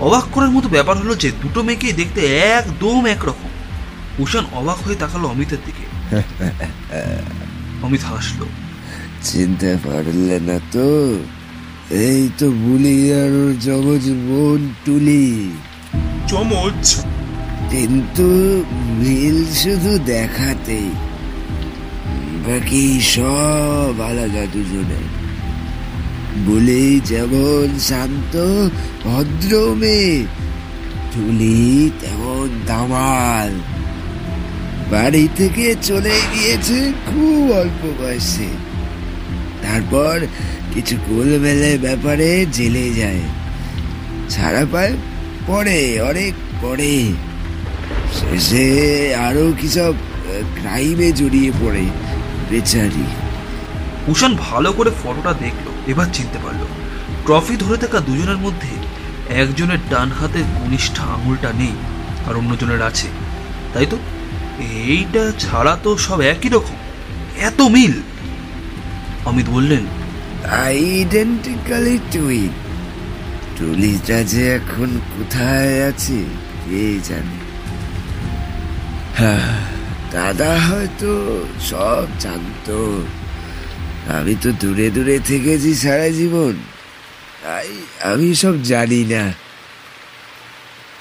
অবাক 0.00 0.24
করার 0.32 0.50
মতো 0.50 0.68
ব্যাপার 0.68 0.96
হলো 0.98 1.14
যে 1.14 1.32
দুটো 1.42 1.62
মেয়েকেই 1.62 1.92
দেখতে 1.92 2.20
একদম 2.38 3.06
একরকম। 3.06 3.50
কুশান 4.16 4.44
অবাক 4.52 4.78
হয়ে 4.86 4.96
তাকালো 4.96 5.28
অমিতের 5.28 5.58
দিকে। 5.66 5.84
অমিত 7.82 8.00
হাসলো। 8.04 8.46
চিনতে 9.22 9.76
পারলে 9.84 10.40
না 10.40 10.60
তো? 10.72 11.18
এই 11.90 12.28
তো 12.38 12.50
বুলি 12.50 13.12
আর 13.12 13.32
ওর 13.32 13.54
জমজ 13.60 14.10
বোন 14.10 14.68
টুলি। 14.84 15.50
চমচ 16.28 16.94
কিন্তু 17.70 18.28
মিল 18.98 19.44
শুধু 19.54 19.98
দেখাতেই। 19.98 20.90
বাকি 22.46 23.00
সব 23.00 24.00
আলাদা 24.00 24.46
দুজনে। 24.52 25.02
বলি 26.46 27.00
যেমন 27.04 27.78
শান্ত 27.78 28.36
ভদ্র 29.04 29.74
মেয়ে 29.74 30.24
টুলি 31.14 31.90
তেমন 32.00 32.48
দামাল। 32.66 33.81
বাড়ি 34.90 35.28
থেকে 35.36 35.74
চলে 35.82 36.20
গিয়েছে 36.34 36.92
খুব 37.06 37.52
অল্প 37.52 38.02
বয়সে। 38.02 38.48
তারপর 39.62 40.26
কিছু 40.74 40.96
গোলমেলে 41.08 41.78
ব্যাপারে 41.78 42.46
জেলে 42.52 42.90
যায়। 42.90 43.20
ছাড়া 44.30 44.66
পায় 44.72 44.92
পরে, 45.46 46.00
অনেক 46.00 46.34
পরে। 46.62 47.12
শেষে 48.20 49.14
আরও 49.14 49.52
কিসব 49.60 49.94
ক্রাইমে 50.60 51.12
জড়িয়ে 51.12 51.52
পড়ে 51.60 51.84
বেচারি। 52.50 53.06
কুশান 54.06 54.36
ভালো 54.40 54.72
করে 54.72 54.90
ফটোটা 54.90 55.32
দেখল, 55.32 55.90
এবার 55.90 56.06
চিনতে 56.12 56.38
পারল। 56.44 56.60
ট্রফি 57.26 57.56
ধরে 57.56 57.76
থাকা 57.76 58.00
দুজনের 58.00 58.36
মধ্যে 58.36 58.68
একজনের 59.34 59.78
ডান 59.90 60.12
হাতের 60.20 60.44
কনিষ্ঠ 60.58 61.00
আঙুলটা 61.00 61.52
নেই 61.58 61.72
আর 62.28 62.36
অন্যজনের 62.36 62.82
আছে। 62.82 63.08
তাই 63.74 63.86
তো? 63.90 63.98
এইটা 64.60 65.32
ছাড়া 65.38 65.78
তো 65.82 65.98
সব 65.98 66.20
একই 66.20 66.48
রকম। 66.48 66.76
এত 67.38 67.60
মিল। 67.60 67.92
অমিত 69.24 69.46
বললেন 69.48 69.86
আইডেন্টিক্যালি 70.50 71.98
টুইন 72.12 72.48
টুলিটা 73.58 74.22
যে 74.22 74.48
এখন 74.48 75.00
কোথায় 75.18 75.88
আছে 75.88 76.24
কে 76.64 76.98
জানে? 77.04 77.38
হ্যাঁ, 79.18 79.58
দাদা 80.10 80.60
হয়তো 80.60 81.44
সব 81.60 82.06
জানতো। 82.20 83.04
আমি 84.18 84.34
তো 84.42 84.52
দূরে 84.52 84.90
দূরে 84.90 85.18
থেকেছি 85.18 85.74
সারা 85.74 86.08
জীবন। 86.08 86.52
তাই 87.42 87.68
আমি 88.02 88.34
সব 88.34 88.62
জানি 88.62 89.04
না। 89.04 89.32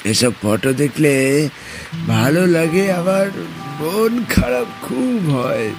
এসব 0.06 0.32
ফটো 0.42 0.74
দেখলে 0.74 1.50
ভালো 2.08 2.48
লাগে, 2.48 2.94
আবার 2.94 3.28
মন 3.80 4.24
খারাপ 4.24 4.66
খুব 4.82 5.32
হয়। 5.32 5.72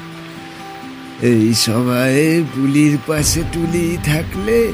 এই 1.23 1.55
সময়ে 1.55 2.43
বুলির 2.57 2.99
পাশে 3.07 3.43
টুলি 3.53 3.99
থাকলে 4.05 4.73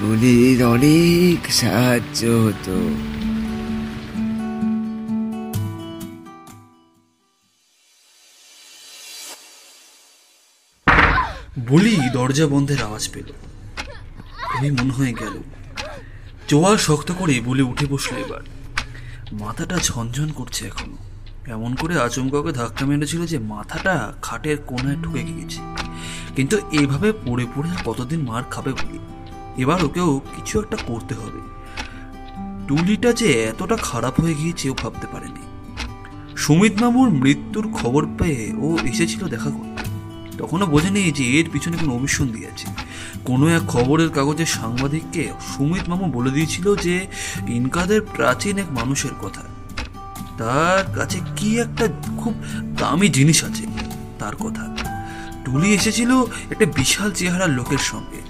বুলির 0.00 0.64
অনেক 0.64 1.52
সাহায্য 1.52 2.26
হতো। 2.26 2.94
বলি 11.68 12.10
দরজা 12.12 12.46
বন্ধের 12.46 12.82
আওয়াজ 12.82 13.08
পেল। 13.14 13.32
খুবই 14.44 14.70
মনে 14.70 14.92
হয়ে 14.92 15.12
গেল। 15.12 15.42
চোয়াল 16.48 16.76
শক্ত 16.76 17.12
করে 17.18 17.40
বলে 17.40 17.62
উঠে 17.62 17.86
বসল 17.86 18.16
এবার। 18.16 18.40
মাথাটা 19.32 19.76
ঝনঝন 19.76 20.32
করছে 20.32 20.66
এখনও। 20.66 20.96
এমন 21.46 21.74
করে 21.74 22.00
আচমকা 22.00 22.38
ওকে 22.38 22.52
ধাক্কা 22.52 22.86
মেরেছিল 22.86 23.26
যে 23.26 23.38
মাথাটা 23.38 24.12
খাটের 24.22 24.58
কোনায় 24.58 24.96
ঢুকে 24.96 25.24
গিয়েছে। 25.24 25.60
কিন্তু 26.36 26.58
এভাবে 26.72 27.12
পড়ে 27.12 27.46
পড়ে 27.56 27.68
কতদিন 27.84 28.20
মার 28.20 28.42
খাবে 28.44 28.72
বলি? 28.72 28.98
এবার 29.62 29.84
ওকেও 29.84 30.20
কিছু 30.36 30.60
একটা 30.60 30.76
করতে 30.86 31.14
হবে। 31.14 31.40
টুলিটা 32.68 33.12
যে 33.12 33.44
এতটা 33.44 33.76
খারাপ 33.76 34.20
হয়ে 34.20 34.34
গিয়েছে 34.34 34.70
ও 34.70 34.74
ভাবতে 34.74 35.06
পারেনি। 35.12 35.42
সুমিত 36.36 36.82
মামুর 36.82 37.10
মৃত্যুর 37.10 37.72
খবর 37.72 38.06
পেয়ে 38.18 38.52
ও 38.56 38.78
এসেছিল 38.82 39.28
দেখা 39.28 39.50
করতে। 39.50 39.73
তখনও 40.38 40.66
বোঝেনি 40.66 41.12
যে 41.12 41.24
এর 41.24 41.50
পিছনে 41.52 41.76
কোনো 41.76 41.94
অভিসন্ধি 41.94 42.46
আছে। 42.46 42.66
কোনো 43.24 43.48
এক 43.48 43.62
খবরের 43.68 44.10
কাগজের 44.10 44.46
সাংবাদিককে 44.46 45.32
সুমিত 45.56 45.88
মামু 45.88 46.06
বলে 46.12 46.30
দিয়েছিল 46.30 46.76
যে, 46.76 47.06
ইনকাদের 47.46 48.00
প্রাচীন 48.00 48.58
এক 48.58 48.72
মানুষের 48.72 49.10
কথা। 49.22 49.42
তার 50.38 50.92
কাছে 50.94 51.20
কি 51.36 51.58
একটা 51.58 51.88
খুব 52.18 52.34
দামি 52.78 53.08
জিনিস 53.08 53.44
আছে, 53.44 53.66
তার 54.18 54.36
কথা। 54.36 54.76
টুলি 55.44 55.74
এসেছিল 55.74 56.22
একটা 56.22 56.66
বিশাল 56.66 57.12
চেহারার 57.12 57.50
লোকের 57.50 57.78
সঙ্গে। 57.78 58.20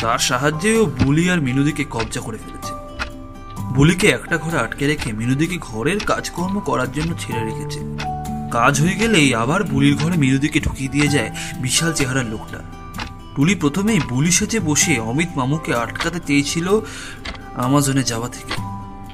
তার 0.00 0.18
সাহায্যে 0.18 0.78
ও 0.78 0.86
বুলি 0.86 1.30
আর 1.30 1.40
মিনুদিকে 1.40 1.84
কবজা 1.90 2.20
করে 2.20 2.38
ফেলেছে। 2.38 2.72
বুলিকে 3.74 4.06
একটা 4.08 4.36
ঘরে 4.36 4.58
আটকে 4.58 4.86
রেখে 4.86 5.12
মিনুদিকে 5.12 5.58
ঘরের 5.60 5.98
কাজকর্ম 6.06 6.60
করার 6.60 6.92
জন্য 6.92 7.14
ছেড়ে 7.18 7.44
রেখেছে। 7.44 7.80
কাজ 8.50 8.80
হয়ে 8.80 8.94
গেলেই 8.94 9.34
আবার 9.34 9.64
বুলির 9.64 9.96
ঘরে 9.96 10.16
মিনুদিকে 10.16 10.60
ঢুকিয়ে 10.60 10.88
দিয়ে 10.88 11.08
যায় 11.08 11.30
বিশাল 11.60 11.92
চেহারার 11.92 12.24
লোকটা। 12.24 12.58
টুলি 13.36 13.54
প্রথমেই 13.54 14.00
বুলি 14.08 14.30
সেজে 14.30 14.60
বসে 14.60 14.98
অমিত 14.98 15.28
মামুকে 15.36 15.74
আটকাতে 15.74 16.20
চেয়েছিল 16.26 16.80
আমাজনে 17.54 18.02
যাওয়া 18.02 18.28
থেকে। 18.28 18.54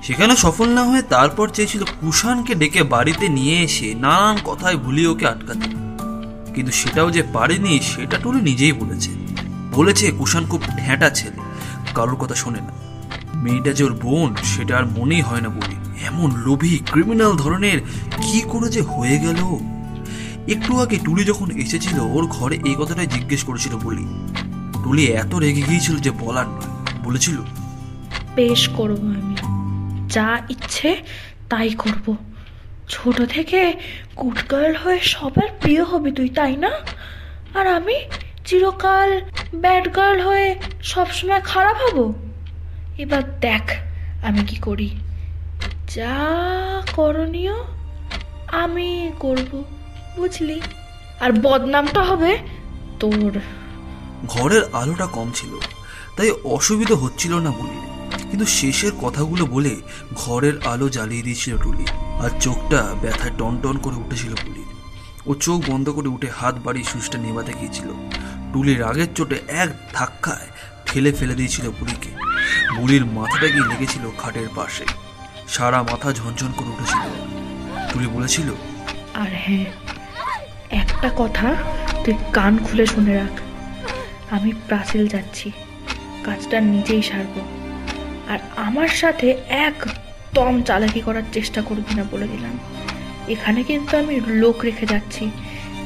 সেখানে 0.03 0.37
সফল 0.37 0.68
না 0.68 0.83
হয়ে 0.85 1.03
তারপর 1.03 1.49
চেয়েছিল 1.49 1.85
কুষাণকে 2.01 2.55
ডেকে 2.55 2.83
বাড়িতে 2.83 3.28
নিয়ে 3.28 3.62
এসে 3.62 3.95
নানান 3.95 4.39
কথায় 4.45 4.76
ভুলিয়ে 4.76 5.09
ওকে 5.09 5.26
আটকাতে। 5.26 5.68
কিন্তু 6.55 6.72
সেটাও 6.72 7.11
যে 7.11 7.22
পারেনি, 7.22 7.80
সেটা 7.80 8.16
টুলি 8.16 8.41
নিজেই 8.41 8.72
বলেছে। 8.72 9.11
বলেছে 9.70 10.11
কুষাণ 10.11 10.47
খুব 10.47 10.62
ঠেঁটা 10.78 11.11
ছেলে, 11.11 11.41
কারোর 11.95 12.16
কথা 12.16 12.35
শোনে 12.35 12.61
না। 12.61 12.72
মেয়েটা 13.35 13.72
যে 13.72 13.85
ওর 13.85 13.93
বোন, 13.93 14.35
সেটা 14.45 14.78
আর 14.78 14.87
মনেই 14.87 15.20
হয় 15.20 15.41
না 15.41 15.49
বলি 15.49 15.76
এমন 16.05 16.28
লোভী 16.36 16.78
ক্রিমিনাল 16.90 17.32
ধরনের 17.36 17.78
কি 18.22 18.40
করে 18.48 18.68
যে 18.68 18.82
হয়ে 18.82 19.16
গেল? 19.18 19.40
একটু 20.53 20.80
আগে 20.80 20.96
টুলি 21.05 21.24
যখন 21.24 21.48
এসেছিল, 21.50 21.98
ওর 22.00 22.24
ঘরে 22.26 22.57
এই 22.64 22.76
কথাটাই 22.78 23.07
জিজ্ঞেস 23.07 23.44
করেছিল 23.44 23.74
বলি 23.76 24.05
টুলি 24.84 25.05
এত 25.05 25.34
রেগে 25.34 25.62
গিয়েছিল 25.62 25.96
যে 25.96 26.11
বলার 26.11 26.48
বলেছিল, 27.05 27.38
বেশ 28.36 28.68
করব 28.68 29.00
আমি। 29.16 29.36
যা 30.09 30.28
ইচ্ছে 30.50 30.90
তাই 31.50 31.70
করব। 31.70 32.16
ছোট 32.88 33.22
থেকে 33.22 33.61
গুড 34.22 34.38
গার্ল 34.50 34.74
হয়ে 34.76 35.00
সবার 35.00 35.48
প্রিয় 35.61 35.84
হবি 35.84 36.11
তুই, 36.12 36.28
তাই 36.28 36.57
না? 36.57 36.70
আর 37.55 37.66
আমি 37.66 37.96
চিরকাল 38.44 39.11
ব্যাড 39.55 39.96
গার্ল 39.96 40.20
হয়ে 40.20 40.48
সবসময় 40.82 41.40
খারাপ 41.40 41.76
হব? 41.84 41.98
এবার 42.98 43.22
দেখ 43.40 43.64
আমি 44.22 44.42
কি 44.46 44.57
করি। 44.57 44.90
যা 45.97 46.16
করণীয়, 46.97 47.57
আমি 48.53 49.12
করব, 49.18 49.64
বুঝলি? 50.16 50.61
আর 51.20 51.32
বদনামটা 51.32 52.03
হবে 52.03 52.38
তোর। 53.01 53.32
ঘরের 54.28 54.62
আলোটা 54.72 55.07
কম 55.07 55.30
ছিল, 55.34 55.53
তাই 56.16 56.30
অসুবিধা 56.45 56.95
হচ্ছিল 56.95 57.34
না 57.34 57.51
বলি। 57.51 57.78
কিন্তু 58.30 58.47
শেষের 58.47 58.93
কথাগুলো 59.03 59.47
বলে 59.47 59.76
ঘরের 60.14 60.53
আলো 60.64 60.88
জ্বালিয়ে 60.88 61.22
দিয়েছিল 61.22 61.59
টুলি 61.59 61.86
আর 62.24 62.30
চোখটা 62.40 62.95
ব্যথায় 63.03 63.34
টন 63.38 63.59
টন 63.62 63.76
করে 63.78 63.97
উঠেছিল 63.97 64.32
বুলির 64.34 64.70
ও 65.26 65.34
চোখ 65.34 65.70
বন্ধ 65.70 65.90
করে 65.90 66.09
উঠে 66.09 66.28
হাত 66.36 66.55
বাড়িয়ে 66.64 66.84
সুইচটা 66.84 67.18
নেভাতে 67.18 67.53
গিয়েছিল। 67.53 67.88
টুলির 68.53 68.80
রাগের 68.80 69.14
চোটে 69.14 69.36
এক 69.49 69.68
ধাক্কায় 69.93 70.47
ঠেলে 70.86 71.12
ফেলে 71.12 71.34
দিয়েছিল 71.34 71.70
বুড়িকে 71.70 72.11
বুড়ির 72.76 73.05
মাথাটা 73.07 73.47
গিয়ে 73.47 73.68
লেগেছিল 73.68 74.05
খাটের 74.18 74.49
পাশে। 74.55 74.84
সারা 75.55 75.80
মাথা 75.90 76.09
ঝনঝন 76.18 76.50
করে 76.59 76.70
উঠেছিল। 76.74 77.03
টুলি 77.90 78.09
বলেছিল, 78.16 78.48
আর 79.22 79.30
হ্যাঁ 79.44 79.66
একটা 80.80 81.09
কথা 81.20 81.48
তুই 82.03 82.14
কান 82.36 82.55
খুলে 82.66 82.84
শুনে 82.92 83.12
রাখ। 83.20 83.34
আমি 84.36 84.50
প্রাচীল 84.68 85.05
যাচ্ছি, 85.14 85.48
কাজটা 86.26 86.57
নিজেই 86.72 87.03
সারবো। 87.11 87.40
আর 88.32 88.38
আমার 88.66 88.90
সাথে 89.00 89.28
একদম 89.68 90.53
চালাকি 90.68 91.00
করার 91.07 91.26
চেষ্টা 91.36 91.61
করবি 91.68 91.92
না 91.98 92.05
বলে 92.12 92.26
দিলাম। 92.32 92.55
এখানে 93.34 93.61
কিন্তু 93.70 93.92
আমি 94.03 94.14
লোক 94.42 94.57
রেখে 94.68 94.86
যাচ্ছি। 94.92 95.24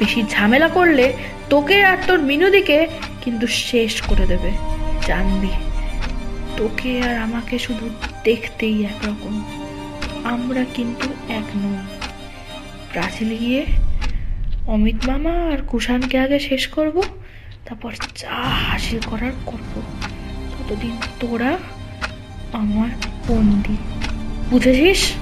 বেশি 0.01 0.21
ঝামেলা 0.35 0.69
করলে 0.77 1.07
তোকে 1.53 1.77
আর 1.91 1.99
তোর 2.07 2.19
মিনুদিকে 2.31 2.79
কিন্তু 3.23 3.47
শেষ 3.69 3.95
করে 4.09 4.25
দেবে। 4.33 4.51
জানবি, 5.09 5.53
তোকে 6.59 6.91
আর 7.09 7.17
আমাকে 7.27 7.55
শুধু 7.67 7.87
দেখতেই 8.27 8.77
একরকম। 8.91 9.35
আমরা 10.33 10.65
কিন্তু 10.75 11.09
এক 11.29 11.47
নই। 11.57 11.79
ব্রাজিল 12.93 13.39
গিয়ে 13.39 13.67
অমিত 14.67 15.09
মামা 15.09 15.35
আর 15.53 15.59
কুষাণকে 15.67 16.19
আগে 16.19 16.39
শেষ 16.39 16.69
করব, 16.69 17.03
তারপর 17.67 17.93
যা 18.17 18.37
হাসিল 18.71 18.99
করার 19.07 19.33
করব। 19.47 19.73
ততদিন 20.53 20.95
তোরা 21.21 21.53
আমার 22.53 22.91
বন্দি 23.29 23.77
বুঝেছিস? 24.51 25.13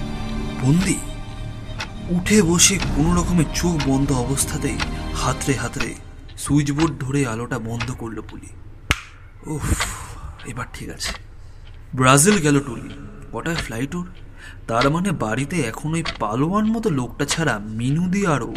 বন্দি 0.62 0.96
উঠে 2.10 2.42
বসে 2.42 2.78
কোনো 2.96 3.10
রকমের 3.14 3.44
চোখ 3.54 3.88
বন্ধ 3.88 4.12
অবস্থাতেই 4.12 4.78
হাতড়ে 5.14 5.54
হাতরে 5.56 5.94
সুইচ 6.36 6.72
বোর্ড 6.72 6.94
ধরে 7.00 7.26
আলোটা 7.26 7.58
বন্ধ 7.58 7.88
করল 7.92 8.20
পুলি। 8.20 8.50
উফ, 9.50 9.68
এবার 10.46 10.66
ঠিক 10.74 10.88
আছে। 10.90 11.12
ব্রাজিল 11.94 12.36
গেল 12.38 12.60
টুলি। 12.60 12.90
কটায় 13.32 13.56
ফ্লাইট 13.56 13.94
ওর? 13.94 14.06
তার 14.68 14.90
মানে 14.90 15.12
বাড়িতে 15.12 15.60
এখন 15.60 15.94
ওই 15.94 16.04
পালোয়ান 16.20 16.64
মতো 16.64 16.90
লোকটা 16.90 17.24
ছাড়া 17.24 17.58
মিনুদি 17.58 18.26
আরও 18.26 18.54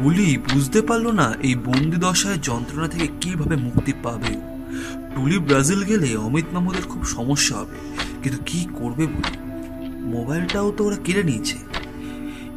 বুলি 0.00 0.38
বুঝতে 0.38 0.82
পারল 0.82 1.10
না 1.10 1.34
এই 1.42 1.54
বন্দি 1.54 1.96
দশায় 1.96 2.38
যন্ত্রণা 2.42 2.88
থেকে 2.88 3.08
কীভাবে 3.20 3.56
মুক্তি 3.56 3.92
পাবে। 4.02 4.52
টুলি 5.14 5.38
ব্রাজিল 5.38 5.84
গেলে 5.84 6.16
অমিত 6.16 6.44
মামুদের 6.52 6.82
খুব 6.82 7.04
সমস্যা 7.04 7.56
হবে। 7.56 7.76
কিন্তু 8.22 8.42
কি 8.46 8.68
করবে 8.74 9.06
বুলি? 9.06 9.38
মোবাইলটাও 10.00 10.72
তো 10.72 10.84
ওরা 10.84 10.96
কেড়ে 10.96 11.22
নিয়েছে। 11.22 11.58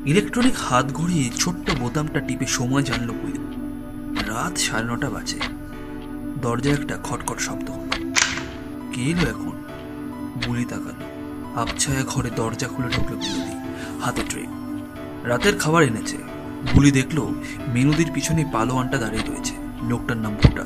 ইলেকট্রনিক 0.05 0.53
হাত 0.57 0.91
ঘড়িয়ে 0.93 1.29
ছোট্ট 1.37 1.71
বোতামটা 1.79 2.19
টিপে 2.19 2.45
সময় 2.45 2.83
জানলো 2.83 3.13
বলে। 3.13 3.45
রাত 4.23 4.57
সাড়ে 4.57 4.83
নটা 4.83 5.09
বাজে। 5.09 5.39
দরজায় 6.41 6.73
একটা 6.73 6.97
খটখট 7.03 7.39
শব্দ 7.39 7.69
হলো। 7.69 8.13
কে 8.93 9.01
এলো 9.01 9.29
এখন? 9.29 9.63
বুলি 10.47 10.65
তাকালো। 10.65 11.14
আবছায়া 11.55 12.03
ঘরে 12.03 12.29
দরজা 12.29 12.67
খুলে 12.67 12.89
ঢুকলো 12.95 13.15
বিনোদি। 13.17 13.55
হাতে 14.03 14.21
ট্রে 14.29 14.43
রাতের 15.23 15.59
খাবার 15.59 15.83
এনেছে। 15.83 16.17
বুলি 16.73 16.91
দেখল 16.91 17.17
মিনুদির 17.67 18.09
পিছনে 18.11 18.45
পালোয়ানটা 18.53 18.97
দাঁড়িয়ে 18.97 19.23
রয়েছে। 19.23 19.53
লোকটার 19.89 20.17
নাম 20.17 20.33
ভুটা 20.43 20.65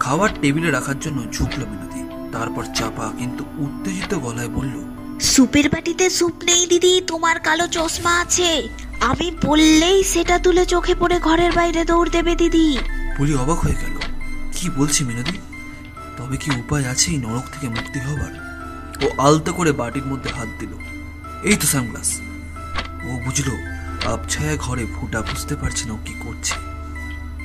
খাবার 0.00 0.28
টেবিলে 0.40 0.70
রাখার 0.70 0.98
জন্য 1.00 1.18
ঝুঁকলো 1.32 1.66
মিনুদি 1.66 2.00
তারপর 2.32 2.64
চাপা 2.74 3.12
কিন্তু 3.18 3.44
উত্তেজিত 3.58 4.14
গলায় 4.14 4.48
বলল 4.48 4.74
সুপের 5.20 5.70
বাটিতে 5.70 6.10
স্যুপ 6.10 6.36
নেই 6.44 6.66
দিদি 6.66 7.00
তোমার 7.06 7.40
কালো 7.40 7.66
চশমা 7.66 8.20
আছে। 8.20 8.68
আমি 9.00 9.28
বললেই 9.44 10.04
সেটা 10.04 10.38
তুলে 10.38 10.66
চোখে 10.66 10.94
পড়ে 10.94 11.20
ঘরের 11.20 11.52
বাইরে 11.52 11.84
দৌড় 11.84 12.10
দেবে 12.10 12.34
দিদি। 12.34 12.78
বলি 13.18 13.34
অবাক 13.34 13.58
হয়ে 13.58 13.80
গেল। 13.82 13.96
কি 14.52 14.70
বলছি 14.70 15.04
মিনদি 15.04 15.38
তবে 16.18 16.36
কি 16.36 16.50
উপায় 16.50 16.84
আছে 16.84 17.10
এই 17.10 17.18
নরক 17.18 17.46
থেকে 17.52 17.68
মুক্তি 17.68 17.98
হবার? 18.00 18.43
ও 19.02 19.06
আলতো 19.18 19.52
করে 19.52 19.72
বাটির 19.72 20.06
মধ্যে 20.06 20.30
হাত 20.30 20.48
দিল। 20.58 20.72
এই 21.44 21.56
তো 21.56 21.66
সানগ্লাস। 21.66 22.20
ও 23.04 23.10
বুঝলো 23.24 23.54
আবছায়া 24.12 24.56
ঘরে 24.56 24.84
ভুটা 24.86 25.20
বুঝতে 25.22 25.56
পারছে 25.56 25.84
না 25.88 25.92
ও 25.94 25.96
কি 26.04 26.14
করছে। 26.24 26.54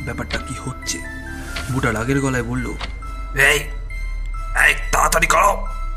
ব্যাপারটা 0.05 0.37
কি 0.37 0.55
হচ্ছে? 0.65 0.97
ভুটা 1.71 1.91
রাগের 1.91 2.19
গলায় 2.21 2.43
বলল 2.43 2.67
এই 3.49 3.59
এই 4.65 4.73
তাড়াতাড়ি 4.91 5.27
করো 5.27 5.51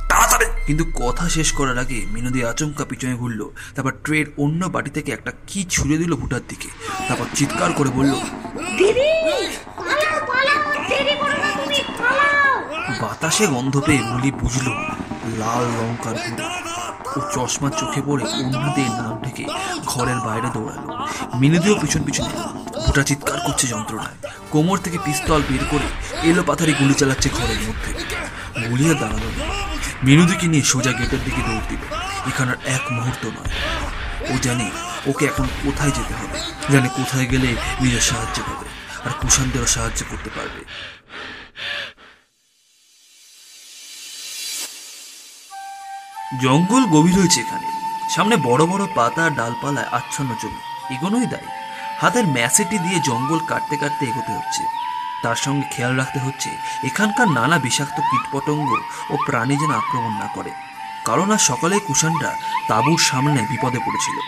তাড়াতাড়ি! 0.08 0.46
কিন্তু 0.66 0.84
কথা 0.94 1.28
শেষ 1.28 1.52
করার 1.52 1.78
আগে 1.78 2.06
মিনদি 2.12 2.44
আচমকা 2.44 2.84
পিছনে 2.84 3.14
ঘুরলো 3.14 3.52
তারপর 3.74 3.90
ট্রের 4.04 4.26
অন্য 4.38 4.64
বাটি 4.64 4.90
থেকে 4.90 5.12
একটা 5.12 5.32
কি 5.46 5.64
ছুঁড়ে 5.64 5.96
দিল 5.98 6.14
ভুটার 6.14 6.40
দিকে। 6.48 6.68
তারপর 7.08 7.24
চিৎকার 7.34 7.72
করে 7.72 7.90
বলল 7.90 8.12
দিদি 8.78 9.08
পালাও 9.78 10.18
পালাও 10.26 10.82
দেরি 10.88 11.14
করো 11.14 11.36
তুমি 11.58 11.80
পালাও। 11.98 12.54
বাতাসে 13.02 13.46
গন্ধ 13.46 13.80
পেয়ে 13.80 14.02
বুলি 14.12 14.30
বুঝল 14.30 14.66
লাল 15.24 15.64
লঙ্কার 15.64 16.14
ও 17.16 17.20
চশমা 17.34 17.70
চোখে 17.70 18.02
পড়ে 18.06 18.24
অন্য 18.24 18.74
দিয়ে 18.74 18.88
নাম 18.88 19.22
ঢেকে 19.22 19.44
ঘরের 19.86 20.16
বাইরে 20.16 20.48
দৌড়ালো। 20.54 21.06
মিনুদিও 21.38 21.78
পিছন 21.80 22.02
পিছন 22.02 22.24
ওটা 22.88 23.02
চিৎকার 23.02 23.40
করছে 23.40 23.66
যন্ত্রণায়। 23.66 24.32
কোমর 24.50 24.78
থেকে 24.78 24.98
পিস্তল 25.04 25.42
বের 25.48 25.64
করে 25.70 25.88
এলো 26.28 26.42
পাথারি 26.42 26.72
গুলি 26.72 26.94
চালাচ্ছে 26.94 27.28
ঘরের 27.28 27.60
মধ্যে। 27.68 27.92
গুলিয়ে 28.68 28.94
দাঁড়াল 28.94 29.20
মিনুদিকে 30.02 30.46
নিয়ে 30.46 30.62
সোজা 30.62 30.92
গেটের 30.92 31.24
দিকে 31.24 31.42
দৌড় 31.42 31.60
দিল। 31.68 31.78
এখানের 32.26 32.56
এক 32.64 32.92
মুহূর্ত 32.92 33.26
নয়। 33.26 33.52
ও 34.34 34.38
জানে 34.42 34.70
ওকে 35.06 35.26
এখন 35.26 35.46
কোথায় 35.62 35.90
যেতে 35.90 36.14
হবে। 36.14 36.38
জানে 36.72 36.88
কোথায় 36.88 37.26
গেলে 37.26 37.56
নিজের 37.80 38.00
সাহায্য 38.00 38.42
পাবে। 38.42 38.66
আর 39.04 39.10
কুষাণদেরও 39.20 39.66
সাহায্য 39.66 40.04
করতে 40.10 40.30
পারবে। 40.30 40.64
জঙ্গল 46.40 46.84
গভীর 46.84 47.18
হয়েছে 47.18 47.40
এখানে। 47.40 47.66
সামনে 48.10 48.36
বড় 48.36 48.66
বড় 48.66 48.86
পাতা, 48.94 49.30
ডালপালায় 49.30 49.86
আচ্ছন্ন 49.92 50.34
জমি। 50.42 50.94
এগোনোই 50.94 51.26
দায়। 51.26 51.42
হাতের 52.00 52.26
ম্যাসেটি 52.26 52.78
দিয়ে 52.78 53.00
জঙ্গল 53.00 53.38
কাটতে 53.38 53.76
কাটতে 53.76 54.06
এগোতে 54.06 54.32
হচ্ছে। 54.32 54.62
তার 55.22 55.36
সঙ্গে 55.36 55.68
খেয়াল 55.70 55.96
রাখতে 55.96 56.18
হচ্ছে, 56.18 56.50
এখানকার 56.84 57.28
নানা 57.28 57.58
বিষাক্ত 57.58 58.00
কীটপতঙ্গ 58.00 58.72
ও 59.10 59.16
প্রাণী 59.26 59.56
যেন 59.56 59.70
আক্রমণ 59.70 60.10
না 60.10 60.28
করে। 60.34 60.50
কারণ 61.04 61.30
আর 61.30 61.38
সকালে 61.38 61.78
কুষাণরা 61.78 62.36
তাঁবুর 62.68 62.98
সামনে 62.98 63.42
বিপদে 63.42 63.78
পড়েছিল। 63.78 64.18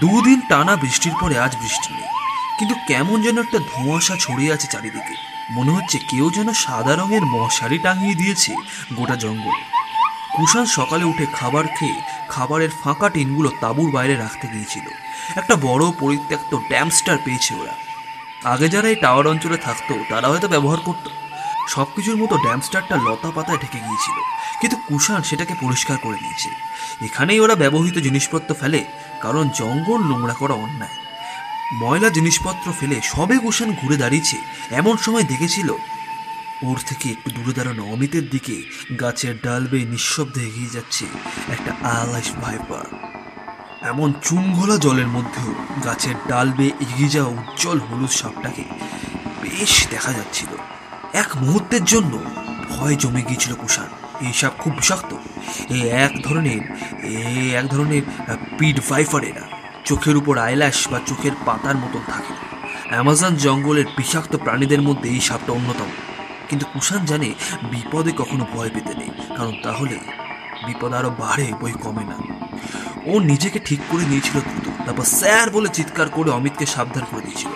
দুদিন 0.00 0.40
টানা 0.48 0.76
বৃষ্টির 0.76 1.12
পরে 1.20 1.38
আজ 1.38 1.56
বৃষ্টি 1.56 1.94
নেই। 1.94 2.02
কিন্তু 2.58 2.74
কেমন 2.88 3.22
যেন 3.22 3.38
একটা 3.38 3.58
ধোঁয়াশা 3.58 4.16
ছড়িয়ে 4.20 4.52
আছে 4.52 4.66
চারিদিকে। 4.66 5.14
মনে 5.50 5.70
হচ্ছে 5.70 5.98
কেউ 5.98 6.30
যেন 6.30 6.52
সাদা 6.52 6.96
রঙের 6.96 7.22
মশারি 7.22 7.78
টাঙিয়ে 7.78 8.14
দিয়েছে 8.14 8.54
গোটা 8.94 9.16
জঙ্গলে। 9.16 9.75
কুষাণ 10.36 10.64
সকালে 10.64 11.04
উঠে 11.04 11.26
খাবার 11.38 11.64
খেয়ে 11.76 11.98
খাবারের 12.30 12.70
ফাঁকা 12.82 13.08
টিনগুলো 13.08 13.50
তাঁবুর 13.60 13.90
বাইরে 13.90 14.14
রাখতে 14.16 14.46
গিয়েছিল। 14.52 14.86
একটা 15.36 15.56
বড় 15.56 15.84
পরিত্যক্ত 16.00 16.52
ড্যামস্টার 16.68 17.16
পেয়েছে 17.24 17.52
ওরা। 17.54 17.74
আগে 18.52 18.68
যারা 18.68 18.88
এই 18.88 18.94
টাওয়ার 18.94 19.26
অঞ্চলে 19.26 19.56
থাকতো, 19.56 19.94
তারা 20.10 20.28
হয়তো 20.28 20.48
ব্যবহার 20.48 20.80
করতো। 20.80 21.10
সবকিছুর 21.68 22.16
মতো 22.16 22.34
ড্যামস্টারটা 22.36 22.96
লতা 22.96 23.30
পাতায় 23.30 23.58
ঢেকে 23.58 23.80
গিয়েছিল, 23.80 24.16
কিন্তু 24.60 24.76
কুষাণ 24.88 25.22
সেটাকে 25.22 25.54
পরিষ্কার 25.60 25.96
করে 25.98 26.18
নিয়েছে। 26.22 26.50
এখানেই 27.04 27.40
ওরা 27.40 27.54
ব্যবহৃত 27.54 27.96
জিনিসপত্র 27.98 28.54
ফেলে, 28.54 28.84
কারণ 29.22 29.48
জঙ্গল 29.54 30.00
নোংরা 30.10 30.34
করা 30.34 30.54
অন্যায়। 30.54 30.96
ময়লা 31.80 32.10
জিনিসপত্র 32.10 32.66
ফেলে 32.80 32.96
সবে 33.04 33.36
কুষাণ 33.38 33.68
ঘুরে 33.80 33.96
দাঁড়িয়েছে, 33.96 34.36
এমন 34.70 34.96
সময় 34.96 35.22
দেখেছিল 35.22 35.68
ওর 36.62 36.78
থেকে 36.86 37.10
একটু 37.10 37.30
দূরে 37.30 37.52
দাঁড়ানো 37.52 37.84
অমিতের 37.84 38.30
দিকে 38.30 38.62
গাছের 39.00 39.34
ডাল 39.44 39.66
বেয়ে 39.66 39.84
নিঃশব্দে 39.84 40.40
এগিয়ে 40.40 40.70
যাচ্ছে 40.70 41.04
একটা 41.48 41.88
আলাস 41.88 42.36
ভাইপার। 42.36 42.84
এমন 43.88 44.12
চুনঘোলা 44.22 44.76
জলের 44.76 45.06
মধ্যেও 45.06 45.54
গাছের 45.84 46.14
ডাল 46.28 46.52
বেয়ে 46.52 46.72
এগিয়ে 46.80 47.08
যাওয়া 47.08 47.30
উজ্জ্বল 47.30 47.78
হলুদ 47.78 48.10
সাপটাকে 48.10 48.64
বেশ 49.42 49.88
দেখা 49.90 50.12
যাচ্ছিল। 50.12 50.56
এক 51.12 51.36
মুহূর্তের 51.36 51.84
জন্য 51.84 52.20
ভয় 52.70 52.96
জমে 52.96 53.22
গিয়েছিল 53.22 53.54
কুষাণ। 53.54 53.86
এই 54.26 54.32
সাপ 54.32 54.52
খুব 54.58 54.72
বিষাক্ত। 54.72 55.14
এ 55.70 55.88
এক 55.88 56.12
ধরনের, 56.24 56.60
এ 57.04 57.54
এক 57.54 57.66
ধরনের 57.66 58.02
পিড 58.58 58.80
ভাইফার 58.88 59.24
এরা। 59.24 59.48
চোখের 59.84 60.16
উপর 60.16 60.38
আইল্যাশ 60.38 60.88
বা 60.88 61.00
চোখের 61.06 61.32
পাতার 61.46 61.76
মতন 61.76 62.00
থাকে। 62.06 62.34
অ্যামাজন 62.88 63.34
জঙ্গলের 63.34 63.84
বিষাক্ত 63.96 64.36
প্রাণীদের 64.36 64.82
মধ্যে 64.82 65.10
এই 65.10 65.20
সাপটা 65.20 65.52
অন্যতম। 65.52 66.15
কিন্তু 66.48 66.64
কুষাণ 66.72 67.00
জানে 67.10 67.28
বিপদে 67.70 68.12
কখনো 68.20 68.44
ভয় 68.54 68.70
পেতে 68.74 68.92
নেই, 69.00 69.10
কারণ 69.36 69.54
তাহলে 69.64 69.96
বিপদ 70.66 70.92
আরও 70.98 71.10
বাড়ে 71.22 71.46
বই 71.60 71.74
কমে 71.84 72.04
না। 72.10 72.16
ও 73.10 73.12
নিজেকে 73.30 73.58
ঠিক 73.68 73.80
করে 73.90 74.04
নিয়েছিল 74.10 74.36
দ্রুত 74.48 74.66
তারপর 74.86 75.06
স্যার 75.18 75.46
বলে 75.56 75.68
চিৎকার 75.76 76.08
করে 76.16 76.30
অমিতকে 76.38 76.66
সাবধান 76.74 77.04
করে 77.10 77.22
দিয়েছিল। 77.26 77.52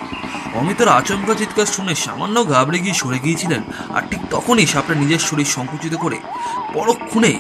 অমিতের 0.61 0.89
আচমকা 0.99 1.35
চিৎকার 1.41 1.69
শুনে 1.77 1.95
সামান্য 2.05 2.37
ঘাবড়ে 2.53 2.79
গিয়ে 2.85 2.97
সরে 3.01 3.19
গিয়েছিলেন, 3.25 3.63
আর 3.97 4.03
ঠিক 4.11 4.23
তখনই 4.35 4.67
সাপটা 4.73 4.95
নিজের 5.03 5.23
শরীর 5.29 5.49
সংকুচিত 5.57 5.95
করে 6.05 6.19
পরক্ষণে 6.77 7.33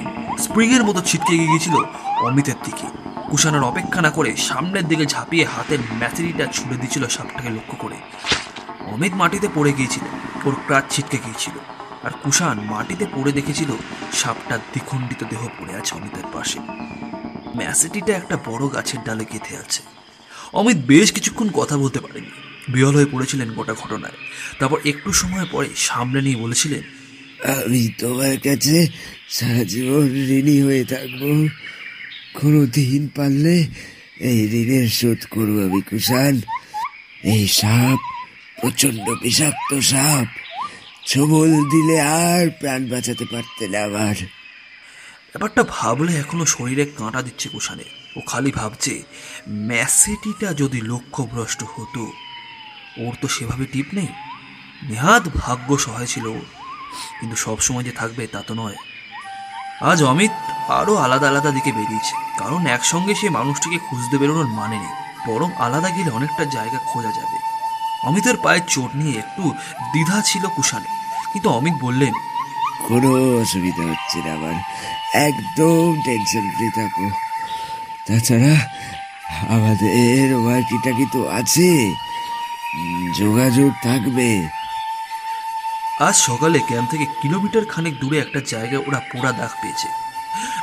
স্প্রিংয়ের 0.45 0.87
মতো 0.89 1.01
ছিটকে 1.09 1.35
গিয়েছিল 1.43 1.77
অমিতের 2.27 2.59
দিকে। 2.67 2.87
কুষাণের 3.31 3.69
অপেক্ষা 3.71 4.01
না 4.07 4.11
করে 4.11 4.31
সামনের 4.49 4.85
দিকে 4.91 5.05
ঝাঁপিয়ে 5.07 5.45
হাতের 5.53 5.81
ম্যাথেরিটা 6.01 6.45
ছুড়ে 6.57 6.77
দিয়েছিল 6.81 7.05
সাপটাকে 7.17 7.51
লক্ষ্য 7.57 7.77
করে। 7.83 7.97
অমিত 8.95 9.13
মাটিতে 9.21 9.49
পড়ে 9.57 9.73
গিয়েছিল। 9.79 10.05
ওর 10.45 10.57
ক্রাচ 10.67 10.85
ছিটকে 10.91 11.19
গিয়েছিল। 11.25 11.53
আর 12.03 12.11
কুষাণ 12.23 12.61
মাটিতে 12.61 13.07
পড়ে 13.15 13.33
দেখেছিল 13.33 13.71
সাপটার 14.13 14.59
দ্বিখণ্ডিত 14.59 15.25
দেহ 15.25 15.49
পড়ে 15.59 15.75
আছে 15.75 15.95
অমিতের 15.95 16.25
পাশে। 16.33 16.59
ম্যাসেটিটা 17.57 18.13
একটা 18.13 18.39
বড় 18.47 18.75
গাছের 18.75 19.01
ডালে 19.05 19.25
গেঁথে 19.33 19.57
আছে। 19.57 19.83
অমিত 20.53 20.77
বেশ 20.87 21.13
কিছুক্ষণ 21.13 21.49
কথা 21.49 21.77
বলতে 21.77 22.01
পারেনি। 22.01 22.31
বিহল 22.73 22.95
হয়ে 22.95 23.07
পড়েছিলেন 23.07 23.53
গোটা 23.53 23.75
ঘটনায়। 23.75 24.13
তারপর 24.59 24.79
একটু 24.85 25.13
সময় 25.13 25.47
পরে 25.53 25.69
সামনে 25.77 26.23
নিয়ে 26.23 26.37
বলেছিলেন, 26.37 26.83
আমি 27.53 27.89
তোমার 27.99 28.37
কাছে 28.39 28.89
সারা 29.29 29.65
জীবন 29.65 30.07
ঋণী 30.39 30.63
হয়ে 30.63 30.85
থাকব। 30.85 31.49
কোনো 32.41 32.67
দিন 32.67 33.09
পারলে 33.17 33.67
এই 34.21 34.41
ঋণের 34.53 34.89
শোধ 34.89 35.27
করব 35.31 35.63
আমি, 35.65 35.81
কুষাণ। 35.81 36.41
এই 37.23 37.49
সাপ 37.49 37.99
প্রচণ্ড 38.61 39.11
বিষাক্ত 39.23 39.79
সাপ। 39.79 40.27
ছবল 41.07 41.65
দিলে 41.69 42.01
আর 42.01 42.51
প্রাণ 42.61 42.91
বাঁচাতে 42.91 43.25
পারতে 43.33 43.69
না 43.69 43.85
আমার 43.85 44.15
ব্যাপারটা 45.31 45.63
ভাবলে 45.69 46.17
এখনও 46.17 46.47
শরীরে 46.47 46.85
কাঁটা 46.85 47.23
দিচ্ছে 47.23 47.49
কুষানে। 47.49 47.85
ও 48.17 48.21
খালি 48.27 48.51
ভাবছে, 48.51 49.03
ম্যাসেটিটা 49.49 50.53
যদি 50.53 50.81
লক্ষ্যভ্রষ্ট 50.81 51.63
হতো, 51.63 52.13
ওর 52.99 53.15
তো 53.23 53.29
সেভাবে 53.29 53.67
টিপ 53.67 53.87
নেই। 53.95 54.09
নেহাত 54.83 55.29
ভাগ্য 55.37 55.79
সহায় 55.79 56.07
ছিল 56.07 56.27
ওর। 56.27 56.47
কিন্তু 57.21 57.37
সবসময় 57.37 57.83
যে 57.83 57.91
থাকবে 57.91 58.27
তা 58.27 58.43
তো 58.47 58.55
নয়। 58.55 58.75
আজ 59.81 60.03
অমিত 60.03 60.31
আরও 60.69 60.95
আলাদা 60.97 61.29
আলাদা 61.29 61.51
দিকে 61.51 61.73
বেরিয়েছে, 61.73 62.15
কারণ 62.39 62.67
একসঙ্গে 62.67 63.15
সে 63.15 63.29
মানুষটিকে 63.29 63.79
খুঁজতে 63.79 64.19
বেরোনোর 64.19 64.47
মানে 64.47 64.79
নেই, 64.79 64.95
বরং 65.27 65.53
আলাদা 65.59 65.91
গেলে 65.91 66.11
অনেকটা 66.11 66.45
জায়গা 66.45 66.79
খোঁজা 66.79 67.13
যাবে। 67.13 67.50
অমিতের 68.05 68.37
পায়ের 68.37 68.65
চোট 68.69 68.91
নিয়ে 68.95 69.19
একটু 69.19 69.45
দ্বিধা 69.93 70.23
ছিল 70.23 70.45
কুষানে 70.57 70.91
কিন্তু 71.33 71.49
অমিত 71.51 71.75
বললেন 71.81 72.13
কোনো 72.89 73.11
অসুবিধা 73.43 73.83
হচ্ছে 73.91 74.19
না 74.25 74.31
আমার। 74.35 74.57
একদম 75.29 76.03
টেনশন 76.05 76.45
ফ্রি 76.57 76.69
থাকো। 76.75 77.07
তাছাড়া 78.07 78.55
আমাদের 79.55 80.35
ওয়ার্কিটা 80.35 80.91
কি 80.91 81.07
তো 81.13 81.21
আছে? 81.29 81.71
যোগাযোগ 83.19 83.71
থাকবে। 83.83 84.29
আজ 86.01 86.15
সকালে 86.15 86.59
ক্যাম্প 86.69 86.91
থেকে 86.91 87.07
কিলোমিটার 87.23 87.65
খানেক 87.65 87.95
দূরে 88.01 88.19
একটা 88.19 88.41
জায়গায় 88.47 88.83
ওরা 88.87 89.01
পোড়া 89.01 89.33
দাগ 89.33 89.53
পেয়েছে। 89.63 89.89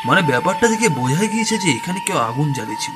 মানে 0.05 0.21
ব্যাপারটা 0.21 0.67
দেখে 0.67 0.89
বোঝাই 0.89 1.27
গিয়েছে 1.27 1.57
যে 1.57 1.69
এখানে 1.71 1.99
কেউ 1.99 2.17
আগুন 2.17 2.53
জ্বালিয়েছিল 2.53 2.95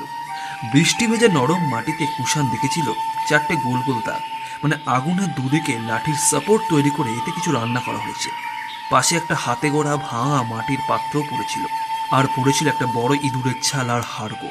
বৃষ্টি 0.72 1.04
ভেজা 1.10 1.28
নরম 1.38 1.62
মাটিতে 1.72 2.04
কুষাণ 2.16 2.44
দেখেছিল 2.52 2.86
চারটে 3.28 3.54
গোল 3.66 3.80
গোল 3.88 3.98
দাগ। 4.08 4.22
মানে 4.62 4.74
আগুনের 4.96 5.30
দুদিকে 5.36 5.72
লাঠির 5.88 6.18
সাপোর্ট 6.30 6.62
তৈরি 6.72 6.90
করে 6.96 7.10
এতে 7.18 7.30
কিছু 7.36 7.50
রান্না 7.56 7.80
করা 7.86 8.00
হয়েছে। 8.04 8.30
পাশে 8.92 9.12
একটা 9.20 9.34
হাতে 9.44 9.68
গড়া 9.74 9.94
ভাঙা 10.08 10.40
মাটির 10.52 10.80
পাত্রও 10.88 11.28
পড়েছিল, 11.30 11.64
আর 12.16 12.24
পড়েছিল 12.36 12.66
একটা 12.70 12.86
বড় 12.98 13.12
ইঁদুরের 13.26 13.58
ছাল 13.66 13.86
আর 13.96 14.02
হাড়গো। 14.12 14.50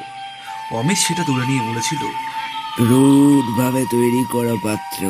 অমিত 0.78 0.98
সেটা 1.04 1.22
তুলে 1.28 1.44
নিয়ে 1.50 1.66
বলেছিল 1.68 2.02
রুট 2.88 3.46
ভাবে 3.58 3.82
তৈরি 3.94 4.22
করা 4.34 4.54
পাত্র। 4.66 5.02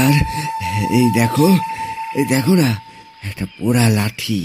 আর 0.00 0.14
এই 0.98 1.06
দেখো 1.18 1.48
এই 2.18 2.26
দেখো 2.34 2.52
না, 2.62 2.70
একটা 3.28 3.44
পোড়া 3.56 3.84
লাঠি। 3.98 4.40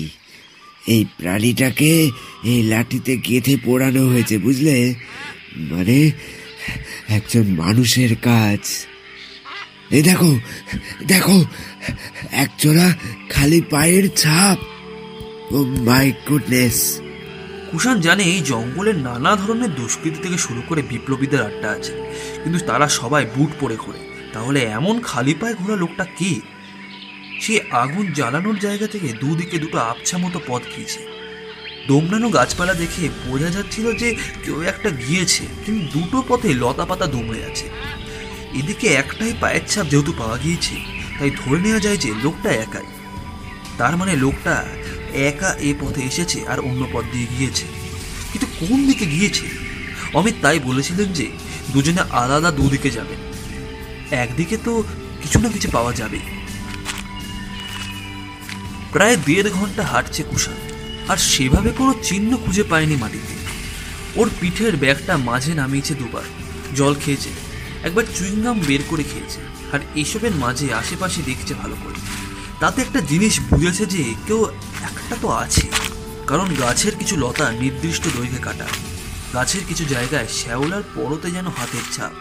এই 0.87 1.05
প্রাণীটাকে 1.17 2.11
এই 2.43 2.63
লাঠিতে 2.63 3.17
গেঁথে 3.17 3.57
পোড়ানো 3.57 4.07
হয়েছে, 4.07 4.37
বুঝলে? 4.37 4.95
মানে 5.57 6.11
একজন 7.09 7.43
মানুষের 7.47 8.15
কাজ। 8.15 8.59
এই 9.91 10.01
দেখো 10.01 10.39
দেখো, 11.07 11.45
একজোড়া 12.31 12.95
খালি 13.29 13.61
পায়ের 13.61 14.09
ছাপ। 14.15 14.57
ও 15.53 15.63
মাই 15.63 16.13
গুডনেস। 16.29 17.01
কুষাণ 17.71 18.01
জানে 18.01 18.23
এই 18.23 18.41
জঙ্গলের 18.45 18.95
নানা 18.95 19.35
ধরনের 19.35 19.75
দুষ্কৃতি 19.75 20.23
থেকে 20.23 20.37
শুরু 20.37 20.61
করে 20.67 20.81
বিপ্লবীদের 20.81 21.41
আড্ডা 21.41 21.71
আছে। 21.71 21.91
কিন্তু 22.43 22.65
তারা 22.65 22.87
সবাই 22.87 23.25
বুট 23.35 23.49
পরে 23.59 23.75
ঘোরে। 23.75 24.29
তাহলে 24.33 24.63
এমন 24.63 25.01
খালি 25.03 25.33
পায়ে 25.33 25.53
ঘোরা 25.53 25.75
লোকটা 25.75 26.05
কে? 26.05 26.54
সে 27.41 27.61
আগুন 27.71 28.05
জ্বালানোর 28.13 28.59
জায়গা 28.59 28.87
থেকে 28.87 29.13
দুদিকে 29.13 29.59
দুটো 29.59 29.77
আবছা 29.79 30.17
মতো 30.17 30.39
পথ 30.47 30.63
গিয়েছে। 30.75 31.01
দমড়ানো 31.87 32.29
গাছপালা 32.29 32.73
দেখে 32.73 33.09
বোঝা 33.27 33.49
যাচ্ছিল 33.49 33.93
যে 33.93 34.15
কেউ 34.43 34.61
একটা 34.61 34.89
গিয়েছে, 34.89 35.43
কিন্তু 35.65 35.81
দুটো 35.93 36.23
পথে 36.27 36.53
লতা 36.53 36.85
পাতা 36.85 37.07
দুমড়ে 37.07 37.45
আছে। 37.45 37.69
এদিকে 38.53 38.87
একটাই 38.87 39.33
পায়ের 39.41 39.65
ছাপ 39.67 39.85
যেহেতু 39.87 40.11
পাওয়া 40.13 40.37
গিয়েছে, 40.37 40.75
তাই 41.19 41.31
ধরে 41.31 41.59
নেওয়া 41.61 41.79
যায় 41.79 41.97
যে 41.97 42.09
লোকটা 42.23 42.49
একাই। 42.65 42.87
তার 43.77 43.97
মানে 43.97 44.15
লোকটা 44.15 44.65
একা 45.29 45.55
এ 45.59 45.73
পথে 45.79 46.01
এসেছে 46.01 46.45
আর 46.47 46.59
অন্য 46.59 46.87
পথ 46.93 47.05
দিয়ে 47.13 47.27
গিয়েছে। 47.37 47.65
কিন্তু 48.31 48.47
কোন 48.59 48.87
দিকে 48.87 49.05
গিয়েছে? 49.05 49.45
অমিত 50.13 50.35
তাই 50.41 50.59
বলেছিলেন 50.59 51.13
যে 51.13 51.27
দুজনে 51.73 52.01
আলাদা 52.11 52.51
দুদিকে 52.51 52.89
যাবেন 52.91 53.19
একদিকে 54.11 54.57
তো 54.57 54.83
কিছু 55.21 55.39
না 55.39 55.49
কিছু 55.49 55.69
পাওয়া 55.71 55.93
যাবে 55.93 56.19
প্রায় 58.95 59.17
দেড় 59.27 59.49
ঘণ্টা 59.49 59.83
হাঁটছে 59.91 60.21
কুষাণ 60.29 60.59
আর 61.11 61.17
সেভাবে 61.31 61.71
কোনো 61.79 61.93
চিহ্ন 62.07 62.31
খুঁজে 62.43 62.63
পায়নি 62.71 62.95
মাটিতে। 63.03 63.35
ওর 64.19 64.27
পিঠের 64.39 64.73
ব্যাগটা 64.83 65.13
মাঝে 65.29 65.51
নামিয়েছে 65.59 65.93
দুবার, 66.01 66.25
জল 66.77 66.93
খেয়েছে, 67.03 67.31
একবার 67.87 68.05
চুইংগাম 68.15 68.57
বের 68.67 68.81
করে 68.89 69.03
খেয়েছে, 69.11 69.39
আর 69.73 69.79
এসবের 70.01 70.33
মাঝে 70.43 70.65
আশেপাশে 70.81 71.19
দেখছে 71.29 71.53
ভালো 71.61 71.75
করে। 71.83 71.99
তাতে 72.59 72.77
একটা 72.81 72.99
জিনিস 73.11 73.33
বুঝেছে 73.49 73.83
যে 73.93 74.01
কেউ 74.27 74.41
একটা 74.89 75.15
তো 75.21 75.27
আছে, 75.43 75.65
কারণ 76.29 76.47
গাছের 76.63 76.93
কিছু 76.99 77.15
লতা 77.23 77.45
নির্দিষ্ট 77.61 78.03
দৈর্ঘ্যে 78.15 78.41
কাটা। 78.47 78.67
গাছের 79.35 79.63
কিছু 79.69 79.83
জায়গায় 79.93 80.27
শ্যাওলার 80.39 80.83
পরতে 80.95 81.27
যেন 81.35 81.47
হাতের 81.57 81.85
ছাপ। 81.95 82.13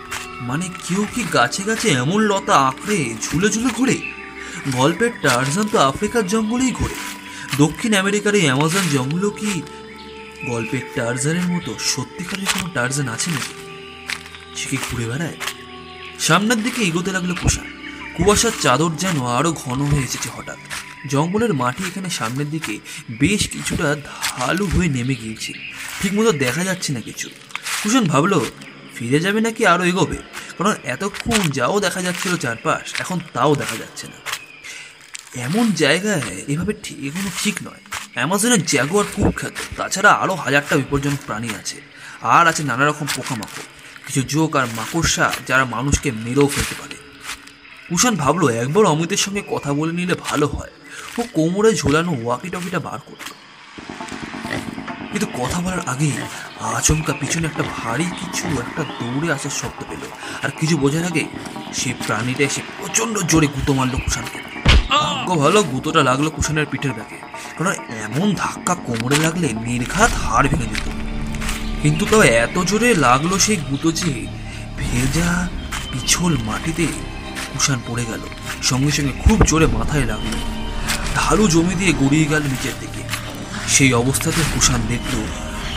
মানে 0.48 0.66
কেউ 0.86 1.02
কি 1.14 1.22
গাছে 1.36 1.62
গাছে 1.68 1.88
এমন 2.02 2.18
লতা 2.30 2.54
আঁকড়ে 2.68 2.98
ঝুলে 3.24 3.48
ঝুলে 3.54 3.70
ঘুরে? 3.78 3.98
গল্পের 4.72 5.10
টার্জান 5.22 5.68
তো 5.68 5.78
আফ্রিকার 5.78 6.26
জঙ্গলেই 6.26 6.72
ঘোরে। 6.72 6.94
দক্ষিণ 7.58 7.94
আমেরিকার 7.94 8.34
এই 8.34 8.42
অ্যামাজন 8.42 8.88
জঙ্গলও 8.92 9.30
কি 9.30 9.62
গল্পের 10.46 10.80
টার্জানের 10.94 11.42
মতো 11.42 11.74
সত্যিকারের 11.78 12.46
কোনো 12.54 12.70
টার্জান 12.74 13.08
আছে 13.08 13.30
নাকি? 13.30 13.54
সে 14.56 14.68
কি 14.68 14.76
ঘুরে 14.90 15.06
বেড়ায়? 15.06 15.36
সামনের 16.18 16.62
দিকে 16.62 16.82
এগোতে 16.82 17.12
লাগল 17.12 17.34
কুষাণ। 17.34 17.64
কুয়াশার 18.14 18.50
চাদর 18.60 18.90
যেন 18.98 19.26
আরও 19.26 19.52
ঘন 19.52 19.80
হয়ে 19.80 20.02
এসেছে 20.02 20.28
হঠাৎ। 20.36 20.56
জঙ্গলের 21.08 21.54
মাটি 21.54 21.84
এখানে 21.84 22.10
সামনের 22.10 22.50
দিকে 22.50 22.78
বেশ 23.10 23.48
কিছুটা 23.48 23.96
ঢালু 23.96 24.66
হয়ে 24.66 24.88
নেমে 24.88 25.14
গিয়েছে। 25.14 25.52
ঠিকমতো 26.02 26.32
দেখা 26.32 26.64
যাচ্ছে 26.64 26.92
না 26.92 27.00
কিছু। 27.00 27.30
কুষাণ 27.82 28.04
ভাবলো, 28.04 28.44
ফিরে 28.94 29.20
যাবে 29.20 29.40
নাকি 29.40 29.66
আরও 29.66 29.84
এগোবে? 29.84 30.16
কারণ 30.58 30.74
এতক্ষণ 30.84 31.50
যাও 31.50 31.80
দেখা 31.80 32.02
যাচ্ছিল 32.02 32.36
চারপাশ, 32.36 33.00
এখন 33.00 33.20
তাও 33.32 33.54
দেখা 33.54 33.76
যাচ্ছে 33.76 34.06
না। 34.06 34.23
এমন 35.36 35.72
জায়গায় 35.72 36.22
এভাবে 36.48 36.72
এগুলো 36.90 37.30
ঠিক 37.42 37.54
নয়। 37.64 37.80
অ্যামাজনের 38.14 38.66
জ্যাগুয়ার 38.66 39.06
খুব 39.14 39.32
খ্যাত 39.36 39.52
তাছাড়া 39.76 40.12
আরও 40.12 40.34
হাজারটা 40.34 40.76
বিপজ্জনক 40.76 41.18
প্রাণী 41.26 41.48
আছে। 41.48 41.80
আর 42.22 42.48
আছে 42.48 42.62
নানা 42.62 42.86
রকম 42.86 43.06
পোকামাকড়, 43.16 43.62
কিছু 44.06 44.22
জোক 44.22 44.56
আর 44.56 44.66
মাকড়সা 44.76 45.32
যারা 45.46 45.64
মানুষকে 45.64 46.10
মেরেও 46.10 46.46
ফেলতে 46.46 46.74
পারে। 46.80 46.96
কুষাণ 47.88 48.16
ভাবলো 48.16 48.48
একবার 48.48 48.84
অমিতের 48.84 49.16
সঙ্গে 49.16 49.42
কথা 49.50 49.72
বলে 49.72 49.92
নিলে 49.92 50.14
ভালো 50.24 50.46
হয়। 50.46 50.70
ও 51.18 51.22
কোমরে 51.32 51.74
ঝোলানো 51.74 52.16
ওয়াকি 52.22 52.48
টকিটা 52.48 52.78
বার 52.78 52.98
করল। 53.00 53.32
কিন্তু 55.12 55.26
কথা 55.42 55.60
বলার 55.60 55.80
আগে 55.86 56.12
আচমকা 56.60 57.12
পিছনে 57.12 57.46
একটা 57.46 57.62
ভারী 57.76 58.04
কিছু 58.04 58.46
একটা 58.46 58.82
দৌড়ে 58.82 59.32
আসার 59.32 59.50
শব্দ 59.50 59.84
পেল। 59.90 60.00
আর 60.42 60.50
কিছু 60.60 60.76
বোঝার 60.76 61.04
আগে 61.04 61.24
সে 61.74 61.94
প্রাণীটা 62.06 62.44
এসে 62.44 62.62
প্রচণ্ড 62.78 63.18
জোরে 63.18 63.46
গুঁতো 63.46 63.74
মারলো 63.74 63.98
কুষাণকে। 64.04 64.53
ভাগ্য 64.88 65.28
ভালো, 65.34 65.62
গুঁতোটা 65.62 66.02
লাগল 66.02 66.28
কুষাণের 66.28 66.66
পিঠের 66.70 66.92
ব্যাগে। 66.92 67.18
কারণ 67.58 67.72
এমন 68.04 68.34
ধাক্কা 68.34 68.74
কোমরে 68.74 69.16
লাগলে 69.16 69.48
নির্ঘাত 69.52 70.10
হাড় 70.24 70.48
ভেঙে 70.48 70.66
যেত 70.66 70.86
কিন্তু 71.82 72.06
তাও 72.10 72.22
এত 72.22 72.58
জোরে 72.66 72.94
লাগল 72.94 73.38
সেই 73.38 73.56
গুঁতো 73.56 73.92
যে 73.92 74.26
ভেজা 74.78 75.48
পিছল 75.92 76.36
মাটিতে 76.44 76.86
কুষাণ 77.52 77.78
পড়ে 77.86 78.04
গেল। 78.04 78.20
সঙ্গে 78.62 78.92
সঙ্গে 78.92 79.12
খুব 79.24 79.42
জোরে 79.46 79.66
মাথায় 79.66 80.04
লাগল। 80.04 80.34
ঢালু 81.14 81.48
জমি 81.48 81.74
দিয়ে 81.74 81.92
গড়িয়ে 81.92 82.24
গেল 82.24 82.42
নিচের 82.42 82.72
দিকে। 82.80 83.02
সেই 83.68 83.92
অবস্থাতে 83.92 84.42
কুষাণ 84.54 84.80
দেখল 84.88 85.14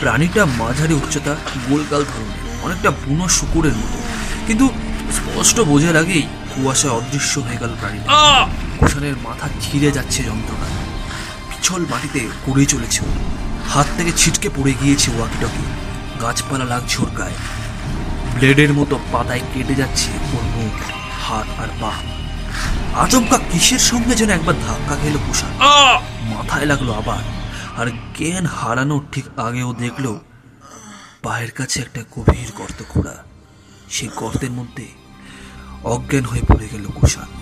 প্রাণীটা 0.00 0.46
মাঝারি 0.46 0.94
উচ্চতা, 0.94 1.36
গোলগাল 1.68 2.04
ধরনের, 2.04 2.64
অনেকটা 2.64 2.90
বুনো 2.90 3.28
শুকুরের 3.28 3.72
মতো। 3.72 3.98
কিন্তু 4.46 4.68
স্পষ্ট 5.12 5.60
বোঝার 5.60 5.96
আগেই 5.96 6.22
কুয়াশা 6.54 6.88
অদৃশ্য 6.90 7.40
হয়ে 7.40 7.56
গেল 7.56 7.72
প্রাণীটা 7.80 8.08
কুষাণের 8.80 9.16
মাথা 9.16 9.48
ছিঁড়ে 9.60 9.90
যাচ্ছে 9.90 10.22
যন্ত্রণা 10.22 10.66
পিছল 11.48 11.86
মাটিতে 11.90 12.28
পড়ে 12.46 12.66
চলেছে 12.66 13.00
হাত 13.68 13.86
থেকে 13.96 14.12
ছিটকে 14.16 14.48
পড়ে 14.48 14.74
গিয়েছে 14.82 15.10
ওয়াকিটকি। 15.10 15.64
গাছপালা 16.22 16.64
লাগছে 16.64 16.96
ওর 17.02 17.10
গায়ে। 17.10 17.34
ব্লেডের 18.34 18.72
মতো 18.72 18.98
পাতায় 19.12 19.40
কেটে 19.54 19.74
যাচ্ছে 19.74 20.10
ওর 20.32 20.42
মুখ 20.42 20.72
হাত 21.22 21.60
আর 21.60 21.68
পা। 21.80 21.92
আচমকা 22.94 23.38
কিসের 23.38 23.78
সঙ্গে 23.78 24.14
যেন 24.14 24.30
একবার 24.30 24.54
ধাক্কা 24.66 24.96
খেল 24.96 25.18
কুষাণ। 25.26 25.50
মাথায় 26.34 26.66
লাগল 26.66 26.92
আবার। 26.92 27.22
আর 27.80 27.86
জ্ঞান 27.86 28.46
হারানোর 28.46 29.04
ঠিক 29.12 29.38
আগেও 29.38 29.72
দেখল 29.72 30.18
পায়ের 31.22 31.50
কাছে 31.50 31.80
একটা 31.80 32.04
গভীর 32.16 32.52
গর্ত 32.56 32.82
খোঁড়া। 32.88 33.24
সেই 33.90 34.08
গর্তের 34.16 34.50
মধ্যে 34.50 34.88
অজ্ঞান 35.84 36.24
হয়ে 36.24 36.42
পড়ে 36.48 36.68
গেল 36.72 36.86
কুষাণ। 36.94 37.37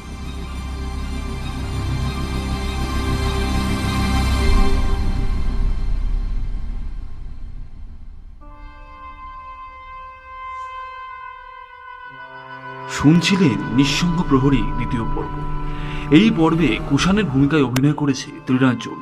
শুনছিলেন 13.06 13.58
নিঃসঙ্গ 13.76 14.18
প্রহরী 14.28 14.62
দ্বিতীয় 14.76 15.04
পর্ব। 15.14 15.34
এই 16.10 16.28
পর্বে 16.30 16.70
কুষাণের 16.88 17.24
ভূমিকায় 17.24 17.62
অভিনয় 17.62 17.92
করেছে 17.92 18.28
ত্রিরাঞ্চল 18.46 18.98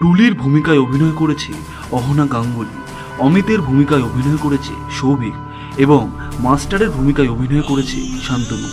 টুলির 0.00 0.34
ভূমিকায় 0.34 0.78
অভিনয় 0.78 1.14
করেছে 1.16 1.52
অহনা 1.92 2.24
গাঙ্গুলি, 2.26 2.76
অমিতের 3.18 3.60
ভূমিকায় 3.60 4.02
অভিনয় 4.02 4.36
করেছে 4.36 4.72
সৌভিক 4.98 5.36
এবং 5.78 6.02
মাস্টারের 6.40 6.90
ভূমিকায় 6.90 7.28
অভিনয় 7.28 7.62
করেছে 7.62 7.98
শান্তনু। 8.28 8.68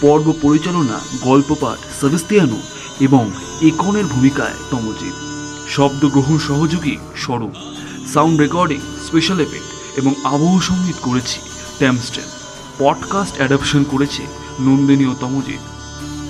পর্ব 0.00 0.26
পরিচালনা, 0.42 0.96
গল্পপাঠ 1.22 1.78
সেবেস্তিয়ানো 2.00 2.58
এবং 3.00 3.24
একনের 3.62 4.04
ভূমিকায় 4.04 4.56
তমজিৎ। 4.70 5.16
শব্দ 5.68 6.02
গ্রহণ 6.14 6.38
সহযোগী 6.38 6.96
স্বরূপ। 7.16 7.54
সাউন্ড 8.14 8.36
রেকর্ডিং, 8.40 8.80
স্পেশাল 9.06 9.38
এফেক্ট 9.40 9.70
এবং 10.00 10.12
আবহ 10.34 10.52
সংগীত 10.60 10.98
করেছি 11.02 11.38
ট্যামস্টেন 11.78 12.28
পডকাস্ট 12.78 13.36
অ্যাডাপশন 13.36 13.84
করেছে 13.84 14.22
নন্দিনী 14.60 15.06
ও 15.06 15.14
তমজিৎ। 15.20 15.60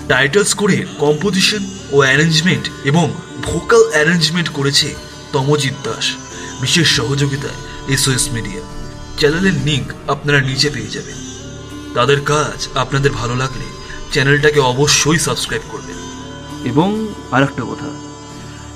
টাইটেল 0.09 0.45
স্কোরের 0.45 0.87
কম্পোজিশন 0.99 1.67
ও 1.93 1.99
অ্যারেঞ্জমেন্ট 1.99 2.71
এবং 2.85 3.15
ভোকাল 3.43 3.91
অ্যারেঞ্জমেন্ট 3.91 4.49
করেছে 4.49 4.95
তমজিৎ 5.33 5.73
দাস 5.85 6.17
বিশেষ 6.61 6.89
সহযোগিতায় 6.97 7.89
এসওএস 7.89 8.29
মিডিয়া 8.33 8.63
চ্যানেলের 9.19 9.53
লিঙ্ক 9.65 10.11
আপনারা 10.11 10.41
নিচে 10.41 10.71
পেয়ে 10.71 10.87
যাবেন। 10.87 11.17
তাদের 11.95 12.21
কাজ 12.21 12.69
আপনাদের 12.75 13.11
ভালো 13.11 13.37
লাগলে 13.37 13.65
চ্যানেলটাকে 14.13 14.61
অবশ্যই 14.61 15.19
সাবস্ক্রাইব 15.19 15.63
করবেন। 15.69 15.97
এবং 16.65 17.09
আরেকটা 17.31 17.63
কথা 17.63 17.91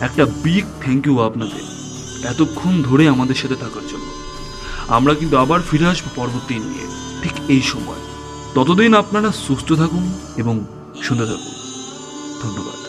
একটা 0.04 0.26
বিগ 0.26 0.64
থ্যাংক 0.80 1.06
ইউ 1.06 1.20
আপনাদের 1.20 1.62
এতক্ষণ 2.26 2.82
ধরে 2.82 3.08
আমাদের 3.08 3.34
সাথে 3.34 3.54
থাকার 3.54 3.82
জন্য। 3.88 4.10
আমরা 4.88 5.14
কিন্তু 5.14 5.36
আবার 5.36 5.60
ফিরে 5.70 5.86
আসব 5.86 6.04
পরবর্তী 6.16 6.54
নিয়ে। 6.54 7.09
ঠিক 7.22 7.32
এই 7.48 7.62
সময়। 7.62 8.02
ততদিন 8.54 8.94
আপনারা 8.94 9.32
সুস্থ 9.32 9.72
থাকুন 9.72 10.04
এবং 10.36 10.64
সুন্দর 11.02 11.26
থাকুন। 11.26 11.56
ধন্যবাদ। 12.42 12.79